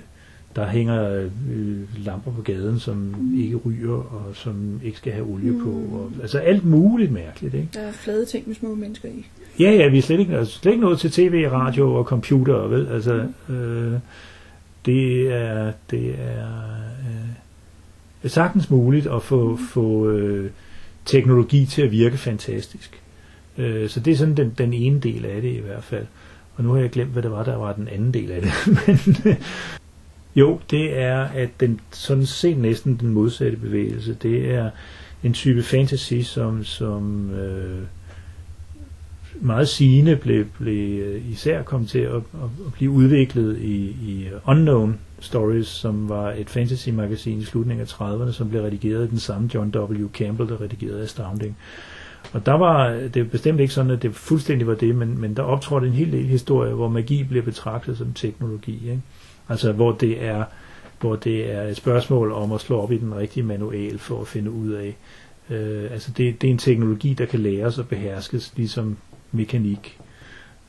der 0.56 0.66
hænger 0.66 1.26
øh, 1.50 2.04
lamper 2.04 2.32
på 2.32 2.42
gaden, 2.42 2.78
som 2.78 2.96
mm. 2.96 3.40
ikke 3.40 3.56
ryger, 3.56 3.92
og 3.92 4.30
som 4.34 4.80
ikke 4.84 4.98
skal 4.98 5.12
have 5.12 5.26
olie 5.26 5.50
mm. 5.50 5.64
på. 5.64 5.70
Og, 5.70 6.12
altså 6.22 6.38
alt 6.38 6.64
muligt 6.64 7.12
mærkeligt. 7.12 7.54
Ikke? 7.54 7.68
Der 7.74 7.80
er 7.80 7.92
flade 7.92 8.24
ting 8.24 8.48
med 8.48 8.54
små 8.54 8.74
mennesker 8.74 9.08
i. 9.08 9.26
Ja, 9.60 9.70
ja, 9.70 9.88
vi 9.88 9.98
er 9.98 10.02
slet 10.02 10.20
ikke, 10.20 10.36
altså, 10.36 10.58
slet 10.58 10.72
ikke 10.72 10.84
noget 10.84 10.98
til 10.98 11.10
tv, 11.10 11.48
radio 11.52 11.94
og 11.94 12.04
computer. 12.04 12.54
Vel? 12.54 12.88
Altså, 12.88 13.28
mm. 13.48 13.54
øh, 13.54 13.98
det 14.86 15.32
er, 15.32 15.72
det 15.90 16.08
er 16.08 16.48
øh, 18.24 18.30
sagtens 18.30 18.70
muligt 18.70 19.06
at 19.06 19.22
få, 19.22 19.50
mm. 19.50 19.58
få 19.58 20.10
øh, 20.10 20.50
teknologi 21.04 21.66
til 21.66 21.82
at 21.82 21.90
virke 21.90 22.18
fantastisk. 22.18 23.00
Øh, 23.58 23.88
så 23.88 24.00
det 24.00 24.12
er 24.12 24.16
sådan 24.16 24.36
den, 24.36 24.54
den 24.58 24.72
ene 24.72 25.00
del 25.00 25.24
af 25.24 25.42
det 25.42 25.52
i 25.52 25.60
hvert 25.60 25.84
fald. 25.84 26.06
Og 26.56 26.64
nu 26.64 26.72
har 26.72 26.80
jeg 26.80 26.90
glemt, 26.90 27.10
hvad 27.10 27.22
det 27.22 27.30
var, 27.30 27.44
der 27.44 27.56
var 27.56 27.72
den 27.72 27.88
anden 27.88 28.14
del 28.14 28.30
af 28.30 28.40
det. 28.42 28.52
Men, 29.24 29.36
jo, 30.36 30.60
det 30.70 30.98
er, 30.98 31.20
at 31.20 31.60
den 31.60 31.80
sådan 31.90 32.26
set 32.26 32.58
næsten 32.58 32.96
den 33.00 33.08
modsatte 33.08 33.56
bevægelse. 33.56 34.16
Det 34.22 34.54
er 34.54 34.70
en 35.22 35.32
type 35.32 35.62
fantasy, 35.62 36.20
som, 36.20 36.64
som 36.64 37.30
øh, 37.30 37.82
meget 39.40 39.68
sigende 39.68 40.16
blev, 40.16 40.44
blev 40.44 41.00
øh, 41.02 41.30
især 41.30 41.62
kom 41.62 41.86
til 41.86 41.98
at, 41.98 42.14
at, 42.14 42.22
at 42.66 42.72
blive 42.72 42.90
udviklet 42.90 43.58
i, 43.58 43.76
i 43.86 44.28
Unknown 44.46 44.98
Stories, 45.20 45.66
som 45.66 46.08
var 46.08 46.32
et 46.32 46.50
fantasy-magasin 46.50 47.38
i 47.38 47.44
slutningen 47.44 47.86
af 47.86 48.00
30'erne, 48.00 48.32
som 48.32 48.48
blev 48.48 48.62
redigeret 48.62 49.02
af 49.02 49.08
den 49.08 49.18
samme 49.18 49.50
John 49.54 49.74
W. 49.76 50.08
Campbell, 50.12 50.48
der 50.48 50.60
redigerede 50.60 51.02
Astounding. 51.02 51.56
Og 52.32 52.46
der 52.46 52.52
var 52.52 52.90
det 53.14 53.30
bestemt 53.30 53.60
ikke 53.60 53.74
sådan, 53.74 53.90
at 53.90 54.02
det 54.02 54.14
fuldstændig 54.14 54.66
var 54.66 54.74
det, 54.74 54.94
men, 54.94 55.20
men 55.20 55.36
der 55.36 55.42
optrådte 55.42 55.86
en 55.86 55.92
hel 55.92 56.12
del 56.12 56.26
historie, 56.26 56.74
hvor 56.74 56.88
magi 56.88 57.24
bliver 57.24 57.44
betragtet 57.44 57.98
som 57.98 58.12
teknologi. 58.12 58.90
Ikke? 58.90 59.02
Altså 59.48 59.72
hvor 59.72 59.92
det 59.92 60.24
er 60.24 60.44
hvor 61.00 61.16
det 61.16 61.52
er 61.52 61.62
et 61.62 61.76
spørgsmål 61.76 62.32
om 62.32 62.52
at 62.52 62.60
slå 62.60 62.80
op 62.80 62.92
i 62.92 62.98
den 62.98 63.16
rigtige 63.16 63.44
manual 63.44 63.98
for 63.98 64.20
at 64.20 64.26
finde 64.26 64.50
ud 64.50 64.70
af. 64.70 64.96
Øh, 65.50 65.92
altså 65.92 66.10
det, 66.16 66.42
det 66.42 66.48
er 66.48 66.52
en 66.52 66.58
teknologi, 66.58 67.14
der 67.14 67.26
kan 67.26 67.40
læres 67.40 67.78
og 67.78 67.88
beherskes, 67.88 68.52
ligesom 68.56 68.96
mekanik. 69.32 69.98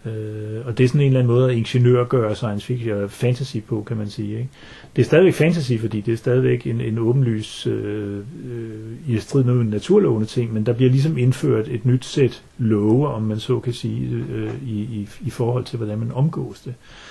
Øh, 0.05 0.65
og 0.65 0.77
det 0.77 0.83
er 0.83 0.87
sådan 0.87 1.01
en 1.01 1.07
eller 1.07 1.19
anden 1.19 1.33
måde 1.33 1.51
at 1.51 1.57
ingeniør 1.57 2.03
gøre 2.03 2.35
science 2.35 2.65
fiction 2.65 2.95
eller 2.95 3.07
fantasy 3.07 3.57
på, 3.67 3.83
kan 3.83 3.97
man 3.97 4.09
sige. 4.09 4.37
Ikke? 4.37 4.49
Det 4.95 5.01
er 5.01 5.05
stadigvæk 5.05 5.33
fantasy, 5.33 5.73
fordi 5.79 6.01
det 6.01 6.13
er 6.13 6.17
stadigvæk 6.17 6.67
en, 6.67 6.81
en 6.81 6.97
åbenlys 6.97 7.67
øh, 7.67 8.17
øh, 8.45 8.93
i 9.07 9.17
strid 9.19 9.43
med 9.43 9.63
naturlovende 9.63 10.27
ting, 10.27 10.53
men 10.53 10.65
der 10.65 10.73
bliver 10.73 10.91
ligesom 10.91 11.17
indført 11.17 11.67
et 11.67 11.85
nyt 11.85 12.05
sæt 12.05 12.43
love, 12.57 13.07
om 13.07 13.21
man 13.21 13.39
så 13.39 13.59
kan 13.59 13.73
sige, 13.73 14.09
øh, 14.09 14.43
øh 14.43 14.51
i, 14.67 14.79
i, 14.79 15.09
i 15.25 15.29
forhold 15.29 15.65
til, 15.65 15.77
hvordan 15.77 15.99
man 15.99 16.11
omgås 16.11 16.59
det. 16.59 16.69
Øh, 16.69 17.07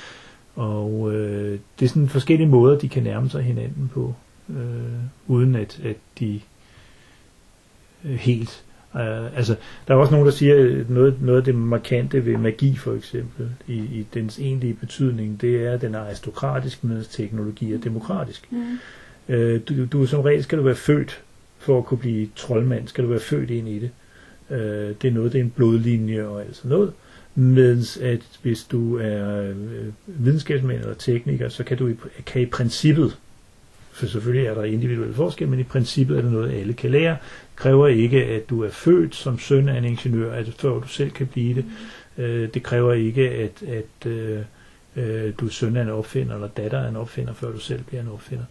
og 0.56 1.14
øh, 1.14 1.58
det 1.80 1.84
er 1.84 1.88
sådan 1.88 2.08
forskellige 2.08 2.48
måder, 2.48 2.78
de 2.78 2.88
kan 2.88 3.02
nærme 3.02 3.30
sig 3.30 3.42
hinanden 3.42 3.90
på, 3.94 4.14
øh, 4.50 4.56
uden 5.26 5.54
at, 5.54 5.80
at 5.84 5.96
de 6.18 6.40
øh, 8.04 8.14
helt... 8.14 8.64
Øh, 8.96 9.36
altså, 9.36 9.56
der 9.88 9.94
er 9.94 9.98
også 9.98 10.12
nogen, 10.12 10.26
der 10.26 10.32
siger, 10.32 10.80
at 10.80 10.90
noget, 10.90 11.22
noget 11.22 11.38
af 11.38 11.44
det 11.44 11.54
markante 11.54 12.26
ved 12.26 12.36
magi 12.36 12.76
for 12.76 12.94
eksempel, 12.94 13.50
i, 13.66 13.76
i 13.76 14.06
dens 14.14 14.38
egentlige 14.38 14.74
betydning, 14.74 15.40
det 15.40 15.66
er, 15.66 15.72
at 15.72 15.80
den 15.80 15.94
er 15.94 16.00
aristokratisk, 16.00 16.84
mens 16.84 17.08
teknologi 17.08 17.72
er 17.72 17.78
demokratisk. 17.78 18.52
Mm. 18.52 18.78
Øh, 19.28 19.60
du, 19.68 19.84
du 19.84 20.06
som 20.06 20.20
regel 20.20 20.42
skal 20.42 20.58
du 20.58 20.62
være 20.62 20.74
født 20.74 21.22
for 21.58 21.78
at 21.78 21.84
kunne 21.84 21.98
blive 21.98 22.28
troldmand, 22.36 22.88
skal 22.88 23.04
du 23.04 23.08
være 23.08 23.20
født 23.20 23.50
ind 23.50 23.68
i 23.68 23.78
det. 23.78 23.90
Øh, 24.50 24.94
det 25.02 25.08
er 25.08 25.12
noget, 25.12 25.32
det 25.32 25.38
er 25.38 25.44
en 25.44 25.52
blodlinje 25.56 26.26
og 26.26 26.42
alt 26.42 26.56
sådan 26.56 26.68
noget. 26.68 26.92
Mens 27.38 27.96
at 27.96 28.20
hvis 28.42 28.64
du 28.64 28.96
er 28.96 29.40
øh, 29.42 29.56
videnskabsmand 30.06 30.80
eller 30.80 30.94
tekniker, 30.94 31.48
så 31.48 31.64
kan 31.64 31.76
du 31.76 31.88
i, 31.88 31.94
kan 32.26 32.42
i 32.42 32.46
princippet, 32.46 33.16
for 33.92 34.06
selvfølgelig 34.06 34.46
er 34.46 34.54
der 34.54 34.64
individuelle 34.64 35.14
forskelle, 35.14 35.50
men 35.50 35.60
i 35.60 35.62
princippet 35.62 36.18
er 36.18 36.22
det 36.22 36.32
noget, 36.32 36.52
alle 36.52 36.72
kan 36.72 36.90
lære. 36.90 37.16
Kræver 37.56 37.86
ikke, 37.88 38.24
at 38.24 38.50
du 38.50 38.62
er 38.62 38.70
født 38.70 39.14
som 39.14 39.38
søn 39.38 39.68
af 39.68 39.78
en 39.78 39.84
ingeniør, 39.84 40.34
altså 40.34 40.52
før 40.58 40.70
du 40.70 40.88
selv 40.88 41.10
kan 41.10 41.26
blive 41.26 41.54
det. 41.54 41.64
Øh, 42.18 42.48
det 42.54 42.62
kræver 42.62 42.92
ikke, 42.92 43.30
at, 43.30 43.62
at 43.68 44.10
øh, 44.10 44.40
øh, 44.96 45.32
du 45.40 45.46
er 45.46 45.50
søn 45.50 45.76
af 45.76 45.82
en 45.82 45.90
opfinder 45.90 46.34
eller 46.34 46.48
datter 46.48 46.80
af 46.80 46.88
en 46.88 46.96
opfinder, 46.96 47.32
før 47.32 47.52
du 47.52 47.58
selv 47.58 47.82
bliver 47.82 48.02
en 48.02 48.08
opfinder. 48.08 48.44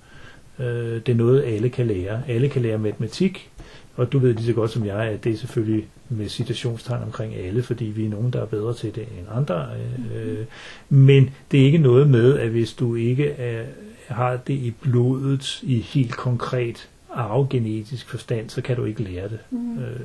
Øh, 0.60 0.66
det 1.06 1.10
er 1.10 1.16
noget, 1.16 1.44
alle 1.44 1.70
kan 1.70 1.88
lære. 1.88 2.22
Alle 2.28 2.50
kan 2.50 2.62
lære 2.62 2.78
matematik, 2.78 3.50
og 3.96 4.12
du 4.12 4.20
ved 4.20 4.34
lige 4.34 4.46
så 4.46 4.54
godt 4.54 4.72
som 4.72 4.86
jeg, 4.86 4.98
at 4.98 5.24
det 5.24 5.32
er 5.32 5.38
selvfølgelig 5.38 5.88
med 6.10 6.30
citationstegn 6.30 7.04
omkring 7.04 7.36
alle, 7.36 7.64
fordi 7.64 7.86
vi 7.86 8.06
er 8.06 8.10
nogen, 8.10 8.34
der 8.34 8.42
er 8.42 8.46
bedre 8.46 8.74
til 8.74 8.96
det 8.96 9.02
end 9.02 9.28
andre. 9.36 9.68
Øh, 10.16 10.46
men 10.90 11.30
det 11.52 11.62
er 11.62 11.66
ikke 11.66 11.78
noget 11.78 12.10
med, 12.10 12.40
at 12.40 12.50
hvis 12.50 12.74
du 12.74 12.96
ikke 12.96 13.30
er, 13.30 13.64
har 14.08 14.38
det 14.38 14.54
i 14.54 14.74
blodet 14.82 15.60
i 15.64 15.80
helt 15.80 16.16
konkret 16.16 16.90
arvegenetisk 17.14 18.10
forstand, 18.10 18.50
så 18.50 18.62
kan 18.62 18.76
du 18.76 18.86
ikke 18.86 19.04
lære 19.04 19.30
det. 19.30 19.40
Mm. 19.52 19.80
Øh, 19.80 20.00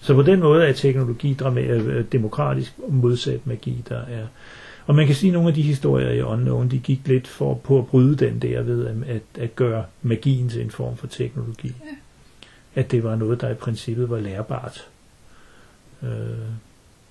så 0.00 0.14
på 0.14 0.22
den 0.22 0.40
måde 0.40 0.66
er 0.66 0.72
teknologi 0.72 1.36
øh, 1.56 2.04
demokratisk 2.12 2.72
modsat 2.88 3.46
magi, 3.46 3.82
der 3.88 3.98
er. 3.98 4.26
Og 4.86 4.94
man 4.94 5.06
kan 5.06 5.14
sige, 5.14 5.30
at 5.30 5.34
nogle 5.34 5.48
af 5.48 5.54
de 5.54 5.62
historier 5.62 6.10
i 6.10 6.22
Unknown, 6.22 6.68
de 6.68 6.78
gik 6.78 7.00
lidt 7.04 7.28
for 7.28 7.54
på 7.54 7.78
at 7.78 7.86
bryde 7.86 8.16
den 8.16 8.38
der 8.38 8.62
ved 8.62 8.86
at, 8.86 9.22
at 9.38 9.56
gøre 9.56 9.84
magien 10.02 10.48
til 10.48 10.62
en 10.62 10.70
form 10.70 10.96
for 10.96 11.06
teknologi. 11.06 11.68
Ja. 11.68 11.96
At 12.74 12.90
det 12.90 13.04
var 13.04 13.16
noget, 13.16 13.40
der 13.40 13.50
i 13.50 13.54
princippet 13.54 14.10
var 14.10 14.20
lærbart. 14.20 14.88
Øh, 16.02 16.08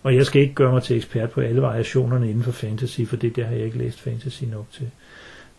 og 0.03 0.15
jeg 0.15 0.25
skal 0.25 0.41
ikke 0.41 0.53
gøre 0.53 0.71
mig 0.71 0.83
til 0.83 0.97
ekspert 0.97 1.29
på 1.29 1.41
alle 1.41 1.61
variationerne 1.61 2.29
inden 2.29 2.43
for 2.43 2.51
fantasy, 2.51 3.01
for 3.01 3.15
det 3.15 3.35
der 3.35 3.45
har 3.45 3.55
jeg 3.55 3.65
ikke 3.65 3.77
læst 3.77 3.99
fantasy 3.99 4.43
nok 4.43 4.65
til. 4.71 4.89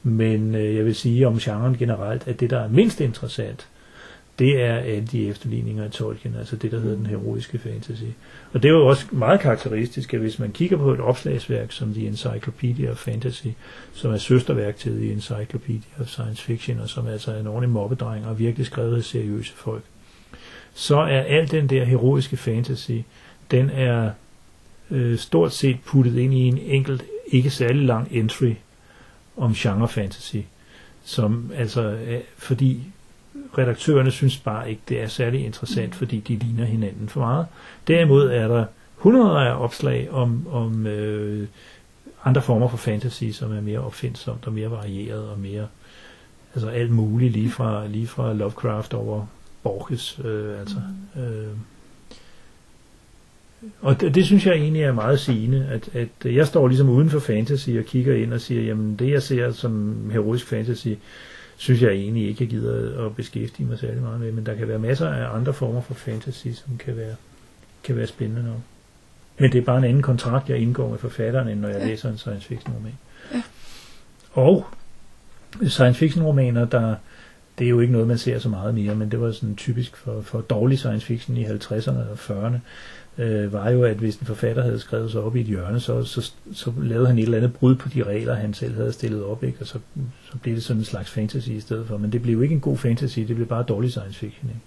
Men 0.03 0.55
øh, 0.55 0.77
jeg 0.77 0.85
vil 0.85 0.95
sige 0.95 1.27
om 1.27 1.39
genren 1.39 1.77
generelt, 1.77 2.29
at 2.29 2.41
det, 2.41 2.51
der 2.51 2.61
er 2.61 2.69
mindst 2.69 3.01
interessant, 3.01 3.69
det 4.41 4.63
er 4.63 4.75
alle 4.75 5.07
de 5.07 5.29
efterligninger 5.29 5.85
af 5.85 5.91
Tolkien, 5.91 6.35
altså 6.39 6.57
det, 6.57 6.73
der 6.73 6.81
hedder 6.81 6.97
den 6.97 7.07
heroiske 7.07 7.59
fantasy. 7.59 8.05
Og 8.53 8.63
det 8.63 8.69
er 8.69 8.73
jo 8.73 8.87
også 8.87 9.07
meget 9.13 9.41
karakteristisk, 9.41 10.15
at 10.15 10.21
hvis 10.21 10.39
man 10.39 10.53
kigger 10.53 10.77
på 10.77 10.93
et 10.93 11.01
opslagsværk 11.01 11.73
som 11.73 11.95
The 11.95 12.07
Encyclopedia 12.07 12.91
of 12.91 12.97
Fantasy, 12.97 13.47
som 13.93 14.13
er 14.13 14.17
søsterværk 14.17 14.77
til 14.77 14.93
The 14.93 15.13
Encyclopedia 15.13 16.01
of 16.01 16.07
Science 16.07 16.43
Fiction, 16.43 16.81
og 16.81 16.89
som 16.89 17.07
altså 17.07 17.31
er 17.31 17.35
altså 17.35 17.41
en 17.41 17.47
ordentlig 17.47 17.71
mobbedreng 17.71 18.27
og 18.27 18.39
virkelig 18.39 18.67
skrevet 18.67 18.97
af 18.97 19.05
seriøse 19.05 19.53
folk, 19.53 19.83
så 20.81 20.97
er 20.97 21.21
al 21.21 21.51
den 21.51 21.67
der 21.67 21.85
heroiske 21.85 22.37
fantasy, 22.37 22.93
den 23.51 23.71
er 23.71 24.11
øh, 24.91 25.19
stort 25.19 25.53
set 25.53 25.79
puttet 25.85 26.17
ind 26.19 26.35
i 26.35 26.39
en 26.39 26.59
enkelt, 26.59 27.05
ikke 27.27 27.51
særlig 27.51 27.87
lang 27.87 28.09
entry 28.11 28.55
om 29.37 29.55
genre 29.55 29.89
fantasy, 29.89 30.37
som 31.05 31.51
altså, 31.55 31.83
øh, 31.83 32.21
fordi 32.39 32.83
redaktørerne 33.59 34.11
synes 34.11 34.39
bare 34.39 34.71
ikke, 34.71 34.83
det 34.89 35.03
er 35.03 35.07
særlig 35.07 35.45
interessant, 35.45 35.95
fordi 35.95 36.21
de 36.21 36.37
ligner 36.37 36.65
hinanden 36.65 37.09
for 37.09 37.21
meget. 37.21 37.47
Derimod 37.89 38.31
er 38.31 38.49
der 38.49 38.65
hundreder 38.97 39.39
af 39.39 39.65
opslag 39.65 40.11
om, 40.11 40.47
om 40.53 40.87
øh, 40.87 41.49
andre 42.25 42.43
former 42.43 42.69
for 42.69 42.77
fantasy, 42.77 43.25
som 43.25 43.53
er 43.53 43.61
mere 43.61 43.81
opfindsomt 43.81 44.47
og 44.47 44.53
mere 44.53 44.71
varieret 44.71 45.29
og 45.29 45.39
mere 45.39 45.67
altså 46.55 46.69
alt 46.69 46.91
muligt, 46.91 47.33
lige 47.33 47.51
fra, 47.51 47.87
lige 47.87 48.07
fra 48.07 48.33
Lovecraft 48.33 48.95
over 48.95 49.27
Borges. 49.63 50.21
Øh, 50.25 50.61
altså, 50.61 50.77
øh, 51.17 51.57
og 53.81 54.01
det, 54.01 54.15
det 54.15 54.27
synes 54.27 54.47
jeg 54.47 54.55
egentlig 54.55 54.83
er 54.83 54.93
meget 54.93 55.21
sigende, 55.21 55.67
at, 55.71 55.89
at 55.97 56.35
jeg 56.35 56.47
står 56.47 56.69
ligesom 56.69 56.89
uden 56.89 57.11
for 57.11 57.19
fantasy 57.19 57.71
og 57.71 57.85
kigger 57.85 58.15
ind 58.15 58.33
og 58.33 58.41
siger, 58.41 58.63
jamen 58.63 58.97
det 58.97 59.11
jeg 59.11 59.23
ser 59.23 59.53
som 59.53 59.97
heroisk 60.13 60.47
fantasy, 60.47 60.89
synes 61.57 61.83
jeg 61.83 61.91
egentlig 61.91 62.29
ikke, 62.29 62.45
jeg 62.45 62.51
gider 62.51 63.07
at 63.07 63.17
beskæftige 63.17 63.67
mig 63.67 63.79
særlig 63.79 64.03
meget 64.03 64.21
med, 64.21 64.33
men 64.33 64.47
der 64.47 64.55
kan 64.55 64.69
være 64.69 64.79
masser 64.79 65.09
af 65.09 65.37
andre 65.37 65.55
former 65.55 65.81
for 65.81 65.95
fantasy, 65.95 66.49
som 66.49 66.79
kan 66.79 66.97
være, 66.97 67.15
kan 67.85 67.97
være 67.97 68.07
spændende 68.07 68.43
nok. 68.43 68.61
Men 69.39 69.53
det 69.53 69.59
er 69.59 69.65
bare 69.65 69.79
en 69.79 69.85
anden 69.85 70.03
kontrakt, 70.03 70.49
jeg 70.49 70.59
indgår 70.59 70.91
med 70.91 70.99
forfatteren, 70.99 71.49
end 71.49 71.61
når 71.61 71.69
jeg 71.69 71.81
ja. 71.81 71.87
læser 71.87 72.11
en 72.11 72.19
science 72.19 72.47
fiction 72.49 72.75
roman. 72.75 72.99
Ja. 73.35 73.43
Og 74.33 74.67
science 75.69 75.99
fiction 75.99 76.25
romaner, 76.25 76.65
der, 76.65 76.95
det 77.59 77.65
er 77.65 77.69
jo 77.71 77.81
ikke 77.81 77.93
noget, 77.93 78.09
man 78.09 78.19
ser 78.19 78.39
så 78.39 78.49
meget 78.49 78.75
mere, 78.75 78.95
men 78.95 79.11
det 79.11 79.21
var 79.21 79.33
sådan 79.33 79.57
typisk 79.57 79.97
for, 79.97 80.21
for 80.21 80.41
dårlig 80.41 80.79
science 80.79 81.07
fiction 81.07 81.37
i 81.37 81.45
50'erne 81.45 81.91
og 81.91 82.19
40'erne, 82.19 82.59
øh, 83.23 83.53
var 83.53 83.71
jo, 83.71 83.83
at 83.83 83.97
hvis 83.97 84.17
en 84.17 84.27
forfatter 84.27 84.63
havde 84.63 84.79
skrevet 84.79 85.11
sig 85.11 85.21
op 85.21 85.37
i 85.37 85.41
et 85.41 85.47
hjørne, 85.47 85.81
så, 85.81 86.05
så, 86.05 86.33
så 86.53 86.73
lavede 86.83 87.07
han 87.07 87.19
et 87.19 87.23
eller 87.23 87.37
andet 87.37 87.53
brud 87.53 87.75
på 87.75 87.89
de 87.89 88.03
regler, 88.03 88.35
han 88.35 88.55
selv 88.55 88.75
havde 88.75 88.93
stillet 88.93 89.25
op, 89.25 89.45
ikke? 89.45 89.59
og 89.61 89.67
så, 89.67 89.79
så 90.31 90.39
blev 90.39 90.55
det 90.55 90.63
sådan 90.63 90.81
en 90.81 90.85
slags 90.85 91.11
fantasy 91.11 91.49
i 91.49 91.61
stedet 91.61 91.87
for. 91.87 91.97
Men 91.97 92.13
det 92.13 92.23
blev 92.23 92.35
jo 92.35 92.41
ikke 92.41 92.55
en 92.55 92.61
god 92.61 92.77
fantasy, 92.77 93.19
det 93.19 93.37
blev 93.37 93.49
bare 93.49 93.63
dårlig 93.63 93.91
science 93.91 94.19
fiction. 94.19 94.51
Ikke? 94.51 94.61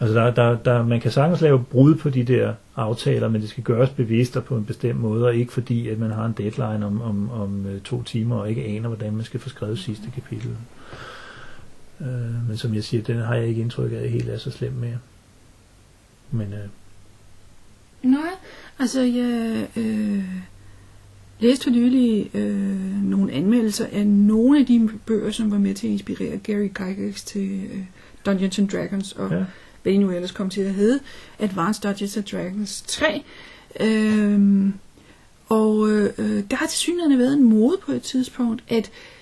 Altså 0.00 0.18
der, 0.18 0.30
der, 0.30 0.56
der, 0.56 0.82
man 0.82 1.00
kan 1.00 1.10
sagtens 1.10 1.40
lave 1.40 1.64
brud 1.64 1.94
på 1.94 2.10
de 2.10 2.24
der 2.24 2.54
aftaler, 2.76 3.28
men 3.28 3.40
det 3.40 3.50
skal 3.50 3.64
gøres 3.64 3.90
bevidst 3.90 4.36
og 4.36 4.44
på 4.44 4.56
en 4.56 4.64
bestemt 4.64 5.00
måde, 5.00 5.26
og 5.26 5.34
ikke 5.34 5.52
fordi, 5.52 5.88
at 5.88 5.98
man 5.98 6.10
har 6.10 6.26
en 6.26 6.34
deadline 6.38 6.86
om, 6.86 7.02
om, 7.02 7.30
om 7.30 7.66
øh, 7.66 7.80
to 7.80 8.02
timer, 8.02 8.36
og 8.36 8.48
ikke 8.48 8.64
aner, 8.64 8.88
hvordan 8.88 9.16
man 9.16 9.24
skal 9.24 9.40
få 9.40 9.48
skrevet 9.48 9.78
sidste 9.78 10.10
kapitel. 10.14 10.50
Øh, 12.00 12.48
men 12.48 12.56
som 12.56 12.74
jeg 12.74 12.84
siger, 12.84 13.02
den 13.02 13.16
har 13.16 13.34
jeg 13.34 13.46
ikke 13.46 13.60
indtryk 13.60 13.92
af, 13.92 14.08
helt 14.10 14.28
er 14.28 14.38
så 14.38 14.50
slem 14.50 14.72
mere. 14.72 14.98
Men 16.30 16.52
øh, 16.52 16.68
Nej, 18.02 18.30
altså 18.78 19.00
jeg 19.00 19.66
øh, 19.76 20.24
læste 21.40 21.64
for 21.64 21.70
nylig 21.70 22.30
øh, 22.34 23.02
nogle 23.02 23.32
anmeldelser 23.32 23.86
af 23.92 24.06
nogle 24.06 24.58
af 24.58 24.66
de 24.66 24.90
bøger, 25.06 25.30
som 25.30 25.50
var 25.50 25.58
med 25.58 25.74
til 25.74 25.86
at 25.86 25.92
inspirere 25.92 26.36
Gary 26.38 26.68
Gygax 26.74 27.24
til 27.24 27.64
øh, 27.72 27.84
Dungeons 28.26 28.58
and 28.58 28.68
Dragons, 28.68 29.12
og 29.12 29.30
ja. 29.30 29.44
hvad 29.82 29.98
nu 29.98 30.10
ellers 30.10 30.30
kom 30.30 30.50
til 30.50 30.60
at 30.60 30.74
hedde, 30.74 31.00
Advanced 31.38 31.82
Dungeons 31.82 32.16
and 32.16 32.24
Dragons 32.24 32.84
3. 32.86 33.22
Øh, 33.80 34.68
og 35.48 35.90
øh, 35.90 36.44
der 36.50 36.56
har 36.56 36.66
til 36.66 36.78
synligheden 36.78 37.18
været 37.18 37.32
en 37.32 37.44
mode 37.44 37.78
på 37.86 37.92
et 37.92 38.02
tidspunkt, 38.02 38.64
at, 38.68 38.86
øh, 38.86 39.19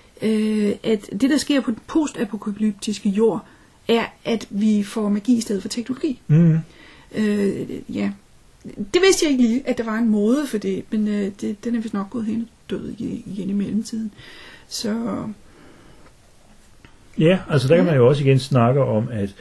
at 0.82 1.20
det, 1.20 1.30
der 1.30 1.36
sker 1.36 1.60
på 1.60 1.70
den 1.70 1.78
postapokalyptiske 1.86 3.08
jord, 3.08 3.46
er, 3.88 4.04
at 4.24 4.46
vi 4.50 4.82
får 4.82 5.08
magi 5.08 5.36
i 5.36 5.40
stedet 5.40 5.62
for 5.62 5.68
teknologi. 5.68 6.20
Mm. 6.26 6.58
Øh, 7.14 7.70
ja, 7.88 8.10
det 8.64 9.02
vidste 9.02 9.24
jeg 9.24 9.32
ikke 9.32 9.42
lige, 9.42 9.68
at 9.68 9.78
der 9.78 9.84
var 9.84 9.98
en 9.98 10.08
måde 10.08 10.46
for 10.46 10.58
det, 10.58 10.84
men 10.90 11.08
øh, 11.08 11.30
det, 11.40 11.64
den 11.64 11.74
er 11.74 11.80
vist 11.80 11.94
nok 11.94 12.10
gået 12.10 12.24
hen 12.24 12.48
død 12.70 12.94
igen 12.98 13.50
i 13.50 13.52
mellemtiden. 13.52 14.10
Så... 14.68 15.24
Ja, 17.18 17.38
altså 17.50 17.68
der 17.68 17.76
kan 17.76 17.84
man 17.84 17.96
jo 17.96 18.08
også 18.08 18.24
igen 18.24 18.38
snakke 18.38 18.80
om, 18.80 19.08
at, 19.12 19.34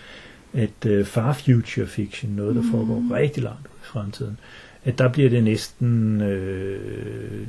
at 0.54 0.86
uh, 1.00 1.06
far 1.06 1.34
future 1.34 1.88
fiction, 1.88 2.32
noget 2.32 2.56
der 2.56 2.62
mm. 2.62 2.72
foregår 2.72 3.16
rigtig 3.16 3.44
langt 3.44 3.68
ud 3.68 3.80
i 3.82 3.86
fremtiden, 3.86 4.38
at 4.84 4.98
der 4.98 5.08
bliver 5.08 5.30
det 5.30 5.44
næsten 5.44 6.22
øh, 6.22 7.48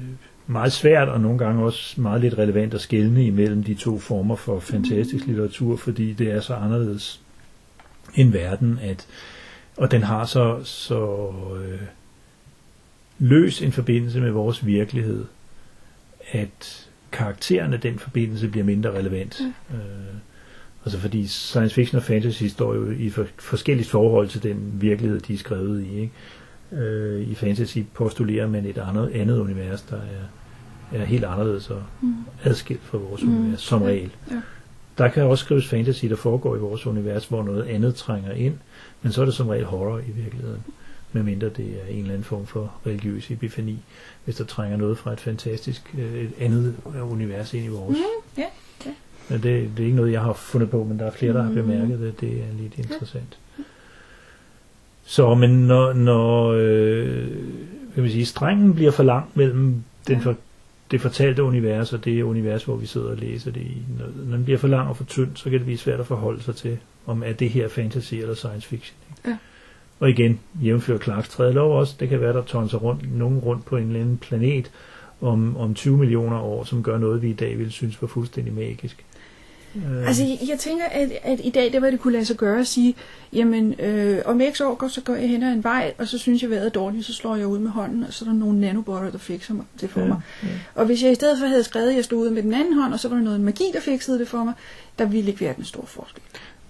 meget 0.51 0.73
svært 0.73 1.09
og 1.09 1.21
nogle 1.21 1.39
gange 1.39 1.65
også 1.65 2.01
meget 2.01 2.21
lidt 2.21 2.39
relevant 2.39 2.75
at 2.75 2.81
skelne 2.81 3.27
imellem 3.27 3.65
de 3.65 3.75
to 3.75 3.99
former 3.99 4.37
for 4.37 4.61
fantastisk 4.61 5.27
litteratur, 5.27 5.77
fordi 5.77 6.13
det 6.13 6.31
er 6.31 6.41
så 6.41 6.55
anderledes 6.55 7.21
en 8.15 8.33
verden, 8.33 8.79
at 8.83 9.07
og 9.77 9.91
den 9.91 10.03
har 10.03 10.25
så, 10.25 10.61
så 10.65 11.33
øh, 11.65 11.81
løs 13.19 13.63
en 13.63 13.73
forbindelse 13.73 14.21
med 14.21 14.31
vores 14.31 14.67
virkelighed, 14.67 15.25
at 16.33 16.89
karakteren 17.13 17.73
af 17.73 17.81
den 17.81 17.99
forbindelse 17.99 18.49
bliver 18.49 18.65
mindre 18.65 18.91
relevant. 18.91 19.41
Mm. 19.41 19.77
Øh, 19.77 20.15
altså 20.85 20.99
fordi 20.99 21.27
science 21.27 21.75
fiction 21.75 21.97
og 21.97 22.03
fantasy 22.03 22.45
står 22.45 22.75
jo 22.75 22.91
i 22.91 23.11
for, 23.11 23.27
forskelligt 23.39 23.89
forhold 23.89 24.29
til 24.29 24.43
den 24.43 24.73
virkelighed, 24.75 25.21
de 25.21 25.35
er 25.35 25.39
skrevet 25.39 25.85
i. 25.85 26.01
Ikke? 26.01 26.13
Øh, 26.73 27.29
I 27.29 27.35
fantasy 27.35 27.79
postulerer 27.95 28.47
man 28.47 28.64
et 28.64 28.79
andet, 28.79 29.11
andet 29.14 29.39
univers, 29.39 29.83
der 29.83 29.97
er, 29.97 30.99
er 30.99 31.05
helt 31.05 31.25
anderledes 31.25 31.71
og 31.71 31.83
mm. 32.01 32.14
adskilt 32.45 32.83
fra 32.83 32.99
vores 32.99 33.23
mm. 33.23 33.39
univers, 33.39 33.61
som 33.61 33.83
regel. 33.83 34.11
Ja. 34.31 34.41
Der 34.99 35.09
kan 35.09 35.23
også 35.23 35.45
skrives 35.45 35.69
fantasy, 35.69 36.07
der 36.07 36.16
foregår 36.16 36.57
i 36.57 36.59
vores 36.59 36.87
univers, 36.87 37.27
hvor 37.27 37.43
noget 37.43 37.62
andet 37.62 37.95
trænger 37.95 38.33
ind, 38.33 38.55
men 39.03 39.12
så 39.12 39.21
er 39.21 39.25
det 39.25 39.35
som 39.35 39.49
regel 39.49 39.64
horror 39.64 39.99
i 39.99 40.11
virkeligheden, 40.11 40.62
medmindre 41.12 41.49
det 41.49 41.66
er 41.66 41.87
en 41.91 41.99
eller 41.99 42.11
anden 42.11 42.25
form 42.25 42.47
for 42.47 42.73
religiøs 42.87 43.31
epifani, 43.31 43.79
hvis 44.25 44.37
der 44.37 44.45
trænger 44.45 44.77
noget 44.77 44.99
fra 44.99 45.12
et 45.12 45.21
fantastisk 45.21 45.95
øh, 45.99 46.14
et 46.14 46.33
andet 46.41 46.75
univers 47.11 47.55
ind 47.55 47.64
i 47.64 47.69
vores. 47.69 47.99
Mm, 47.99 48.41
yeah, 48.43 48.51
yeah. 48.87 48.97
Men 49.29 49.43
det, 49.43 49.71
det 49.77 49.83
er 49.83 49.85
ikke 49.85 49.97
noget, 49.97 50.12
jeg 50.12 50.21
har 50.21 50.33
fundet 50.33 50.71
på, 50.71 50.85
men 50.85 50.99
der 50.99 51.07
er 51.07 51.11
flere, 51.11 51.33
der 51.33 51.43
har 51.43 51.51
mm-hmm. 51.51 51.66
bemærket 51.66 52.01
det. 52.01 52.21
Det 52.21 52.33
er 52.33 52.62
lidt 52.62 52.79
interessant. 52.79 53.39
Så, 55.09 55.35
men 55.35 55.51
når, 55.51 55.93
når 55.93 56.53
øh, 56.53 57.27
vil 57.95 58.03
man 58.03 58.11
sige, 58.11 58.27
strengen 58.27 58.75
bliver 58.75 58.91
for 58.91 59.03
lang 59.03 59.31
mellem 59.35 59.85
den 60.09 60.21
for, 60.21 60.37
det 60.91 61.01
fortalte 61.01 61.43
univers 61.43 61.93
og 61.93 62.05
det 62.05 62.23
univers, 62.23 62.65
hvor 62.65 62.77
vi 62.77 62.87
sidder 62.87 63.11
og 63.11 63.17
læser 63.17 63.51
det 63.51 63.61
i. 63.61 63.83
Når, 63.99 64.25
når 64.25 64.37
den 64.37 64.45
bliver 64.45 64.59
for 64.59 64.69
lang 64.69 64.89
og 64.89 64.97
for 64.97 65.05
tynd, 65.05 65.31
så 65.35 65.45
kan 65.45 65.53
det 65.53 65.63
blive 65.63 65.79
svært 65.79 66.01
at 66.01 66.07
forholde 66.07 66.43
sig 66.43 66.57
til, 66.57 66.79
om 67.07 67.23
er 67.27 67.33
det 67.33 67.51
her 67.51 67.69
fantasy 67.69 68.15
eller 68.15 68.35
science 68.35 68.69
fiction. 68.69 68.97
Ikke? 69.11 69.29
Ja. 69.29 69.37
Og 70.01 70.11
igen, 70.11 70.41
jævnfører 70.63 70.99
Clarks 70.99 71.29
tredje 71.29 71.53
lov 71.53 71.79
også, 71.79 71.97
det 72.01 72.09
kan 72.09 72.21
være, 72.21 72.33
der 72.33 72.43
tårner 72.43 72.79
rundt, 72.79 73.19
nogen 73.19 73.39
rundt 73.39 73.65
på 73.65 73.77
en 73.77 73.87
eller 73.87 74.01
anden 74.01 74.19
planet 74.19 74.71
om, 75.21 75.57
om 75.57 75.75
20 75.75 75.97
millioner 75.97 76.41
år, 76.41 76.65
som 76.65 76.83
gør 76.83 76.99
noget, 76.99 77.23
vi 77.23 77.31
i 77.31 77.33
dag 77.33 77.59
ville 77.59 77.73
synes 77.73 78.03
var 78.03 78.09
fuldstændig 78.09 78.55
magisk. 78.55 79.05
Øh. 79.77 80.07
Altså, 80.07 80.23
jeg, 80.49 80.59
tænker, 80.59 80.85
at, 80.85 81.12
at 81.23 81.41
i 81.45 81.51
dag, 81.51 81.73
der 81.73 81.81
var 81.81 81.91
det 81.91 82.01
kunne 82.01 82.12
lade 82.12 82.25
sig 82.25 82.37
gøre 82.37 82.61
at 82.61 82.66
sige, 82.66 82.95
jamen, 83.33 83.75
øh, 83.81 84.19
om 84.25 84.41
x 84.53 84.61
år, 84.61 84.89
så 84.89 85.01
går 85.01 85.14
jeg 85.14 85.29
hen 85.29 85.43
ad 85.43 85.53
en 85.53 85.64
vej, 85.64 85.93
og 85.99 86.09
så 86.09 86.19
synes 86.19 86.43
jeg, 86.43 86.51
vejret 86.51 86.66
er 86.66 86.71
dårligt, 86.71 87.07
så 87.07 87.14
slår 87.14 87.37
jeg 87.37 87.47
ud 87.47 87.59
med 87.59 87.71
hånden, 87.71 88.05
og 88.05 88.12
så 88.12 88.25
er 88.25 88.29
der 88.29 88.37
nogle 88.37 88.61
nanobotter, 88.61 89.11
der 89.11 89.19
fikser 89.19 89.55
mig, 89.55 89.64
det 89.81 89.91
for 89.91 90.01
ja, 90.01 90.07
mig. 90.07 90.21
Ja. 90.43 90.49
Og 90.75 90.87
hvis 90.87 91.03
jeg 91.03 91.12
i 91.12 91.14
stedet 91.14 91.39
for 91.39 91.47
havde 91.47 91.64
skrevet, 91.64 91.89
at 91.89 91.97
jeg 91.97 92.05
stod 92.05 92.27
ud 92.27 92.31
med 92.31 92.43
den 92.43 92.55
anden 92.55 92.75
hånd, 92.75 92.93
og 92.93 93.01
så 93.01 93.09
var 93.09 93.16
der 93.16 93.23
noget 93.23 93.41
magi, 93.41 93.64
der 93.73 93.81
fikset 93.81 94.21
det 94.21 94.29
for 94.29 94.45
mig, 94.45 94.55
der 94.99 95.05
ville 95.05 95.31
ikke 95.31 95.41
være 95.41 95.55
den 95.57 95.64
store 95.64 95.87
forskel. 95.87 96.23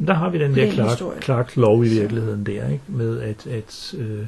Der 0.06 0.14
har 0.14 0.30
vi 0.30 0.38
den 0.38 0.54
der 0.54 0.72
Clark, 0.72 1.22
Clark 1.22 1.56
lov 1.56 1.84
i 1.84 1.88
virkeligheden 1.88 2.46
der, 2.46 2.68
ikke? 2.68 2.84
med 2.88 3.20
at, 3.20 3.46
at, 3.46 3.94
øh, 3.98 4.26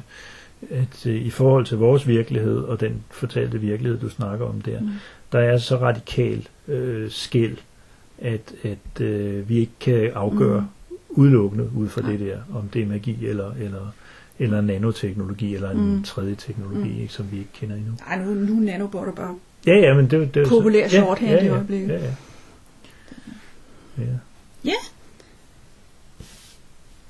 at 0.69 1.05
øh, 1.05 1.15
i 1.15 1.29
forhold 1.29 1.65
til 1.65 1.77
vores 1.77 2.07
virkelighed 2.07 2.57
og 2.57 2.79
den 2.79 3.03
fortalte 3.09 3.59
virkelighed, 3.59 3.99
du 3.99 4.09
snakker 4.09 4.45
om 4.45 4.61
der, 4.61 4.79
mm. 4.79 4.89
der 5.31 5.39
er 5.39 5.57
så 5.57 5.75
radikal 5.75 6.47
øh, 6.67 7.11
skæld 7.11 7.57
at, 8.21 8.53
at 8.63 9.01
øh, 9.01 9.49
vi 9.49 9.57
ikke 9.57 9.71
kan 9.79 10.11
afgøre 10.15 10.67
mm. 10.89 10.97
udelukkende 11.09 11.69
ud 11.75 11.89
fra 11.89 12.01
det 12.01 12.19
der, 12.19 12.37
om 12.53 12.67
det 12.67 12.81
er 12.81 12.85
magi 12.85 13.27
eller, 13.27 13.53
eller, 13.53 13.93
eller 14.39 14.61
nanoteknologi 14.61 15.55
eller 15.55 15.69
en 15.69 15.95
mm. 15.95 16.03
tredje 16.03 16.35
teknologi, 16.35 16.89
mm. 16.89 17.01
ikke, 17.01 17.13
som 17.13 17.31
vi 17.31 17.37
ikke 17.37 17.51
kender 17.53 17.75
endnu. 17.75 17.93
Ej, 18.07 18.23
nu, 18.23 18.33
nu 18.33 18.57
er 18.57 18.65
nanobotter 18.65 19.13
bare 19.13 19.35
ja, 19.67 19.79
ja, 19.79 19.93
men 19.93 20.11
det, 20.11 20.33
det, 20.33 20.47
populær 20.47 20.87
shorthand 20.87 21.31
ja, 21.31 21.37
ja, 21.37 21.45
i 21.45 21.49
øjeblikket. 21.49 21.89
Ja, 21.89 21.95
ja. 21.95 22.11
Ja. 23.97 24.03
ja. 24.63 24.75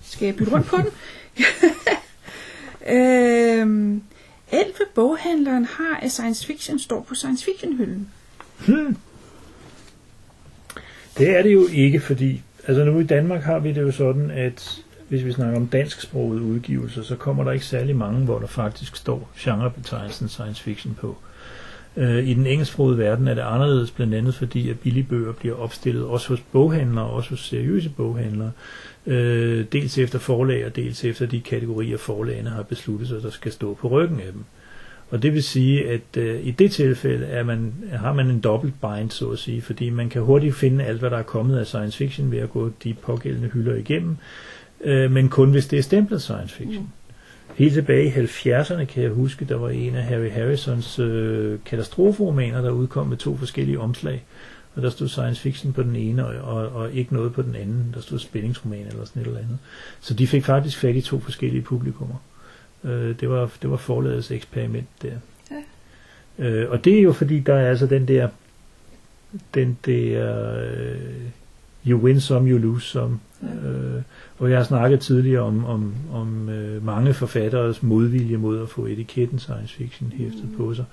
Skal 0.01 0.25
jeg 0.25 0.35
bytte 0.35 0.51
rundt 0.51 0.67
på 0.67 0.77
den? 0.77 0.87
øhm, 2.97 4.03
Elfe 4.51 4.83
boghandleren 4.95 5.65
har 5.65 5.99
af 6.01 6.11
science 6.11 6.47
fiction 6.47 6.79
står 6.79 7.01
på 7.01 7.15
science 7.15 7.45
fiction 7.45 7.77
hylden. 7.77 8.09
Hmm. 8.67 8.97
Det 11.21 11.37
er 11.37 11.41
det 11.41 11.53
jo 11.53 11.67
ikke, 11.73 11.99
fordi 11.99 12.41
altså 12.67 12.83
nu 12.83 12.99
i 12.99 13.03
Danmark 13.03 13.41
har 13.41 13.59
vi 13.59 13.69
det 13.69 13.81
jo 13.81 13.91
sådan, 13.91 14.31
at 14.31 14.81
hvis 15.09 15.25
vi 15.25 15.31
snakker 15.31 15.57
om 15.57 15.67
dansksprogede 15.67 16.41
udgivelser, 16.41 17.03
så 17.03 17.15
kommer 17.15 17.43
der 17.43 17.51
ikke 17.51 17.65
særlig 17.65 17.95
mange, 17.95 18.25
hvor 18.25 18.39
der 18.39 18.47
faktisk 18.47 18.95
står 18.95 19.31
genrebetegnelsen 19.39 20.27
science 20.27 20.63
fiction 20.63 20.97
på. 21.01 21.17
Øh, 21.97 22.27
I 22.27 22.33
den 22.33 22.45
engelsksprogede 22.45 22.97
verden 22.97 23.27
er 23.27 23.33
det 23.33 23.41
anderledes, 23.41 23.91
blandt 23.91 24.13
andet 24.13 24.35
fordi, 24.35 24.69
at 24.69 24.79
billige 24.79 25.03
bøger 25.03 25.31
bliver 25.31 25.55
opstillet 25.55 26.05
også 26.05 26.27
hos 26.27 26.39
boghandlere, 26.51 27.05
også 27.05 27.29
hos 27.29 27.47
seriøse 27.47 27.89
boghandlere, 27.89 28.51
øh, 29.07 29.65
dels 29.71 29.97
efter 29.97 30.19
forlag 30.19 30.65
og 30.65 30.75
dels 30.75 31.03
efter 31.03 31.25
de 31.25 31.41
kategorier, 31.41 31.97
forlagene 31.97 32.49
har 32.49 32.63
besluttet 32.63 33.07
sig, 33.07 33.21
der 33.21 33.29
skal 33.29 33.51
stå 33.51 33.73
på 33.73 33.87
ryggen 33.87 34.19
af 34.19 34.31
dem. 34.31 34.43
Og 35.11 35.23
det 35.23 35.33
vil 35.33 35.43
sige, 35.43 35.89
at 35.89 36.17
øh, 36.17 36.47
i 36.47 36.51
det 36.51 36.71
tilfælde 36.71 37.25
er 37.25 37.43
man, 37.43 37.73
har 37.91 38.13
man 38.13 38.29
en 38.29 38.39
dobbelt 38.39 38.73
bind, 38.81 39.09
så 39.09 39.29
at 39.29 39.39
sige, 39.39 39.61
fordi 39.61 39.89
man 39.89 40.09
kan 40.09 40.21
hurtigt 40.21 40.55
finde 40.55 40.83
alt, 40.83 40.99
hvad 40.99 41.09
der 41.09 41.17
er 41.17 41.23
kommet 41.23 41.57
af 41.57 41.67
science 41.67 41.97
fiction 41.97 42.31
ved 42.31 42.39
at 42.39 42.49
gå 42.49 42.71
de 42.83 42.93
pågældende 42.93 43.49
hylder 43.49 43.75
igennem, 43.75 44.17
øh, 44.83 45.11
men 45.11 45.29
kun 45.29 45.51
hvis 45.51 45.67
det 45.67 45.79
er 45.79 45.83
stemplet 45.83 46.21
science 46.21 46.55
fiction. 46.55 46.83
Mm. 46.83 46.89
Helt 47.55 47.73
tilbage 47.73 48.05
i 48.05 48.09
70'erne 48.09 48.83
kan 48.83 49.03
jeg 49.03 49.11
huske, 49.11 49.45
der 49.45 49.55
var 49.55 49.69
en 49.69 49.95
af 49.95 50.03
Harry 50.03 50.29
Harrisons 50.29 50.99
øh, 50.99 51.59
katastroferomaner, 51.65 52.61
der 52.61 52.71
udkom 52.71 53.07
med 53.07 53.17
to 53.17 53.37
forskellige 53.37 53.79
omslag. 53.79 54.23
Og 54.75 54.81
der 54.81 54.89
stod 54.89 55.07
science 55.07 55.41
fiction 55.41 55.73
på 55.73 55.83
den 55.83 55.95
ene, 55.95 56.27
og, 56.27 56.55
og, 56.55 56.69
og 56.69 56.93
ikke 56.93 57.13
noget 57.13 57.33
på 57.33 57.41
den 57.41 57.55
anden. 57.55 57.91
Der 57.93 58.01
stod 58.01 58.19
spændingsroman 58.19 58.87
eller 58.87 59.05
sådan 59.05 59.21
et 59.21 59.27
eller 59.27 59.39
andet. 59.39 59.57
Så 60.01 60.13
de 60.13 60.27
fik 60.27 60.45
faktisk 60.45 60.77
fat 60.77 60.95
i 60.95 61.01
to 61.01 61.19
forskellige 61.19 61.61
publikummer. 61.61 62.15
Øh, 62.83 63.19
det, 63.19 63.29
var, 63.29 63.51
det 63.61 63.71
var 63.71 63.77
forladets 63.77 64.31
eksperiment 64.31 64.87
der. 65.01 65.13
Ja. 65.51 66.45
Øh, 66.45 66.71
og 66.71 66.85
det 66.85 66.97
er 66.97 67.01
jo 67.01 67.13
fordi, 67.13 67.39
der 67.39 67.53
er 67.53 67.69
altså 67.69 67.85
den 67.85 68.07
der, 68.07 68.27
den 69.53 69.77
der, 69.85 70.55
øh, 70.61 70.95
you 71.87 71.99
win 71.99 72.19
some, 72.19 72.49
you 72.49 72.57
lose 72.57 72.87
some. 72.87 73.19
Ja. 73.41 73.69
Øh, 73.69 74.01
og 74.39 74.49
jeg 74.49 74.57
har 74.59 74.63
snakket 74.63 74.99
tidligere 74.99 75.41
om, 75.41 75.65
om, 75.65 75.93
om 76.13 76.49
øh, 76.49 76.85
mange 76.85 77.13
forfatteres 77.13 77.83
modvilje 77.83 78.37
mod 78.37 78.61
at 78.61 78.69
få 78.69 78.85
etiketten 78.85 79.39
science 79.39 79.75
fiction 79.75 80.11
hæftet 80.11 80.49
mm. 80.51 80.57
på 80.57 80.73
sig. 80.73 80.85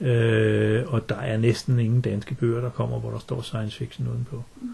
Øh, 0.00 0.82
og 0.86 1.08
der 1.08 1.16
er 1.16 1.36
næsten 1.36 1.78
ingen 1.78 2.00
danske 2.00 2.34
bøger, 2.34 2.60
der 2.60 2.70
kommer, 2.70 3.00
hvor 3.00 3.10
der 3.10 3.18
står 3.18 3.42
science 3.42 3.78
fiction 3.78 4.08
udenpå. 4.08 4.42
Mm. 4.60 4.68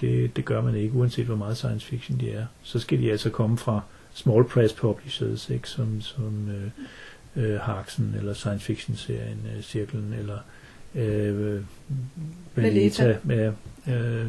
Det, 0.00 0.36
det 0.36 0.44
gør 0.44 0.62
man 0.62 0.74
ikke, 0.74 0.94
uanset 0.94 1.26
hvor 1.26 1.36
meget 1.36 1.56
science 1.56 1.86
fiction 1.86 2.20
de 2.20 2.30
er. 2.30 2.46
Så 2.62 2.78
skal 2.78 2.98
de 2.98 3.10
altså 3.10 3.30
komme 3.30 3.58
fra 3.58 3.80
small 4.14 4.44
press 4.44 4.74
publishers, 4.74 5.50
ikke? 5.50 5.68
som, 5.68 6.00
som 6.00 6.48
øh, 6.48 6.70
øh, 7.44 7.60
Harksen, 7.60 8.14
eller 8.18 8.34
science 8.34 8.64
fiction 8.64 8.96
serien 8.96 9.46
øh, 9.56 9.62
Cirklen, 9.62 10.14
eller 10.18 10.38
øh, 10.94 11.60
Baleta, 12.54 13.16
med, 13.22 13.52
øh, 13.88 14.26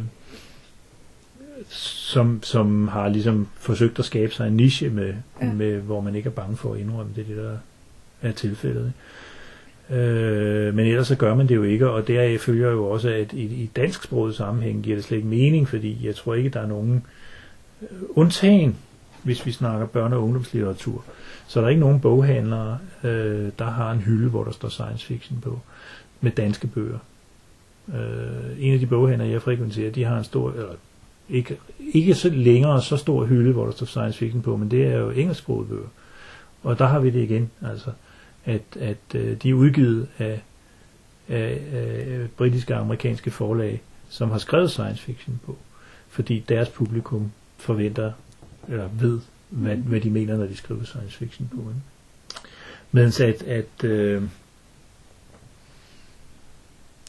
som, 1.70 2.44
som 2.44 2.88
har 2.88 3.10
ligesom 3.10 3.48
forsøgt 3.56 4.00
at 4.00 4.06
skabe 4.06 4.34
sig 4.34 4.48
en 4.48 4.54
niche 4.54 4.90
med, 4.90 5.14
ja. 5.42 5.54
med 5.54 5.78
hvor 5.78 6.02
man 6.02 6.16
ikke 6.16 6.28
er 6.28 6.34
bange 6.34 6.58
for 6.58 6.74
at 6.74 6.80
indrømme 6.80 7.12
det, 7.16 7.28
det 7.28 7.38
der 7.38 7.58
er 8.22 8.32
tilfældet. 8.32 8.86
Ikke? 8.86 9.00
Øh, 9.90 10.76
men 10.76 10.86
ellers 10.86 11.08
så 11.08 11.16
gør 11.16 11.36
man 11.36 11.48
det 11.48 11.56
jo 11.56 11.64
ikke, 11.64 11.90
og 11.90 12.08
deraf 12.08 12.40
følger 12.40 12.72
jo 12.72 12.90
også, 12.90 13.10
at 13.10 13.34
i, 13.34 13.44
i 13.44 13.70
dansksproget 13.76 14.36
sammenhæng 14.36 14.84
giver 14.84 14.96
det 14.96 15.06
slet 15.06 15.18
ikke 15.18 15.30
mening, 15.30 15.68
fordi 15.68 16.00
jeg 16.04 16.16
tror 16.16 16.34
ikke, 16.34 16.50
der 16.50 16.60
er 16.60 16.68
nogen 16.68 17.06
øh, 17.82 17.88
undtagen, 18.10 18.78
hvis 19.24 19.46
vi 19.46 19.52
snakker 19.52 19.88
børne- 19.88 20.16
og 20.16 20.24
ungdomslitteratur. 20.24 21.04
Så 21.48 21.60
der 21.60 21.66
er 21.66 21.70
ikke 21.70 21.82
nogen 21.82 22.00
boghandlere, 22.00 22.78
øh, 23.04 23.52
der 23.60 23.66
har 23.66 23.92
en 23.92 24.00
hylde, 24.00 24.30
hvor 24.30 24.44
der 24.44 24.52
står 24.52 24.70
science 24.70 25.06
fiction 25.06 25.40
på, 25.42 25.60
med 26.22 26.32
danske 26.32 26.68
bøger. 26.68 27.00
Øh, 27.88 28.66
en 28.66 28.74
af 28.74 28.80
de 28.80 28.86
boghandlere, 28.86 29.30
jeg 29.30 29.42
frekventerer, 29.42 29.92
de 29.92 30.04
har 30.04 30.18
en 30.18 30.24
stor, 30.24 30.52
eller 30.52 30.76
ikke, 31.30 31.58
ikke 31.94 32.16
så 32.16 32.30
længere 32.30 32.82
så 32.82 32.98
stor 32.98 33.26
hylde, 33.26 33.52
hvor 33.52 33.66
der 33.66 33.72
står 33.72 33.86
science 33.86 34.20
fiction 34.20 34.42
på, 34.42 34.58
men 34.58 34.72
det 34.72 34.86
er 34.88 34.98
jo 34.98 35.10
engelsksproget 35.10 35.68
bøger. 35.68 35.88
Og 36.64 36.80
der 36.80 36.86
har 36.86 37.00
vi 37.00 37.10
det 37.10 37.24
igen, 37.24 37.52
altså 37.62 37.92
at, 38.46 38.62
at 38.80 39.16
øh, 39.16 39.38
de 39.38 39.50
er 39.50 39.54
udgivet 39.54 40.08
af, 40.20 40.42
af, 41.30 41.62
af 41.74 42.30
britiske 42.38 42.74
og 42.76 42.80
amerikanske 42.80 43.32
forlag, 43.32 43.82
som 44.10 44.32
har 44.32 44.38
skrevet 44.38 44.72
science 44.72 45.04
fiction 45.04 45.40
på, 45.46 45.58
fordi 46.10 46.44
deres 46.50 46.70
publikum 46.70 47.32
forventer, 47.58 48.12
eller 48.70 48.90
ved, 49.00 49.20
hvad, 49.50 49.76
hvad 49.76 50.02
de 50.02 50.10
mener, 50.10 50.38
når 50.38 50.46
de 50.46 50.58
skriver 50.58 50.84
science 50.84 51.18
fiction 51.18 51.50
på. 51.56 51.60
Ikke? 51.60 51.82
Mens 52.92 53.20
altså, 53.20 53.46
at, 53.46 53.58
at 53.84 53.90
øh, 53.90 54.24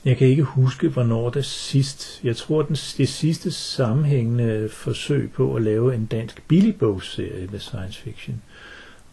jeg 0.04 0.16
kan 0.16 0.28
ikke 0.28 0.42
huske, 0.42 0.88
hvornår 0.88 1.30
det 1.30 1.44
sidst, 1.44 2.20
jeg 2.24 2.36
tror 2.36 2.62
den, 2.62 2.74
det 2.74 3.08
sidste 3.08 3.50
sammenhængende 3.50 4.68
forsøg 4.68 5.32
på 5.32 5.54
at 5.54 5.62
lave 5.62 5.94
en 5.94 6.06
dansk 6.06 6.42
billigbogsserie 6.48 7.48
med 7.50 7.58
science 7.58 8.00
fiction, 8.00 8.42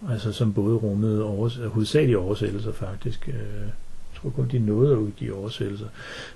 altså 0.10 0.32
som 0.32 0.54
både 0.54 0.76
rummede 0.76 1.24
overs, 1.24 1.56
hovedsageligt 1.56 2.18
oversættelser 2.18 2.72
faktisk. 2.72 3.28
Øh, 3.28 3.34
jeg 3.34 4.22
tror 4.22 4.30
kun, 4.30 4.48
de 4.52 4.60
nåede 4.60 4.92
at 4.92 4.98
udgive 4.98 5.36
oversættelser. 5.36 5.88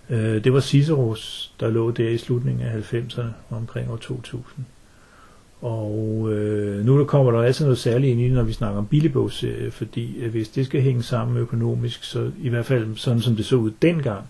Øh, 0.10 0.44
det 0.44 0.54
var 0.54 0.60
Ciceros, 0.60 1.54
der 1.60 1.70
lå 1.70 1.92
der 1.92 2.10
i 2.10 2.18
slutningen 2.18 2.68
af 2.68 2.94
90'erne, 2.94 3.56
omkring 3.56 3.92
år 3.92 3.98
2000. 3.98 4.66
Og 5.62 6.28
øh, 6.32 6.86
nu 6.86 7.00
der 7.00 7.06
kommer 7.06 7.32
der 7.32 7.42
altid 7.42 7.66
noget 7.66 7.78
særligt 7.78 8.12
ind 8.12 8.22
i 8.22 8.30
når 8.30 8.44
vi 8.44 8.54
snakker 8.54 8.78
om 8.78 8.88
billigbogsserie, 8.88 9.72
fordi 9.72 10.18
øh, 10.18 10.32
hvis 10.32 10.50
det 10.50 10.66
skal 10.66 10.82
hænge 10.82 11.04
sammen 11.04 11.38
økonomisk, 11.38 12.04
så 12.04 12.32
i 12.42 12.50
hvert 12.50 12.66
fald 12.66 12.96
sådan 12.96 13.22
som 13.22 13.36
det 13.36 13.46
så 13.46 13.56
ud 13.56 13.72
dengang, 13.82 14.24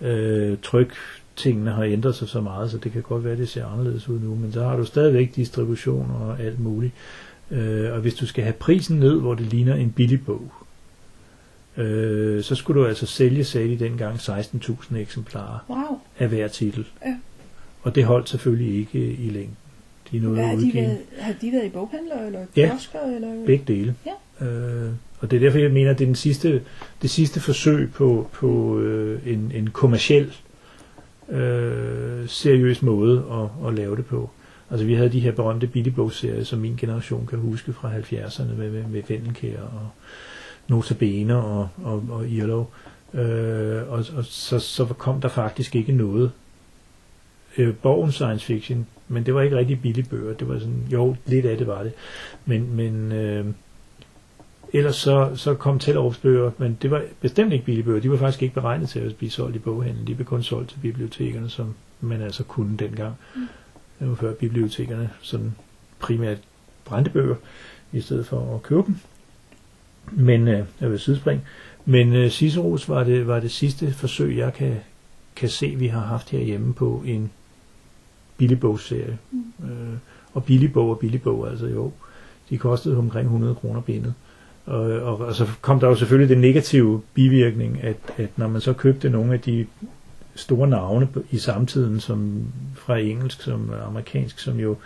øh, 0.00 0.56
tryk 0.62 0.94
tingene 1.36 1.70
har 1.70 1.84
ændret 1.84 2.14
sig 2.14 2.28
så 2.28 2.40
meget, 2.40 2.70
så 2.70 2.78
det 2.78 2.92
kan 2.92 3.02
godt 3.02 3.24
være, 3.24 3.36
det 3.36 3.48
ser 3.48 3.66
anderledes 3.66 4.08
ud 4.08 4.20
nu, 4.20 4.34
men 4.34 4.52
så 4.52 4.64
har 4.64 4.76
du 4.76 4.84
stadigvæk 4.84 5.36
distribution 5.36 6.10
og 6.20 6.40
alt 6.40 6.60
muligt. 6.60 6.92
Øh, 7.50 7.92
og 7.92 8.00
hvis 8.00 8.14
du 8.14 8.26
skal 8.26 8.44
have 8.44 8.52
prisen 8.52 8.98
ned, 8.98 9.20
hvor 9.20 9.34
det 9.34 9.46
ligner 9.46 9.74
en 9.74 9.92
billig 9.92 10.24
bog, 10.26 10.52
øh, 11.76 12.42
så 12.42 12.54
skulle 12.54 12.80
du 12.80 12.86
altså 12.86 13.06
sælge, 13.06 13.44
de 13.54 13.84
dengang, 13.84 14.16
16.000 14.16 14.96
eksemplarer 14.96 15.58
wow. 15.68 16.00
af 16.18 16.28
hver 16.28 16.48
titel. 16.48 16.86
Ja. 17.06 17.16
Og 17.82 17.94
det 17.94 18.04
holdt 18.04 18.28
selvfølgelig 18.28 18.78
ikke 18.78 19.12
i 19.12 19.30
længden. 19.30 19.56
De 20.12 20.18
nåede 20.18 20.34
Hvad, 20.34 20.46
har, 20.46 20.56
de 20.56 20.70
været, 20.74 20.98
har 21.18 21.34
de 21.40 21.52
været 21.52 21.66
i 21.66 21.68
boghandler 21.68 22.26
eller 22.26 22.40
kiosker? 22.54 22.98
Ja, 23.08 23.14
eller? 23.14 23.46
begge 23.46 23.64
dele. 23.68 23.94
Ja. 24.06 24.46
Øh, 24.46 24.90
og 25.20 25.30
det 25.30 25.36
er 25.36 25.40
derfor, 25.40 25.58
jeg 25.58 25.70
mener, 25.70 25.90
at 25.90 25.98
det 25.98 26.04
er 26.04 26.08
den 26.08 26.14
sidste, 26.14 26.62
det 27.02 27.10
sidste 27.10 27.40
forsøg 27.40 27.92
på, 27.92 28.28
på 28.32 28.78
øh, 28.78 29.20
en, 29.26 29.52
en 29.54 29.70
kommersiel, 29.70 30.32
øh, 31.28 32.28
seriøs 32.28 32.82
måde 32.82 33.24
at, 33.32 33.68
at 33.68 33.74
lave 33.74 33.96
det 33.96 34.06
på. 34.06 34.30
Altså 34.70 34.86
vi 34.86 34.94
havde 34.94 35.12
de 35.12 35.20
her 35.20 35.32
berømte 35.32 35.66
billigbogserier, 35.66 36.44
som 36.44 36.58
min 36.58 36.76
generation 36.76 37.26
kan 37.26 37.38
huske 37.38 37.72
fra 37.72 37.92
70'erne 37.98 38.54
med, 38.58 38.70
med, 38.70 38.84
med 38.86 39.02
Vendelkær 39.08 39.60
og 39.60 39.88
Notabene 40.68 41.36
og, 41.36 41.68
og, 41.84 42.04
og 42.10 42.28
Irlo. 42.28 42.64
Øh, 43.14 43.82
og 43.88 44.04
og 44.16 44.24
så, 44.24 44.58
så 44.58 44.84
kom 44.84 45.20
der 45.20 45.28
faktisk 45.28 45.76
ikke 45.76 45.92
noget 45.92 46.30
øh, 47.58 47.74
borgen 47.74 48.12
science 48.12 48.46
fiction, 48.46 48.86
men 49.08 49.26
det 49.26 49.34
var 49.34 49.42
ikke 49.42 49.56
rigtig 49.56 49.80
billige 49.80 50.06
bøger. 50.10 50.34
Det 50.34 50.48
var 50.48 50.58
sådan, 50.58 50.86
jo, 50.92 51.16
lidt 51.26 51.46
af 51.46 51.58
det 51.58 51.66
var 51.66 51.82
det. 51.82 51.92
Men, 52.44 52.76
men 52.76 53.12
øh, 53.12 53.46
ellers 54.72 54.96
så, 54.96 55.30
så 55.34 55.54
kom 55.54 55.78
Tellerups 55.78 56.18
bøger, 56.18 56.50
men 56.58 56.78
det 56.82 56.90
var 56.90 57.02
bestemt 57.20 57.52
ikke 57.52 57.64
billige 57.64 57.84
bøger. 57.84 58.00
De 58.00 58.10
var 58.10 58.16
faktisk 58.16 58.42
ikke 58.42 58.54
beregnet 58.54 58.88
til 58.88 59.00
at 59.00 59.16
blive 59.16 59.30
solgt 59.30 59.56
i 59.56 59.58
boghandlen. 59.58 60.06
De 60.06 60.14
blev 60.14 60.26
kun 60.26 60.42
solgt 60.42 60.70
til 60.70 60.78
bibliotekerne, 60.78 61.50
som 61.50 61.74
man 62.00 62.22
altså 62.22 62.44
kunne 62.44 62.76
dengang. 62.76 63.14
Mm. 63.34 63.48
Det 64.00 64.08
var 64.08 64.14
før 64.14 64.32
bibliotekerne 64.32 65.10
sådan 65.22 65.54
primært 65.98 66.38
brændte 66.84 67.10
bøger, 67.10 67.36
i 67.92 68.00
stedet 68.00 68.26
for 68.26 68.54
at 68.54 68.62
købe 68.62 68.82
dem. 68.86 68.96
Men 70.12 70.48
øh, 70.48 70.64
jeg 70.80 70.90
vil 70.90 71.00
sidespring. 71.00 71.42
Men 71.84 72.12
øh, 72.12 72.30
Ciceros 72.30 72.88
var 72.88 73.04
det, 73.04 73.26
var 73.26 73.40
det 73.40 73.50
sidste 73.50 73.92
forsøg, 73.92 74.36
jeg 74.36 74.54
kan, 74.54 74.76
kan 75.36 75.48
se, 75.48 75.74
vi 75.76 75.86
har 75.86 76.00
haft 76.00 76.30
herhjemme 76.30 76.74
på 76.74 77.02
en 77.06 77.30
billigbogsserie. 78.38 79.18
Mm. 79.32 79.70
Øh, 79.70 79.98
og 80.34 80.44
billigbog 80.44 80.90
og 80.90 80.98
billigbog, 80.98 81.50
altså 81.50 81.66
jo, 81.66 81.92
de 82.50 82.58
kostede 82.58 82.98
omkring 82.98 83.24
100 83.24 83.54
kroner 83.54 83.80
bindet. 83.80 84.14
Og, 84.66 84.80
og, 84.80 85.18
og 85.18 85.34
så 85.34 85.46
kom 85.60 85.80
der 85.80 85.88
jo 85.88 85.94
selvfølgelig 85.94 86.28
den 86.28 86.40
negative 86.40 87.02
bivirkning, 87.14 87.82
at, 87.82 87.96
at 88.16 88.30
når 88.36 88.48
man 88.48 88.60
så 88.60 88.72
købte 88.72 89.10
nogle 89.10 89.32
af 89.32 89.40
de 89.40 89.66
store 90.34 90.68
navne 90.68 91.08
i 91.30 91.38
samtiden, 91.38 92.00
som 92.00 92.44
fra 92.74 92.98
engelsk 92.98 93.42
som 93.42 93.70
amerikansk, 93.86 94.38
som 94.38 94.60
jo 94.60 94.76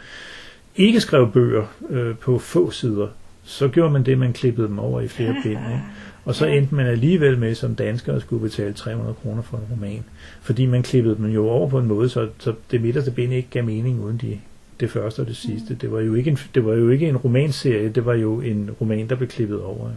ikke 0.76 1.01
skrev 1.01 1.32
bøger 1.32 1.64
øh, 1.90 2.16
på 2.16 2.38
få 2.38 2.70
sider, 2.70 3.09
så 3.44 3.68
gjorde 3.68 3.92
man 3.92 4.03
det, 4.03 4.18
man 4.18 4.32
klippede 4.32 4.68
dem 4.68 4.78
over 4.78 5.01
i 5.01 5.09
flere 5.09 5.34
bind. 5.42 5.61
Ikke? 5.66 5.82
Og 6.25 6.35
så 6.35 6.47
endte 6.47 6.75
man 6.75 6.87
alligevel 6.87 7.39
med 7.39 7.55
som 7.55 7.75
dansker 7.75 8.14
at 8.14 8.23
skulle 8.23 8.43
betale 8.43 8.73
300 8.73 9.14
kroner 9.14 9.43
for 9.43 9.57
en 9.57 9.64
roman. 9.71 10.05
Fordi 10.43 10.66
man 10.66 10.83
klippede 10.83 11.16
dem 11.16 11.27
jo 11.27 11.49
over 11.49 11.68
på 11.68 11.79
en 11.79 11.87
måde, 11.87 12.09
så, 12.09 12.29
så 12.39 12.55
det 12.71 12.81
midterste 12.81 13.11
bind 13.11 13.33
ikke 13.33 13.49
gav 13.51 13.64
mening 13.64 14.01
uden 14.01 14.18
de, 14.18 14.41
det 14.81 14.91
første 14.91 15.21
og 15.21 15.27
det 15.27 15.37
sidste. 15.37 15.75
Det 15.75 15.93
var, 15.93 16.01
jo 16.01 16.14
ikke 16.14 16.31
en, 16.31 16.39
det 16.55 16.64
var 16.64 16.75
jo 16.75 16.89
ikke 16.89 17.09
en 17.09 17.16
romanserie, 17.16 17.89
det 17.89 18.05
var 18.05 18.14
jo 18.14 18.41
en 18.41 18.71
roman, 18.81 19.09
der 19.09 19.14
blev 19.14 19.29
klippet 19.29 19.62
over. 19.62 19.91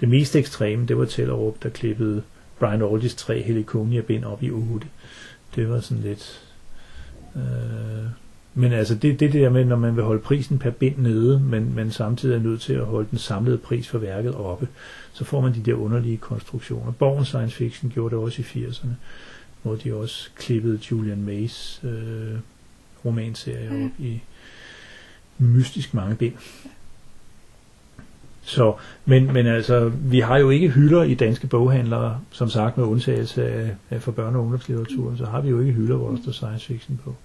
Det 0.00 0.08
mest 0.08 0.36
ekstreme, 0.36 0.86
det 0.86 0.98
var 0.98 1.04
Tellerup, 1.04 1.62
der 1.62 1.68
klippede 1.68 2.22
Brian 2.58 2.82
Aldis 2.82 3.14
tre 3.14 3.42
Heliconia 3.42 4.00
bind 4.00 4.24
op 4.24 4.42
i 4.42 4.50
8. 4.50 4.86
Det 5.56 5.68
var 5.68 5.80
sådan 5.80 6.02
lidt... 6.02 6.40
Øh, 7.36 8.23
men 8.54 8.72
altså 8.72 8.94
det, 8.94 9.20
det 9.20 9.32
der 9.32 9.50
med, 9.50 9.64
når 9.64 9.76
man 9.76 9.96
vil 9.96 10.04
holde 10.04 10.20
prisen 10.20 10.58
per 10.58 10.70
bind 10.70 10.96
nede, 10.98 11.40
men 11.40 11.74
man 11.74 11.90
samtidig 11.90 12.34
er 12.36 12.42
nødt 12.42 12.60
til 12.60 12.72
at 12.72 12.84
holde 12.84 13.08
den 13.10 13.18
samlede 13.18 13.58
pris 13.58 13.88
for 13.88 13.98
værket 13.98 14.34
oppe, 14.34 14.68
så 15.12 15.24
får 15.24 15.40
man 15.40 15.54
de 15.54 15.60
der 15.60 15.74
underlige 15.74 16.16
konstruktioner. 16.16 16.92
Borgen 16.92 17.24
Science 17.24 17.56
Fiction 17.56 17.90
gjorde 17.90 18.14
det 18.14 18.24
også 18.24 18.42
i 18.42 18.64
80'erne, 18.64 18.94
hvor 19.62 19.74
de 19.76 19.94
også 19.94 20.30
klippede 20.36 20.78
Julian 20.90 21.22
Mays 21.22 21.80
øh, 21.84 22.38
romanserie 23.04 23.84
op 23.84 23.90
i 23.98 24.20
mystisk 25.38 25.94
mange 25.94 26.16
bind. 26.16 26.34
Så, 28.42 28.74
men, 29.04 29.32
men 29.32 29.46
altså, 29.46 29.88
vi 29.88 30.20
har 30.20 30.38
jo 30.38 30.50
ikke 30.50 30.68
hylder 30.68 31.02
i 31.02 31.14
danske 31.14 31.46
boghandlere, 31.46 32.20
som 32.30 32.48
sagt 32.48 32.76
med 32.76 32.86
undtagelse 32.86 33.48
af, 33.48 33.74
af 33.90 34.02
for 34.02 34.12
børne- 34.12 34.36
og 34.36 34.42
ungdomslitteraturen, 34.42 35.18
så 35.18 35.24
har 35.24 35.40
vi 35.40 35.48
jo 35.48 35.60
ikke 35.60 35.72
hylder, 35.72 35.96
hvor 35.96 36.10
der 36.10 36.22
står 36.22 36.32
science 36.32 36.66
fiction 36.66 37.00
på. 37.04 37.16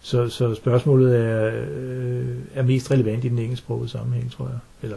Så, 0.00 0.28
så 0.28 0.54
spørgsmålet 0.54 1.20
er, 1.20 1.64
øh, 1.68 2.36
er 2.54 2.62
mest 2.62 2.90
relevant 2.90 3.24
i 3.24 3.28
den 3.28 3.38
engelsksprogede 3.38 3.88
sammenhæng, 3.88 4.32
tror 4.32 4.48
jeg. 4.48 4.58
Eller 4.82 4.96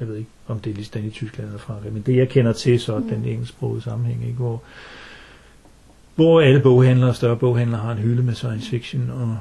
jeg 0.00 0.08
ved 0.08 0.16
ikke, 0.16 0.30
om 0.48 0.60
det 0.60 0.70
er 0.70 0.74
lige 0.74 1.06
i 1.06 1.10
Tyskland 1.10 1.48
eller 1.48 1.60
Frankrig, 1.60 1.92
men 1.92 2.02
det 2.02 2.16
jeg 2.16 2.28
kender 2.28 2.52
til, 2.52 2.80
så 2.80 2.94
er 2.94 3.00
den 3.00 3.24
engelsksprogede 3.24 3.82
sammenhæng, 3.82 4.22
ikke? 4.22 4.36
Hvor, 4.36 4.62
hvor 6.14 6.40
alle 6.40 6.60
boghandlere, 6.60 7.14
større 7.14 7.36
boghandlere, 7.36 7.80
har 7.80 7.92
en 7.92 7.98
hylde 7.98 8.22
med 8.22 8.34
science 8.34 8.70
fiction, 8.70 9.10
og, 9.10 9.38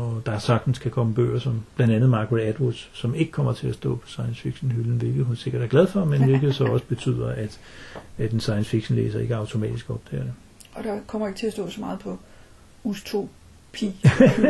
og 0.00 0.22
der 0.26 0.38
sagtens 0.38 0.78
kan 0.78 0.90
komme 0.90 1.14
bøger 1.14 1.38
som 1.38 1.62
blandt 1.76 1.94
andet 1.94 2.10
Margaret 2.10 2.42
Atwoods, 2.42 2.90
som 2.92 3.14
ikke 3.14 3.32
kommer 3.32 3.52
til 3.52 3.68
at 3.68 3.74
stå 3.74 3.96
på 3.96 4.06
science 4.06 4.40
fiction 4.40 4.70
hylden, 4.70 4.96
hvilket 4.96 5.24
hun 5.24 5.36
sikkert 5.36 5.62
er 5.62 5.66
glad 5.66 5.86
for, 5.86 6.04
men 6.04 6.24
hvilket 6.28 6.54
så 6.54 6.64
også 6.64 6.84
betyder, 6.86 7.28
at, 7.28 7.60
at 8.18 8.32
en 8.32 8.40
science 8.40 8.70
fiction 8.70 8.98
læser 8.98 9.20
ikke 9.20 9.36
automatisk 9.36 9.90
opdager 9.90 10.22
det. 10.22 10.32
Og 10.74 10.84
der 10.84 10.98
kommer 11.06 11.28
ikke 11.28 11.38
til 11.38 11.46
at 11.46 11.52
stå 11.52 11.70
så 11.70 11.80
meget 11.80 11.98
på 11.98 12.18
ustopi. 13.74 13.96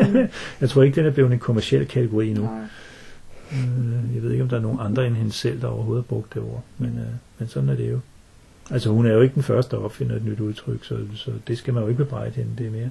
jeg 0.60 0.70
tror 0.70 0.82
ikke, 0.82 0.96
den 0.96 1.06
er 1.06 1.10
blevet 1.10 1.32
en 1.32 1.38
kommersiel 1.38 1.86
kategori 1.86 2.32
nu. 2.32 2.42
Nej. 2.42 2.62
Øh, 3.52 4.14
Jeg 4.14 4.22
ved 4.22 4.30
ikke, 4.32 4.42
om 4.42 4.48
der 4.48 4.56
er 4.56 4.60
nogen 4.60 4.80
andre 4.80 5.06
end 5.06 5.16
hende 5.16 5.32
selv, 5.32 5.60
der 5.60 5.66
overhovedet 5.66 6.04
har 6.04 6.08
brugt 6.08 6.34
det 6.34 6.42
ord, 6.42 6.64
men, 6.78 6.98
øh, 6.98 7.06
men 7.38 7.48
sådan 7.48 7.68
er 7.68 7.74
det 7.74 7.90
jo. 7.90 8.00
Altså 8.70 8.90
hun 8.90 9.06
er 9.06 9.12
jo 9.12 9.20
ikke 9.20 9.34
den 9.34 9.42
første, 9.42 9.76
der 9.76 9.82
opfinder 9.82 10.16
et 10.16 10.24
nyt 10.24 10.40
udtryk, 10.40 10.84
så, 10.84 10.98
så 11.14 11.32
det 11.46 11.58
skal 11.58 11.74
man 11.74 11.82
jo 11.82 11.88
ikke 11.88 12.04
bebrejde 12.04 12.34
hende. 12.34 12.50
Det 12.58 12.66
er 12.66 12.70
mere, 12.70 12.90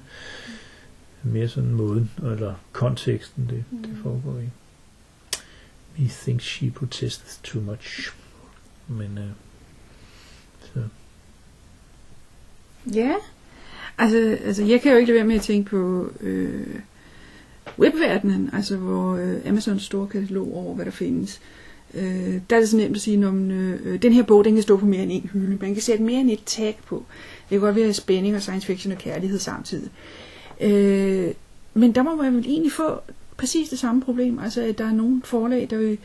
mere 1.23 1.47
sådan 1.47 1.71
måden, 1.71 2.11
eller 2.23 2.53
konteksten, 2.71 3.47
det, 3.49 3.63
det 3.83 3.97
foregår 4.03 4.39
i. 4.39 4.49
He 5.95 6.07
thinks 6.09 6.45
she 6.45 6.69
protests 6.71 7.39
too 7.43 7.61
much. 7.61 8.11
Men 8.87 9.17
øh, 9.17 9.29
så, 10.73 10.79
Ja, 12.93 13.13
altså, 13.97 14.37
altså 14.45 14.63
jeg 14.63 14.81
kan 14.81 14.91
jo 14.91 14.97
ikke 14.97 15.07
lade 15.07 15.17
være 15.17 15.27
med 15.27 15.35
at 15.35 15.41
tænke 15.41 15.69
på 15.69 16.11
øh, 16.21 16.79
webverdenen, 17.79 18.49
altså 18.53 18.77
hvor 18.77 19.15
øh, 19.15 19.35
Amazons 19.49 19.83
store 19.83 20.07
katalog 20.07 20.55
over, 20.55 20.75
hvad 20.75 20.85
der 20.85 20.91
findes. 20.91 21.41
Øh, 21.93 22.41
der 22.49 22.55
er 22.55 22.59
det 22.59 22.69
så 22.69 22.77
nemt 22.77 22.95
at 22.95 23.01
sige, 23.01 23.27
at 23.27 23.33
øh, 23.33 23.79
øh, 23.85 24.01
den 24.01 24.13
her 24.13 24.23
bog, 24.23 24.45
den 24.45 24.53
kan 24.53 24.63
stå 24.63 24.77
på 24.77 24.85
mere 24.85 25.03
end 25.03 25.11
en 25.11 25.29
hylde. 25.33 25.57
Man 25.61 25.73
kan 25.73 25.83
sætte 25.83 26.03
mere 26.03 26.19
end 26.19 26.31
et 26.31 26.43
tag 26.45 26.79
på. 26.85 27.05
Det 27.41 27.49
kan 27.49 27.59
godt 27.59 27.75
være 27.75 27.93
spænding 27.93 28.35
og 28.35 28.41
science 28.41 28.67
fiction 28.67 28.91
og 28.91 28.97
kærlighed 28.97 29.39
samtidig. 29.39 29.89
Øh, 30.61 31.33
men 31.73 31.95
der 31.95 32.03
må 32.03 32.15
man 32.15 32.35
vel 32.35 32.45
egentlig 32.45 32.71
få 32.71 32.99
præcis 33.37 33.69
det 33.69 33.79
samme 33.79 34.01
problem. 34.01 34.39
Altså, 34.39 34.61
at 34.61 34.77
der 34.77 34.85
er 34.85 34.93
nogle 34.93 35.21
forlag, 35.25 35.67
der 35.69 35.77
vil 35.77 35.97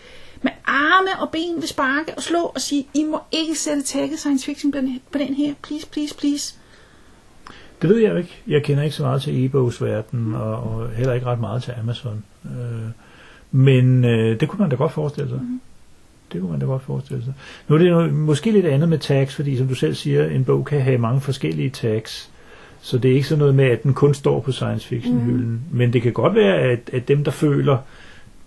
med 0.42 0.52
arme 0.64 1.20
og 1.20 1.30
ben 1.30 1.56
vil 1.56 1.68
sparke 1.68 2.14
og 2.16 2.22
slå 2.22 2.38
og 2.38 2.60
sige, 2.60 2.86
I 2.94 3.04
må 3.04 3.18
ikke 3.32 3.54
sætte 3.54 3.82
tagget 3.82 4.18
science 4.18 4.44
fiction 4.44 4.72
på 4.72 4.78
den, 4.78 5.00
på 5.10 5.18
den 5.18 5.34
her. 5.34 5.54
Please, 5.62 5.86
please, 5.86 6.14
please. 6.14 6.54
Det 7.82 7.90
ved 7.90 7.98
jeg 7.98 8.10
jo 8.10 8.16
ikke. 8.16 8.42
Jeg 8.48 8.62
kender 8.62 8.82
ikke 8.82 8.96
så 8.96 9.02
meget 9.02 9.22
til 9.22 9.44
e-bogsverdenen, 9.44 10.34
og, 10.34 10.54
og 10.54 10.90
heller 10.90 11.12
ikke 11.12 11.26
ret 11.26 11.40
meget 11.40 11.62
til 11.62 11.74
Amazon. 11.80 12.24
Øh, 12.44 12.90
men 13.50 14.04
øh, 14.04 14.40
det 14.40 14.48
kunne 14.48 14.60
man 14.60 14.70
da 14.70 14.76
godt 14.76 14.92
forestille 14.92 15.28
sig. 15.30 15.38
Mm. 15.38 15.60
Det 16.32 16.40
kunne 16.40 16.50
man 16.50 16.60
da 16.60 16.66
godt 16.66 16.82
forestille 16.82 17.24
sig. 17.24 17.34
Nu 17.68 17.74
er 17.74 17.78
det 17.78 17.90
jo 17.90 18.06
måske 18.10 18.50
lidt 18.50 18.66
andet 18.66 18.88
med 18.88 18.98
tags, 18.98 19.34
fordi 19.34 19.56
som 19.56 19.68
du 19.68 19.74
selv 19.74 19.94
siger, 19.94 20.26
en 20.26 20.44
bog 20.44 20.64
kan 20.64 20.80
have 20.80 20.98
mange 20.98 21.20
forskellige 21.20 21.70
tags. 21.70 22.30
Så 22.80 22.98
det 22.98 23.10
er 23.10 23.14
ikke 23.14 23.28
sådan 23.28 23.38
noget 23.38 23.54
med, 23.54 23.64
at 23.64 23.82
den 23.82 23.94
kun 23.94 24.14
står 24.14 24.40
på 24.40 24.52
science 24.52 24.88
fiction 24.88 25.20
hylden. 25.20 25.50
Mm. 25.50 25.60
Men 25.70 25.92
det 25.92 26.02
kan 26.02 26.12
godt 26.12 26.34
være, 26.34 26.56
at, 26.56 26.90
at 26.92 27.08
dem, 27.08 27.24
der 27.24 27.30
føler 27.30 27.78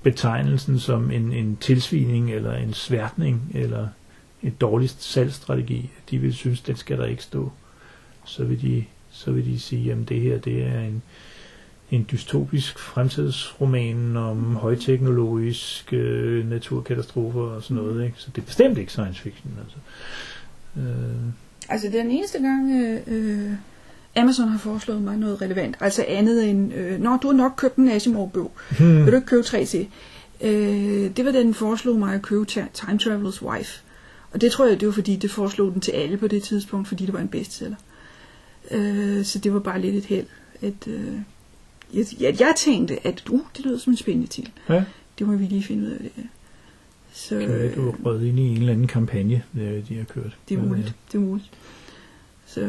betegnelsen 0.03 0.79
som 0.79 1.11
en, 1.11 1.33
en 1.33 1.57
tilsvining, 1.61 2.31
eller 2.31 2.53
en 2.53 2.73
sværtning, 2.73 3.51
eller 3.53 3.87
et 4.43 4.61
dårligt 4.61 4.95
salgsstrategi, 4.99 5.89
de 6.11 6.17
vil 6.17 6.33
synes, 6.33 6.61
den 6.61 6.75
skal 6.75 6.97
der 6.97 7.05
ikke 7.05 7.23
stå. 7.23 7.51
Så 8.25 8.43
vil 8.43 8.61
de, 8.61 8.83
så 9.15 9.31
vil 9.31 9.45
de 9.45 9.59
sige, 9.59 9.91
at 9.91 9.97
det 10.09 10.21
her 10.21 10.37
det 10.37 10.63
er 10.63 10.79
en, 10.79 11.01
en 11.91 12.05
dystopisk 12.11 12.79
fremtidsroman 12.79 14.17
om 14.17 14.55
højteknologisk 14.55 15.93
øh, 15.93 16.49
naturkatastrofer 16.49 17.41
og 17.41 17.63
sådan 17.63 17.83
noget. 17.83 18.05
Ikke? 18.05 18.15
Så 18.17 18.29
det 18.35 18.41
er 18.41 18.45
bestemt 18.45 18.77
ikke 18.77 18.91
science 18.91 19.21
fiction. 19.21 19.51
Altså. 19.61 19.77
Øh, 20.77 21.31
Altså 21.69 21.89
den 21.91 22.11
eneste 22.11 22.39
gang 22.39 22.71
øh, 22.71 22.99
øh, 23.07 23.51
Amazon 24.15 24.47
har 24.47 24.59
foreslået 24.59 25.01
mig 25.01 25.17
noget 25.17 25.41
relevant, 25.41 25.77
altså 25.79 26.05
andet 26.07 26.49
end, 26.49 26.73
øh, 26.73 26.99
når 27.01 27.17
du 27.21 27.27
har 27.27 27.33
nok 27.33 27.53
købt 27.57 27.75
en 27.75 27.89
Asimov-bog, 27.91 28.51
hmm. 28.79 29.05
vil 29.05 29.11
du 29.11 29.15
ikke 29.15 29.27
købe 29.27 29.43
tre 29.43 29.65
til? 29.65 29.87
Øh, 30.41 31.11
det 31.17 31.25
var 31.25 31.31
den 31.31 31.53
foreslog 31.53 31.99
mig 31.99 32.15
at 32.15 32.21
købe 32.21 32.45
Ta- 32.45 32.67
Time 32.73 32.99
Traveler's 33.01 33.43
Wife. 33.43 33.81
Og 34.31 34.41
det 34.41 34.51
tror 34.51 34.67
jeg, 34.67 34.79
det 34.79 34.85
var 34.87 34.93
fordi, 34.93 35.15
det 35.15 35.31
foreslog 35.31 35.73
den 35.73 35.81
til 35.81 35.91
alle 35.91 36.17
på 36.17 36.27
det 36.27 36.43
tidspunkt, 36.43 36.87
fordi 36.87 37.05
det 37.05 37.13
var 37.13 37.19
en 37.19 37.27
bestseller. 37.27 37.75
Øh, 38.71 39.25
så 39.25 39.39
det 39.39 39.53
var 39.53 39.59
bare 39.59 39.81
lidt 39.81 39.95
et 39.95 40.05
held. 40.05 40.25
At, 40.61 40.87
øh, 40.87 41.13
jeg, 41.93 42.05
jeg, 42.19 42.39
jeg 42.39 42.53
tænkte, 42.57 43.07
at 43.07 43.23
uh, 43.29 43.41
det 43.57 43.65
lyder 43.65 43.77
som 43.79 43.93
en 43.93 43.97
spændende 43.97 44.27
titel. 44.27 44.51
ja, 44.69 44.83
Det 45.19 45.27
må 45.27 45.35
vi 45.35 45.45
lige 45.45 45.63
finde 45.63 45.83
ud 45.87 45.91
af 45.91 45.99
det. 45.99 46.11
Så, 47.13 47.39
kan 47.39 47.49
være, 47.49 47.75
du 47.75 47.89
er 47.89 47.93
røget 48.05 48.27
ind 48.27 48.39
i 48.39 48.41
en 48.41 48.57
eller 48.57 48.73
anden 48.73 48.87
kampagne, 48.87 49.43
øh, 49.57 49.87
de 49.87 49.97
har 49.97 50.03
kørt. 50.03 50.37
Det 50.49 50.57
er 50.57 50.61
muligt. 50.61 50.93
Det 51.11 51.17
er 51.17 51.21
muligt. 51.21 51.49
Så 52.45 52.61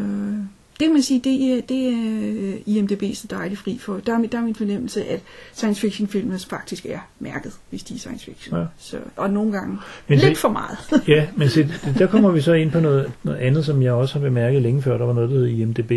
det 0.81 0.85
kan 0.87 0.93
man 0.93 1.03
sige, 1.03 1.21
det 1.25 1.53
er, 1.53 1.61
det 1.63 1.87
er 1.89 2.59
IMDb 2.67 3.03
så 3.15 3.27
dejligt 3.31 3.61
fri 3.61 3.79
for. 3.79 4.01
Der 4.07 4.15
er, 4.15 4.19
min- 4.19 4.31
der 4.33 4.39
er 4.39 4.43
min 4.43 4.55
fornemmelse, 4.55 5.05
at 5.05 5.21
science 5.53 5.81
fiction 5.81 6.09
filmer 6.09 6.39
faktisk 6.51 6.87
er 6.87 6.99
mærket, 7.21 7.53
hvis 7.71 7.83
de 7.83 7.95
er 7.95 7.99
science 7.99 8.25
fiction. 8.25 8.59
Ja. 8.61 8.65
Så, 8.79 8.97
og 9.17 9.31
nogle 9.31 9.53
gange 9.53 9.79
Men 10.09 10.19
lidt 10.19 10.29
det- 10.29 10.39
for 10.39 10.49
meget. 10.49 10.77
Ja, 11.09 11.27
men 11.37 11.49
se, 11.49 11.69
der 11.99 12.07
kommer 12.07 12.31
vi 12.31 12.41
så 12.41 12.53
ind 12.53 12.71
på 12.71 12.81
noget, 12.81 13.13
noget 13.23 13.39
andet, 13.39 13.65
som 13.65 13.83
jeg 13.83 13.93
også 13.93 14.15
har 14.19 14.21
bemærket 14.21 14.63
længe 14.63 14.83
før, 14.83 14.99
der 14.99 15.05
var 15.05 15.13
noget, 15.13 15.31
der 15.31 15.37
hed 15.37 15.47
IMDB, 15.47 15.93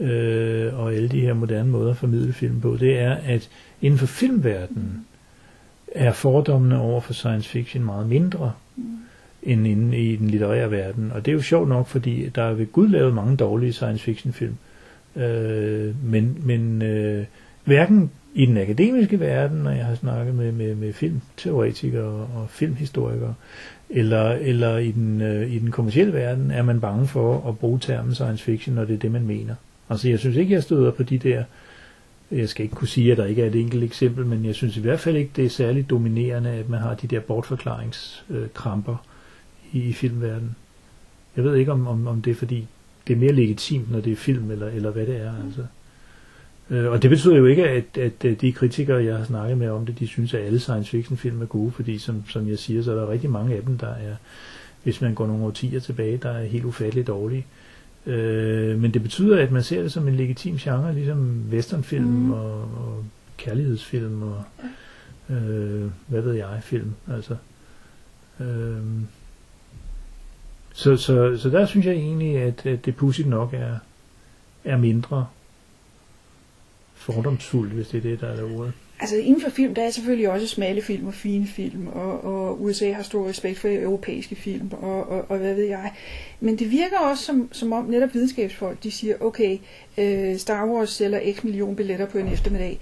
øh, 0.00 0.78
og 0.80 0.94
alle 0.94 1.08
de 1.08 1.20
her 1.20 1.34
moderne 1.34 1.70
måder 1.70 1.90
at 1.90 1.96
formidle 1.96 2.32
film 2.32 2.60
på, 2.60 2.76
det 2.80 2.98
er, 2.98 3.14
at 3.14 3.48
inden 3.82 3.98
for 3.98 4.06
filmverdenen 4.06 5.06
er 5.92 6.12
fordommene 6.12 6.78
over 6.80 7.00
for 7.00 7.12
science 7.12 7.48
fiction 7.48 7.84
meget 7.84 8.08
mindre 8.08 8.52
end 9.44 9.66
inde 9.66 9.98
i 9.98 10.16
den 10.16 10.28
litterære 10.28 10.70
verden. 10.70 11.12
Og 11.14 11.24
det 11.24 11.32
er 11.32 11.36
jo 11.36 11.42
sjovt 11.42 11.68
nok, 11.68 11.86
fordi 11.86 12.28
der 12.34 12.42
er 12.42 12.54
ved 12.54 12.72
Gud 12.72 12.88
lavet 12.88 13.14
mange 13.14 13.36
dårlige 13.36 13.72
science 13.72 14.04
fiction 14.04 14.32
film. 14.32 14.56
Øh, 15.16 15.94
men 16.04 16.36
men 16.44 16.82
øh, 16.82 17.24
hverken 17.64 18.10
i 18.34 18.46
den 18.46 18.56
akademiske 18.56 19.20
verden, 19.20 19.58
når 19.58 19.70
jeg 19.70 19.84
har 19.84 19.94
snakket 19.94 20.34
med, 20.34 20.52
med, 20.52 20.74
med 20.74 20.92
filmteoretikere 20.92 22.28
og 22.34 22.46
filmhistorikere, 22.48 23.34
eller, 23.90 24.30
eller 24.30 24.78
i, 24.78 24.90
den, 24.90 25.20
øh, 25.20 25.52
i 25.52 25.58
den 25.58 25.70
kommercielle 25.70 26.12
verden, 26.12 26.50
er 26.50 26.62
man 26.62 26.80
bange 26.80 27.06
for 27.06 27.48
at 27.48 27.58
bruge 27.58 27.78
termen 27.78 28.14
science 28.14 28.44
fiction, 28.44 28.74
når 28.74 28.84
det 28.84 28.94
er 28.94 28.98
det, 28.98 29.12
man 29.12 29.26
mener. 29.26 29.54
Altså 29.90 30.08
jeg 30.08 30.18
synes 30.18 30.36
ikke, 30.36 30.54
jeg 30.54 30.62
støder 30.62 30.90
på 30.90 31.02
de 31.02 31.18
der, 31.18 31.44
jeg 32.30 32.48
skal 32.48 32.62
ikke 32.62 32.74
kunne 32.74 32.88
sige, 32.88 33.12
at 33.12 33.18
der 33.18 33.24
ikke 33.24 33.42
er 33.42 33.46
et 33.46 33.54
enkelt 33.56 33.84
eksempel, 33.84 34.26
men 34.26 34.44
jeg 34.44 34.54
synes 34.54 34.76
i 34.76 34.80
hvert 34.80 35.00
fald 35.00 35.16
ikke, 35.16 35.30
det 35.36 35.44
er 35.44 35.50
særligt 35.50 35.90
dominerende, 35.90 36.50
at 36.50 36.68
man 36.68 36.80
har 36.80 36.94
de 36.94 37.06
der 37.06 37.20
bortforklaringskramper 37.20 38.96
i, 39.74 39.78
i 39.78 39.92
filmverdenen. 39.92 40.56
Jeg 41.36 41.44
ved 41.44 41.56
ikke, 41.56 41.72
om, 41.72 41.86
om, 41.86 42.06
om 42.06 42.22
det 42.22 42.30
er 42.30 42.34
fordi, 42.34 42.66
det 43.06 43.12
er 43.12 43.18
mere 43.18 43.32
legitimt, 43.32 43.90
når 43.90 44.00
det 44.00 44.12
er 44.12 44.16
film, 44.16 44.50
eller, 44.50 44.66
eller 44.68 44.90
hvad 44.90 45.06
det 45.06 45.16
er. 45.16 45.32
Altså. 45.44 45.64
Øh, 46.70 46.90
og 46.90 47.02
det 47.02 47.10
betyder 47.10 47.36
jo 47.36 47.46
ikke, 47.46 47.68
at, 47.68 47.98
at 47.98 48.40
de 48.40 48.52
kritikere, 48.52 49.04
jeg 49.04 49.16
har 49.16 49.24
snakket 49.24 49.58
med 49.58 49.68
om 49.68 49.86
det, 49.86 49.98
de 49.98 50.06
synes, 50.06 50.34
at 50.34 50.40
alle 50.40 50.60
science 50.60 50.90
fiction 50.90 51.16
film 51.16 51.42
er 51.42 51.46
gode, 51.46 51.72
fordi 51.72 51.98
som, 51.98 52.24
som 52.28 52.48
jeg 52.48 52.58
siger, 52.58 52.82
så 52.82 52.92
er 52.92 52.96
der 52.96 53.10
rigtig 53.10 53.30
mange 53.30 53.56
af 53.56 53.62
dem, 53.62 53.78
der 53.78 53.88
er, 53.88 54.14
hvis 54.82 55.00
man 55.00 55.14
går 55.14 55.26
nogle 55.26 55.44
årtier 55.44 55.80
tilbage, 55.80 56.16
der 56.16 56.30
er 56.30 56.44
helt 56.44 56.64
ufatteligt 56.64 57.06
dårlige. 57.06 57.46
Øh, 58.06 58.80
men 58.80 58.94
det 58.94 59.02
betyder, 59.02 59.42
at 59.42 59.50
man 59.50 59.62
ser 59.62 59.82
det 59.82 59.92
som 59.92 60.08
en 60.08 60.14
legitim 60.14 60.56
genre, 60.56 60.94
ligesom 60.94 61.42
westernfilm 61.50 62.04
Mm. 62.04 62.10
mm. 62.10 62.32
og, 62.32 62.60
og 62.60 63.04
kærlighedsfilm 63.36 64.22
og 64.22 64.42
øh, 65.30 65.90
hvad 66.06 66.20
ved 66.20 66.32
jeg, 66.32 66.60
film. 66.62 66.92
Altså, 67.12 67.36
øh, 68.40 68.76
så, 70.74 70.96
så, 70.96 71.36
så 71.36 71.50
der 71.50 71.66
synes 71.66 71.86
jeg 71.86 71.94
egentlig, 71.94 72.36
at, 72.36 72.66
at 72.66 72.84
det 72.84 72.96
pudsigt 72.96 73.28
nok 73.28 73.54
er, 73.54 73.76
er 74.64 74.76
mindre 74.76 75.26
fordomsfuldt, 76.94 77.72
hvis 77.72 77.88
det 77.88 77.98
er 77.98 78.02
det, 78.02 78.20
der 78.20 78.28
er 78.28 78.36
det 78.36 78.56
ordet. 78.56 78.72
Altså 79.00 79.16
inden 79.16 79.42
for 79.42 79.50
film, 79.50 79.74
der 79.74 79.82
er 79.82 79.90
selvfølgelig 79.90 80.30
også 80.30 80.46
smalle 80.46 80.82
film 80.82 81.06
og 81.06 81.14
fine 81.14 81.46
film, 81.46 81.86
og, 81.86 82.24
og 82.24 82.62
USA 82.62 82.92
har 82.92 83.02
stor 83.02 83.28
respekt 83.28 83.58
for 83.58 83.68
europæiske 83.70 84.34
film, 84.34 84.70
og, 84.72 85.08
og, 85.08 85.24
og 85.28 85.38
hvad 85.38 85.54
ved 85.54 85.64
jeg. 85.64 85.92
Men 86.40 86.58
det 86.58 86.70
virker 86.70 86.98
også 86.98 87.24
som, 87.24 87.48
som 87.52 87.72
om 87.72 87.84
netop 87.84 88.14
videnskabsfolk, 88.14 88.82
de 88.82 88.90
siger, 88.90 89.14
okay, 89.20 89.58
øh, 89.98 90.36
Star 90.36 90.66
Wars 90.66 90.90
sælger 90.90 91.32
x 91.34 91.44
million 91.44 91.76
billetter 91.76 92.06
på 92.06 92.18
en 92.18 92.28
eftermiddag. 92.28 92.80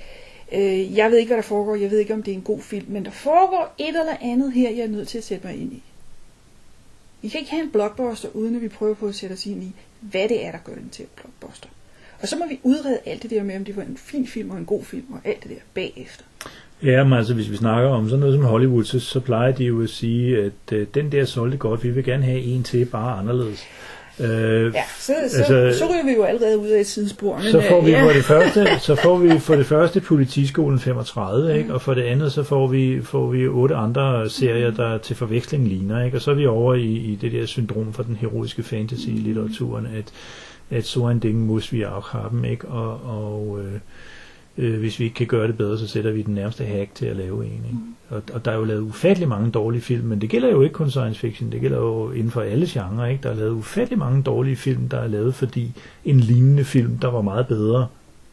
Øh, 0.53 0.97
jeg 0.97 1.11
ved 1.11 1.19
ikke, 1.19 1.29
hvad 1.29 1.37
der 1.37 1.43
foregår, 1.43 1.75
jeg 1.75 1.91
ved 1.91 1.99
ikke, 1.99 2.15
om 2.15 2.23
det 2.23 2.33
er 2.33 2.37
en 2.37 2.43
god 2.43 2.61
film, 2.61 2.87
men 2.89 3.05
der 3.05 3.11
foregår 3.11 3.75
et 3.79 3.89
eller 3.89 4.17
andet 4.21 4.53
her, 4.53 4.71
jeg 4.71 4.85
er 4.85 4.89
nødt 4.89 5.09
til 5.09 5.19
at 5.19 5.25
sætte 5.25 5.47
mig 5.47 5.57
ind 5.57 5.73
i. 5.73 5.83
Vi 7.23 7.29
kan 7.29 7.41
ikke 7.41 7.51
have 7.51 7.63
en 7.63 7.71
blockbuster, 7.71 8.29
uden 8.35 8.57
at 8.57 8.63
vi 8.63 8.69
prøver 8.69 8.95
på 8.95 9.07
at 9.07 9.15
sætte 9.15 9.33
os 9.33 9.47
ind 9.47 9.63
i, 9.63 9.73
hvad 10.01 10.29
det 10.29 10.47
er, 10.47 10.51
der 10.51 10.59
gør 10.65 10.75
den 10.75 10.89
til 10.93 11.03
en 11.03 11.09
blockbuster. 11.17 11.69
Og 12.23 12.29
så 12.29 12.37
må 12.37 12.45
vi 12.49 12.61
udrede 12.63 12.99
alt 13.07 13.23
det 13.23 13.31
der 13.31 13.43
med, 13.43 13.57
om 13.57 13.65
det 13.65 13.77
var 13.77 13.83
en 13.83 13.97
fin 13.97 14.27
film 14.27 14.51
og 14.51 14.59
en 14.59 14.65
god 14.65 14.85
film 14.85 15.05
og 15.13 15.21
alt 15.25 15.43
det 15.43 15.51
der 15.51 15.57
bagefter. 15.75 16.25
Ja, 16.83 17.05
men 17.05 17.13
altså 17.13 17.35
hvis 17.35 17.51
vi 17.51 17.57
snakker 17.57 17.91
om 17.91 18.09
sådan 18.09 18.21
noget 18.21 18.35
som 18.35 18.45
Hollywood, 18.45 18.85
så, 18.85 19.01
så 19.01 19.21
plejer 19.21 19.53
de 19.53 19.65
jo 19.65 19.83
at 19.83 19.91
sige, 19.91 20.39
at 20.39 20.73
øh, 20.73 20.87
den 20.95 21.13
der 21.13 21.25
solgte 21.25 21.59
godt, 21.59 21.85
vi 21.85 21.91
vil 21.91 22.05
gerne 22.05 22.25
have 22.25 22.41
en 22.41 22.63
til, 22.63 22.85
bare 22.85 23.19
anderledes. 23.19 23.65
Øh, 24.21 24.75
ja, 24.75 24.83
så, 24.99 25.13
så, 25.29 25.39
altså, 25.39 25.79
så 25.79 25.87
ryger 25.93 26.05
vi 26.05 26.13
jo 26.13 26.23
allerede 26.23 26.59
ud 26.59 26.69
af 26.69 26.81
et 26.81 26.87
sidespor. 26.87 27.37
Men, 27.37 27.53
så 27.53 27.63
får 27.69 27.81
vi 27.81 27.91
ja. 27.91 28.05
for 28.05 28.11
det 28.11 28.25
første, 28.25 28.67
så 28.87 28.95
får 28.95 29.19
vi 29.19 29.39
for 29.39 29.55
det 29.55 29.67
første 29.67 30.01
politiskolen 30.01 30.79
35, 30.79 31.59
ikke? 31.59 31.75
og 31.75 31.83
for 31.83 31.95
det 31.95 32.03
andet 32.03 32.33
så 32.33 32.43
får 32.43 32.67
vi 32.67 33.01
får 33.03 33.27
vi 33.27 33.49
otte 33.49 33.75
andre 33.75 34.31
serier 34.31 34.71
der 34.71 34.99
til 34.99 35.17
forveksling 35.17 35.69
ligner, 35.69 36.05
ikke? 36.05 36.17
og 36.17 36.23
så 36.23 36.31
er 36.31 36.35
vi 36.35 36.47
over 36.47 36.75
i, 36.75 36.93
i 36.97 37.19
det 37.21 37.33
der 37.33 37.47
syndrom 37.47 37.93
for 37.93 38.03
den 38.03 38.17
heroiske 38.17 38.63
fantasy 38.63 39.09
litteraturen, 39.09 39.87
at 39.87 40.13
at 40.71 40.87
så 40.87 41.09
en 41.09 41.19
ding 41.19 41.47
muss 41.47 41.73
vi 41.73 41.83
også 41.83 42.09
have 42.13 42.51
ikke? 42.51 42.69
Og, 42.69 43.01
og 43.05 43.61
øh, 43.61 43.79
øh, 44.59 44.79
hvis 44.79 44.99
vi 44.99 45.05
ikke 45.05 45.15
kan 45.15 45.27
gøre 45.27 45.47
det 45.47 45.57
bedre, 45.57 45.79
så 45.79 45.89
sætter 45.89 46.11
vi 46.11 46.23
den 46.23 46.35
nærmeste 46.35 46.65
hack 46.65 46.95
til 46.95 47.07
at 47.07 47.17
lave 47.17 47.45
en. 47.45 47.53
Ikke? 47.53 47.69
Mm. 47.73 47.95
Og, 48.09 48.23
og 48.33 48.45
der 48.45 48.51
er 48.51 48.57
jo 48.57 48.65
lavet 48.65 48.81
ufattelig 48.81 49.29
mange 49.29 49.51
dårlige 49.51 49.83
film, 49.83 50.07
men 50.07 50.21
det 50.21 50.31
gælder 50.31 50.51
jo 50.51 50.63
ikke 50.63 50.73
kun 50.73 50.91
science 50.91 51.21
fiction, 51.21 51.53
det 51.53 51.61
gælder 51.61 51.79
jo 51.79 52.13
inden 52.13 52.31
for 52.31 52.41
alle 52.41 52.67
genrer. 52.69 53.07
Ikke? 53.07 53.23
Der 53.23 53.31
er 53.31 53.35
lavet 53.35 53.51
ufattelig 53.51 53.99
mange 53.99 54.23
dårlige 54.23 54.57
film, 54.57 54.89
der 54.89 54.99
er 54.99 55.09
lavet, 55.09 55.35
fordi 55.35 55.73
en 56.05 56.21
lignende 56.21 56.65
film, 56.65 56.99
der 56.99 57.09
var 57.11 57.23
meget 57.23 57.47
bedre, 57.47 57.87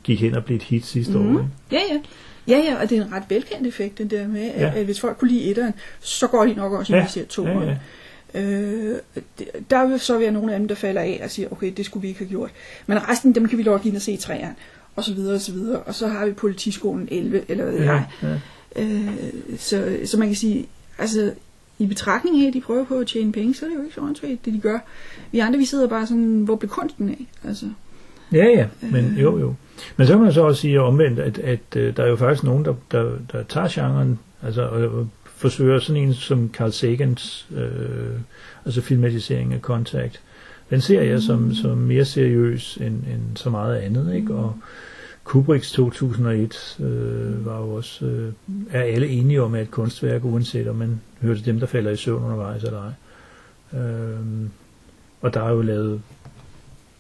gik 0.03 0.21
hen 0.21 0.35
og 0.35 0.45
blev 0.45 0.55
et 0.55 0.63
hit 0.63 0.85
sidste 0.85 1.17
mm. 1.17 1.35
år. 1.35 1.39
Ikke? 1.39 1.51
Ja, 1.71 1.79
ja. 1.93 1.99
Ja, 2.47 2.57
ja, 2.57 2.81
og 2.81 2.89
det 2.89 2.97
er 2.97 3.05
en 3.05 3.11
ret 3.11 3.23
velkendt 3.29 3.67
effekt, 3.67 3.97
den 3.97 4.07
der 4.07 4.27
med, 4.27 4.41
at, 4.41 4.61
ja. 4.61 4.79
at 4.79 4.85
hvis 4.85 4.99
folk 4.99 5.17
kunne 5.17 5.31
lide 5.31 5.49
etteren, 5.49 5.73
så 5.99 6.27
går 6.27 6.45
de 6.45 6.53
nok 6.53 6.73
også, 6.73 6.93
når 6.93 6.99
ja. 6.99 7.05
de 7.05 7.11
ser 7.11 7.25
toeren. 7.25 7.63
Ja, 7.63 7.69
ja. 7.69 7.77
Øh, 8.33 8.95
der 9.69 9.87
vil 9.87 9.99
så 9.99 10.17
være 10.17 10.31
nogle 10.31 10.53
af 10.53 10.59
dem, 10.59 10.67
der 10.67 10.75
falder 10.75 11.01
af 11.01 11.21
og 11.23 11.29
siger, 11.29 11.49
okay, 11.51 11.73
det 11.77 11.85
skulle 11.85 12.01
vi 12.01 12.07
ikke 12.07 12.19
have 12.19 12.29
gjort. 12.29 12.51
Men 12.87 13.09
resten, 13.09 13.35
dem 13.35 13.47
kan 13.47 13.57
vi 13.57 13.63
logge 13.63 13.87
ind 13.87 13.95
og 13.95 14.01
se 14.01 14.11
i 14.11 14.17
træerne 14.17 14.55
og 14.95 15.03
så 15.03 15.13
videre 15.13 15.35
og 15.35 15.41
så 15.41 15.51
videre. 15.51 15.79
Og 15.79 15.95
så 15.95 16.07
har 16.07 16.25
vi 16.25 16.31
politiskolen 16.31 17.07
11, 17.11 17.43
eller 17.47 17.65
hvad 17.65 17.73
ja, 17.73 18.03
ja. 18.23 18.39
Øh, 18.75 19.33
så, 19.57 19.97
så 20.05 20.17
man 20.17 20.27
kan 20.27 20.35
sige, 20.35 20.67
altså 20.97 21.31
i 21.79 21.85
betragtning 21.87 22.43
af, 22.43 22.47
at 22.47 22.53
de 22.53 22.61
prøver 22.61 22.85
på 22.85 22.95
at 22.99 23.07
tjene 23.07 23.31
penge, 23.31 23.55
så 23.55 23.65
er 23.65 23.69
det 23.69 23.77
jo 23.77 23.81
ikke 23.81 23.95
så 23.95 24.01
åndssvagt, 24.01 24.45
det 24.45 24.53
de 24.53 24.59
gør. 24.59 24.79
Vi 25.31 25.39
andre, 25.39 25.59
vi 25.59 25.65
sidder 25.65 25.87
bare 25.87 26.07
sådan, 26.07 26.41
hvor 26.41 26.55
blev 26.55 26.69
kunsten 26.69 27.09
af? 27.09 27.27
Altså, 27.47 27.65
ja, 28.33 28.45
ja, 28.45 28.67
men 28.81 29.05
øh, 29.05 29.21
jo, 29.21 29.39
jo. 29.39 29.53
Men 29.97 30.07
så 30.07 30.13
kan 30.13 30.21
man 30.21 30.33
så 30.33 30.41
også 30.41 30.61
sige 30.61 30.81
omvendt, 30.81 31.19
at, 31.19 31.37
at, 31.37 31.59
at 31.71 31.81
øh, 31.81 31.97
der 31.97 32.03
er 32.03 32.07
jo 32.07 32.15
faktisk 32.15 32.43
nogen, 32.43 32.65
der, 32.65 32.73
der, 32.91 33.11
der 33.31 33.43
tager 33.43 33.67
genren, 33.71 34.19
altså 34.43 34.61
og 34.61 35.07
forsøger 35.25 35.79
sådan 35.79 36.01
en 36.01 36.13
som 36.13 36.49
Carl 36.53 36.71
Sagans, 36.71 37.47
øh, 37.55 38.19
altså 38.65 38.81
filmatisering 38.81 39.53
af 39.53 39.59
Contact, 39.59 40.21
den 40.69 40.81
ser 40.81 41.01
jeg 41.01 41.21
som, 41.21 41.39
mm. 41.39 41.53
som 41.53 41.77
mere 41.77 42.05
seriøs 42.05 42.77
end, 42.77 42.95
end 43.13 43.21
så 43.35 43.49
meget 43.49 43.75
andet, 43.75 44.15
ikke? 44.15 44.33
Og 44.35 44.55
Kubricks 45.23 45.71
2001 45.71 46.77
øh, 46.79 47.45
var 47.45 47.59
jo 47.59 47.73
også, 47.73 48.05
øh, 48.05 48.33
er 48.71 48.81
alle 48.81 49.07
enige 49.07 49.41
om, 49.41 49.55
at 49.55 49.61
et 49.61 49.71
kunstværk, 49.71 50.25
uanset 50.25 50.67
om 50.67 50.75
man 50.75 51.01
hører 51.21 51.35
til 51.35 51.45
dem, 51.45 51.59
der 51.59 51.67
falder 51.67 51.91
i 51.91 51.95
søvn 51.95 52.23
undervejs 52.23 52.63
eller 52.63 52.83
ej. 52.83 53.79
Øh, 53.79 54.19
og 55.21 55.33
der 55.33 55.41
er 55.41 55.49
jo 55.49 55.61
lavet 55.61 56.01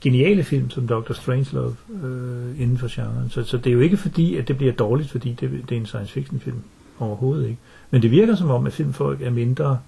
geniale 0.01 0.43
film 0.43 0.69
som 0.69 0.87
Dr. 0.87 1.13
Strangelove 1.13 1.75
øh, 2.03 2.61
inden 2.61 2.77
for 2.77 2.95
genren. 2.95 3.29
Så, 3.29 3.43
så 3.43 3.57
det 3.57 3.67
er 3.67 3.73
jo 3.73 3.79
ikke 3.79 3.97
fordi, 3.97 4.35
at 4.35 4.47
det 4.47 4.57
bliver 4.57 4.73
dårligt, 4.73 5.09
fordi 5.09 5.33
det, 5.39 5.51
det 5.69 5.75
er 5.75 5.79
en 5.79 5.85
science 5.85 6.13
fiction 6.13 6.39
film 6.39 6.61
overhovedet 6.99 7.43
ikke. 7.43 7.57
Men 7.91 8.01
det 8.01 8.11
virker 8.11 8.35
som 8.35 8.49
om, 8.49 8.67
at 8.67 8.73
filmfolk 8.73 9.21
er 9.21 9.29
mindre 9.29 9.79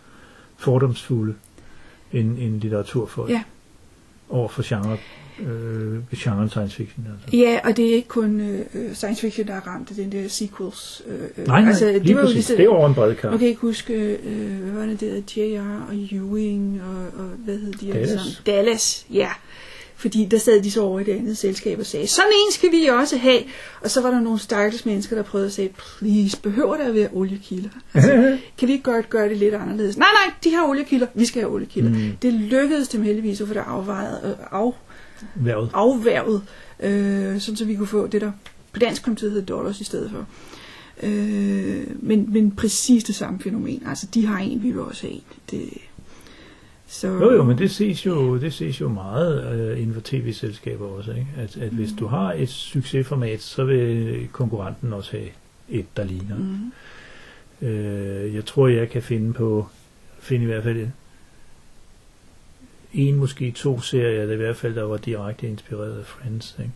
fordomsfulde 0.57 1.33
end, 2.13 2.37
end 2.39 2.61
litteraturfolk. 2.61 3.29
Ja 3.29 3.43
over 4.31 4.47
for 4.47 4.63
genre, 4.63 4.97
øh, 5.39 5.99
genre 6.15 6.49
science 6.49 6.75
fiction. 6.75 7.07
Altså. 7.11 7.37
Ja, 7.37 7.59
og 7.63 7.77
det 7.77 7.89
er 7.89 7.95
ikke 7.95 8.07
kun 8.07 8.41
øh, 8.41 8.93
science 8.93 9.21
fiction, 9.21 9.47
der 9.47 9.53
er 9.53 9.67
ramt 9.67 9.89
af 9.89 9.95
den 9.95 10.11
der 10.11 10.27
sequels. 10.27 11.01
Øh, 11.07 11.19
øh 11.37 11.47
nej, 11.47 11.61
nej, 11.61 11.69
altså, 11.69 11.85
lige 11.85 11.99
det 11.99 12.15
var 12.15 12.21
præcis. 12.21 12.49
Lige, 12.49 12.57
det 12.57 12.65
er 12.65 12.69
over 12.69 12.87
en 12.87 12.93
bred 12.93 13.15
kamp. 13.15 13.31
Man 13.31 13.39
kan 13.39 13.47
ikke 13.47 13.61
huske, 13.61 13.93
øh, 14.23 14.61
hvad 14.61 14.71
var 14.71 14.85
det 14.85 14.99
der, 14.99 15.21
J.R. 15.37 15.87
og 15.89 15.95
Ewing, 16.11 16.81
og, 16.81 17.21
og 17.23 17.29
hvad 17.45 17.57
hed 17.57 17.73
de? 17.73 17.91
Dallas. 17.93 18.41
Dallas, 18.45 19.05
ja. 19.13 19.29
Fordi 20.01 20.25
der 20.25 20.37
sad 20.37 20.61
de 20.61 20.71
så 20.71 20.81
over 20.81 20.99
i 20.99 21.03
det 21.03 21.11
andet 21.11 21.37
selskab 21.37 21.79
og 21.79 21.85
sagde, 21.85 22.07
sådan 22.07 22.31
en 22.31 22.53
skal 22.53 22.71
vi 22.71 22.85
også 22.85 23.17
have. 23.17 23.41
Og 23.81 23.91
så 23.91 24.01
var 24.01 24.11
der 24.11 24.19
nogle 24.19 24.39
stakkels 24.39 24.85
mennesker, 24.85 25.15
der 25.15 25.23
prøvede 25.23 25.47
at 25.47 25.53
sige, 25.53 25.73
please, 25.77 26.37
behøver 26.41 26.77
der 26.77 26.87
at 26.87 26.93
være 26.93 27.09
oliekilder? 27.13 27.69
Altså, 27.93 28.11
kan 28.57 28.67
vi 28.67 28.73
ikke 28.73 28.83
gøre, 28.83 29.01
gøre 29.01 29.29
det 29.29 29.37
lidt 29.37 29.53
anderledes? 29.53 29.97
Nej, 29.97 30.07
nej, 30.25 30.33
de 30.43 30.53
har 30.53 30.67
oliekilder, 30.67 31.07
vi 31.13 31.25
skal 31.25 31.41
have 31.41 31.53
oliekilder. 31.53 31.89
Mm. 31.89 32.17
Det 32.21 32.33
lykkedes 32.33 32.87
dem 32.87 33.03
heldigvis 33.03 33.41
at 33.41 33.47
få 33.47 33.53
det 33.53 33.63
afvejet, 33.67 34.19
øh, 34.23 34.59
af, 34.59 34.71
Værvet. 35.35 35.69
afværvet, 35.73 36.41
øh, 36.79 37.39
sådan 37.39 37.55
så 37.55 37.65
vi 37.65 37.75
kunne 37.75 37.87
få 37.87 38.07
det, 38.07 38.21
der 38.21 38.31
på 38.73 38.79
dansk 38.79 39.03
kom 39.03 39.15
til 39.15 39.25
at 39.25 39.31
hedde 39.31 39.45
dollars 39.45 39.81
i 39.81 39.83
stedet 39.83 40.11
for. 40.11 40.25
Øh, 41.03 41.83
men, 41.99 42.33
men 42.33 42.51
præcis 42.51 43.03
det 43.03 43.15
samme 43.15 43.39
fænomen. 43.39 43.83
Altså, 43.87 44.07
de 44.13 44.25
har 44.25 44.39
en, 44.39 44.63
vi 44.63 44.71
vil 44.71 44.79
også 44.79 45.01
have 45.01 45.13
en. 45.13 45.23
Det, 45.51 45.69
så... 46.91 47.07
Jo, 47.07 47.31
jo, 47.31 47.43
men 47.43 47.57
det 47.57 47.71
ses 47.71 48.05
jo, 48.05 48.37
det 48.37 48.53
ses 48.53 48.81
jo 48.81 48.89
meget 48.89 49.53
øh, 49.53 49.81
inden 49.81 49.93
for 49.93 50.01
tv-selskaber 50.03 50.85
også, 50.85 51.11
ikke? 51.11 51.27
At, 51.37 51.57
at 51.57 51.71
mm. 51.71 51.77
hvis 51.77 51.89
du 51.99 52.07
har 52.07 52.33
et 52.33 52.49
succesformat, 52.49 53.41
så 53.41 53.63
vil 53.63 54.27
konkurrenten 54.31 54.93
også 54.93 55.11
have 55.11 55.29
et, 55.69 55.97
der 55.97 56.03
ligner. 56.03 56.37
Mm. 56.37 56.71
Øh, 57.67 58.35
jeg 58.35 58.45
tror, 58.45 58.67
jeg 58.67 58.89
kan 58.89 59.01
finde 59.01 59.33
på, 59.33 59.67
finde 60.19 60.43
i 60.43 60.45
hvert 60.45 60.63
fald 60.63 60.87
en, 62.93 63.15
måske 63.15 63.51
to 63.51 63.81
serier, 63.81 64.25
der 64.25 64.33
i 64.33 64.37
hvert 64.37 64.55
fald 64.55 64.75
der 64.75 64.83
var 64.83 64.97
direkte 64.97 65.47
inspireret 65.47 65.99
af 65.99 66.05
Friends, 66.05 66.55
ikke? 66.59 66.71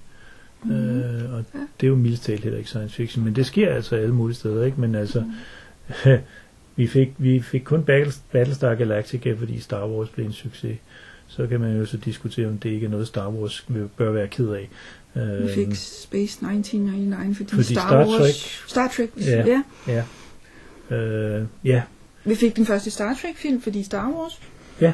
Mm. 0.63 0.99
Øh, 0.99 1.33
og 1.33 1.43
ja. 1.53 1.59
det 1.79 1.87
er 1.87 1.89
jo 1.89 1.95
mildest 1.95 2.23
talt 2.23 2.43
heller 2.43 2.57
ikke 2.57 2.69
science 2.69 2.95
fiction, 2.95 3.25
men 3.25 3.35
det 3.35 3.45
sker 3.45 3.73
altså 3.73 3.95
alle 3.95 4.15
mulige 4.15 4.35
steder, 4.35 4.65
ikke? 4.65 4.81
Men 4.81 4.95
altså, 4.95 5.19
mm. 5.19 6.11
Vi 6.75 6.87
fik, 6.87 7.13
vi 7.17 7.41
fik 7.41 7.61
kun 7.61 7.83
Battlestar 8.31 8.75
Galactica, 8.75 9.33
fordi 9.33 9.59
Star 9.59 9.87
Wars 9.87 10.09
blev 10.09 10.25
en 10.25 10.33
succes. 10.33 10.77
Så 11.27 11.47
kan 11.47 11.59
man 11.59 11.77
jo 11.77 11.85
så 11.85 11.97
diskutere, 11.97 12.47
om 12.47 12.57
det 12.57 12.69
ikke 12.69 12.85
er 12.85 12.89
noget, 12.89 13.07
Star 13.07 13.29
Wars 13.29 13.67
bør 13.97 14.11
være 14.11 14.27
ked 14.27 14.49
af. 14.49 14.69
Vi 15.15 15.47
fik 15.55 15.67
øhm, 15.67 15.75
Space 15.75 16.45
1999, 16.45 17.37
fordi, 17.37 17.49
fordi 17.49 17.63
Star, 17.63 17.87
Star 17.87 17.97
Wars... 17.97 18.21
Trek, 18.21 18.69
Star 18.69 18.87
Trek, 18.87 19.09
ja. 19.17 19.45
Ja. 19.87 20.03
ja. 20.89 20.95
Øh, 20.95 21.45
ja. 21.63 21.81
Vi 22.25 22.35
fik 22.35 22.55
den 22.55 22.65
første 22.65 22.91
Star 22.91 23.17
Trek-film, 23.21 23.61
fordi 23.61 23.83
Star 23.83 24.11
Wars... 24.11 24.41
Ja, 24.81 24.93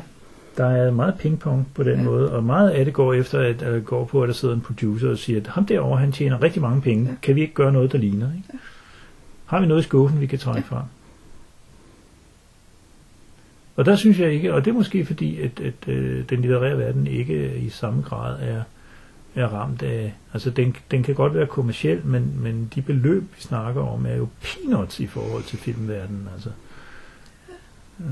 der 0.57 0.65
er 0.65 0.91
meget 0.91 1.15
pingpong 1.19 1.67
på 1.73 1.83
den 1.83 1.97
ja. 1.97 2.03
måde, 2.03 2.31
og 2.31 2.43
meget 2.43 2.69
af 2.69 2.85
det 2.85 2.93
går 2.93 3.13
efter, 3.13 3.39
at, 3.39 3.61
at 3.61 3.85
går 3.85 4.05
på, 4.05 4.23
at 4.23 4.27
der 4.27 4.33
sidder 4.33 4.55
en 4.55 4.61
producer 4.61 5.09
og 5.09 5.17
siger, 5.17 5.39
at 5.39 5.47
ham 5.47 5.65
derovre, 5.65 5.99
han 5.99 6.11
tjener 6.11 6.41
rigtig 6.41 6.61
mange 6.61 6.81
penge. 6.81 7.05
Ja. 7.09 7.15
Kan 7.21 7.35
vi 7.35 7.41
ikke 7.41 7.53
gøre 7.53 7.71
noget, 7.71 7.91
der 7.91 7.97
ligner? 7.97 8.27
Ikke? 8.27 8.47
Ja. 8.53 8.57
Har 9.45 9.59
vi 9.59 9.65
noget 9.65 9.81
i 9.81 9.83
skuffen, 9.83 10.21
vi 10.21 10.25
kan 10.25 10.39
trække 10.39 10.67
ja. 10.71 10.75
fra? 10.75 10.85
Og 13.81 13.85
der 13.85 13.95
synes 13.95 14.19
jeg 14.19 14.33
ikke, 14.33 14.53
og 14.53 14.65
det 14.65 14.71
er 14.71 14.75
måske 14.75 15.05
fordi, 15.05 15.41
at, 15.41 15.59
at 15.59 15.87
øh, 15.87 16.29
den 16.29 16.41
litterære 16.41 16.77
verden 16.77 17.07
ikke 17.07 17.57
i 17.57 17.69
samme 17.69 18.01
grad 18.01 18.41
er, 18.41 18.63
er 19.35 19.47
ramt 19.47 19.81
af, 19.81 20.13
altså 20.33 20.49
den, 20.49 20.75
den 20.91 21.03
kan 21.03 21.15
godt 21.15 21.33
være 21.33 21.47
kommersiel, 21.47 22.05
men, 22.05 22.33
men 22.39 22.71
de 22.75 22.81
beløb, 22.81 23.23
vi 23.35 23.41
snakker 23.41 23.81
om, 23.81 24.05
er 24.05 24.15
jo 24.15 24.27
peanuts 24.41 24.99
i 24.99 25.07
forhold 25.07 25.43
til 25.43 25.57
filmverdenen, 25.57 26.27
altså. 26.33 26.49
Øh. 27.99 28.05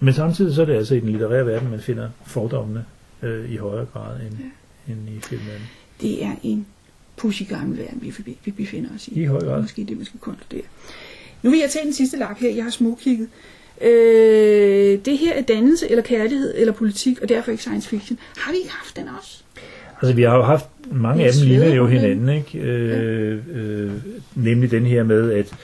Men 0.00 0.14
samtidig 0.14 0.54
så 0.54 0.62
er 0.62 0.66
det 0.66 0.74
altså 0.74 0.94
i 0.94 1.00
den 1.00 1.08
litterære 1.08 1.46
verden, 1.46 1.70
man 1.70 1.80
finder 1.80 2.08
fordommene 2.26 2.84
øh, 3.22 3.50
i 3.50 3.56
højere 3.56 3.86
grad 3.86 4.20
end, 4.20 4.36
ja. 4.38 4.92
end 4.92 5.08
i 5.08 5.20
filmverdenen. 5.20 5.68
Det 6.00 6.24
er 6.24 6.34
en 6.42 6.66
pussy 7.16 7.42
gammel 7.48 7.78
verden, 7.78 8.02
vi, 8.02 8.36
vi 8.44 8.50
befinder 8.50 8.90
os 8.94 9.08
i. 9.08 9.22
I 9.22 9.24
høj 9.24 9.40
grad. 9.40 9.62
Måske 9.62 9.84
det, 9.84 9.96
man 9.96 10.06
skal 10.06 10.20
konkludere. 10.20 10.66
Nu 11.42 11.50
vil 11.50 11.58
jeg 11.58 11.70
tage 11.70 11.84
den 11.84 11.92
sidste 11.92 12.16
lap 12.16 12.38
her. 12.38 12.54
Jeg 12.54 12.64
har 12.64 12.70
smugkigget. 12.70 13.28
Øh, 13.82 14.98
det 15.04 15.18
her 15.18 15.34
er 15.34 15.42
dannelse, 15.42 15.90
eller 15.90 16.02
kærlighed, 16.02 16.54
eller 16.56 16.72
politik, 16.72 17.22
og 17.22 17.28
derfor 17.28 17.50
ikke 17.50 17.62
science 17.62 17.88
fiction. 17.88 18.18
Har 18.36 18.52
vi 18.52 18.58
ikke 18.58 18.70
haft 18.70 18.96
den 18.96 19.04
også? 19.18 19.42
Altså, 20.02 20.14
vi 20.14 20.22
har 20.22 20.36
jo 20.36 20.42
haft, 20.42 20.66
mange 20.92 21.24
af 21.24 21.32
dem 21.32 21.48
ligner 21.48 21.74
jo 21.74 21.86
hinanden, 21.86 22.28
ikke? 22.28 22.58
Øh, 22.58 23.38
øh, 23.54 23.90
nemlig 24.34 24.70
den 24.70 24.86
her 24.86 25.02
med, 25.02 25.32
at, 25.32 25.54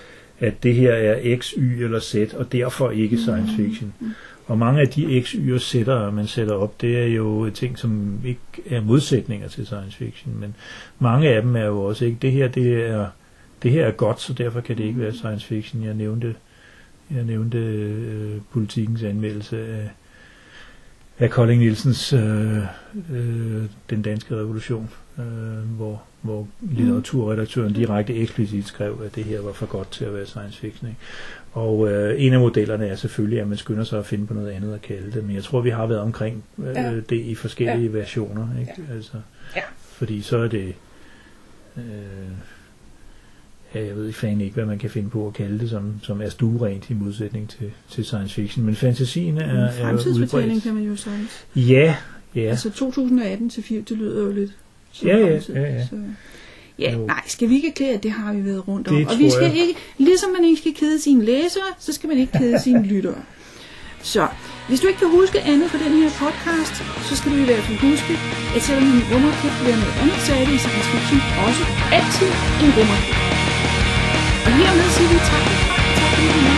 at 0.40 0.62
det 0.62 0.74
her 0.74 0.92
er 0.92 1.36
X, 1.38 1.50
Y 1.56 1.82
eller 1.82 2.00
Z, 2.00 2.14
og 2.14 2.52
derfor 2.52 2.90
ikke 2.90 3.18
science 3.18 3.52
mm. 3.58 3.64
fiction. 3.64 3.94
Mm. 4.00 4.10
Og 4.46 4.58
mange 4.58 4.80
af 4.80 4.88
de 4.88 5.22
X, 5.22 5.30
Y 5.30 5.52
og 5.52 5.60
Z'er, 5.60 6.10
man 6.10 6.26
sætter 6.26 6.54
op, 6.54 6.80
det 6.80 6.98
er 6.98 7.06
jo 7.06 7.50
ting, 7.50 7.78
som 7.78 8.18
ikke 8.24 8.40
er 8.70 8.80
modsætninger 8.80 9.48
til 9.48 9.66
science 9.66 9.96
fiction, 9.96 10.34
men 10.40 10.54
mange 10.98 11.28
af 11.28 11.42
dem 11.42 11.56
er 11.56 11.64
jo 11.64 11.82
også 11.82 12.04
ikke, 12.04 12.18
det 12.22 12.32
her, 12.32 12.48
det 12.48 12.90
er 12.90 13.06
det 13.64 13.72
her 13.72 13.86
er 13.86 13.90
godt, 13.90 14.20
så 14.20 14.32
derfor 14.32 14.60
kan 14.60 14.78
det 14.78 14.84
ikke 14.84 15.00
være 15.00 15.12
science 15.12 15.46
fiction. 15.46 15.84
Jeg 15.84 15.94
nævnte, 15.94 16.34
jeg 17.10 17.24
nævnte 17.24 17.58
øh, 17.58 18.40
politikens 18.50 19.02
anmeldelse 19.02 19.66
af, 19.66 19.90
af 21.18 21.30
Kolding 21.30 21.62
Nielsens 21.62 22.12
øh, 22.12 22.58
øh, 23.12 23.64
Den 23.90 24.02
Danske 24.02 24.36
Revolution, 24.36 24.90
øh, 25.18 25.24
hvor, 25.76 26.02
hvor 26.22 26.48
litteraturredaktøren 26.60 27.72
direkte 27.72 28.14
eksplicit 28.14 28.66
skrev, 28.66 29.02
at 29.04 29.14
det 29.14 29.24
her 29.24 29.40
var 29.40 29.52
for 29.52 29.66
godt 29.66 29.90
til 29.90 30.04
at 30.04 30.14
være 30.14 30.26
science 30.26 30.58
fiction. 30.58 30.88
Ikke? 30.88 31.00
Og 31.52 31.90
øh, 31.90 32.22
en 32.22 32.32
af 32.32 32.40
modellerne 32.40 32.86
er 32.86 32.96
selvfølgelig, 32.96 33.40
at 33.40 33.48
man 33.48 33.58
skynder 33.58 33.84
sig 33.84 33.98
at 33.98 34.06
finde 34.06 34.26
på 34.26 34.34
noget 34.34 34.50
andet 34.50 34.74
at 34.74 34.82
kalde 34.82 35.12
det, 35.12 35.24
men 35.24 35.36
jeg 35.36 35.44
tror, 35.44 35.60
vi 35.60 35.70
har 35.70 35.86
været 35.86 36.00
omkring 36.00 36.44
øh, 36.58 36.74
ja. 36.74 37.00
det 37.00 37.20
i 37.20 37.34
forskellige 37.34 37.90
ja. 37.90 37.98
versioner. 37.98 38.48
Ikke? 38.60 38.72
Ja. 38.88 38.94
Altså, 38.94 39.20
ja. 39.56 39.62
Fordi 39.80 40.22
så 40.22 40.38
er 40.38 40.48
det... 40.48 40.74
Øh, 41.76 41.82
ja, 43.74 43.86
jeg 43.86 43.96
ved 43.96 44.06
ikke 44.06 44.18
fan 44.18 44.40
ikke, 44.40 44.54
hvad 44.54 44.66
man 44.66 44.78
kan 44.78 44.90
finde 44.90 45.10
på 45.10 45.26
at 45.26 45.34
kalde 45.34 45.58
det, 45.58 45.70
som, 45.70 45.92
som 46.02 46.22
er 46.22 46.28
stuerent 46.28 46.90
i 46.90 46.94
modsætning 46.94 47.48
til, 47.50 47.70
til 47.90 48.04
science 48.04 48.34
fiction. 48.34 48.66
Men 48.66 48.74
fantasien 48.76 49.38
er, 49.38 49.64
er 49.64 49.72
Fremtidsfortælling 49.82 50.62
kan 50.62 50.74
man 50.74 50.82
jo 50.82 50.96
sige. 50.96 51.28
Ja, 51.56 51.94
ja. 52.34 52.40
Altså 52.40 52.70
2018 52.70 53.50
til 53.50 53.62
4, 53.62 53.80
det 53.80 53.96
lyder 53.98 54.22
jo 54.22 54.32
lidt 54.32 54.50
Ja, 55.02 55.16
ja, 55.18 55.40
ja, 55.48 55.60
ja. 55.60 55.86
Så. 55.86 55.96
Ja, 56.78 56.92
Jo. 56.92 57.06
nej, 57.06 57.22
skal 57.26 57.48
vi 57.48 57.54
ikke 57.54 57.90
at 57.94 58.02
det 58.02 58.10
har 58.10 58.32
vi 58.32 58.44
været 58.44 58.68
rundt 58.68 58.88
om. 58.88 58.94
Det 58.96 59.06
og 59.08 59.18
vi 59.18 59.30
skal 59.30 59.42
jeg. 59.42 59.56
ikke, 59.56 59.80
ligesom 59.98 60.30
man 60.30 60.44
ikke 60.44 60.60
skal 60.60 60.74
kede 60.74 61.00
sine 61.00 61.24
læsere, 61.24 61.68
så 61.78 61.92
skal 61.92 62.08
man 62.08 62.18
ikke 62.18 62.32
kede 62.38 62.62
sine 62.62 62.86
lyttere. 62.92 63.22
Så, 64.02 64.28
hvis 64.68 64.80
du 64.80 64.86
ikke 64.86 64.98
kan 64.98 65.10
huske 65.10 65.40
andet 65.40 65.70
fra 65.70 65.78
den 65.84 65.92
her 66.02 66.10
podcast, 66.22 66.74
så 67.08 67.16
skal 67.16 67.32
du 67.32 67.36
i 67.36 67.44
hvert 67.44 67.64
fald 67.66 67.78
huske, 67.78 68.12
at 68.56 68.62
selvom 68.62 68.84
en 68.84 69.00
kan 69.42 69.50
være 69.68 69.78
noget 69.82 69.96
andet, 70.02 70.18
så 70.26 70.32
er 70.34 70.44
det 70.46 70.54
i 70.58 70.60
science 70.64 70.88
fiction 70.92 71.20
også 71.46 71.62
altid 71.98 72.30
en 72.64 72.70
rumraket. 72.76 73.53
Og 74.54 74.60
hermed 74.60 74.90
siger 74.90 75.08
vi 75.08 75.18
tak. 75.18 76.53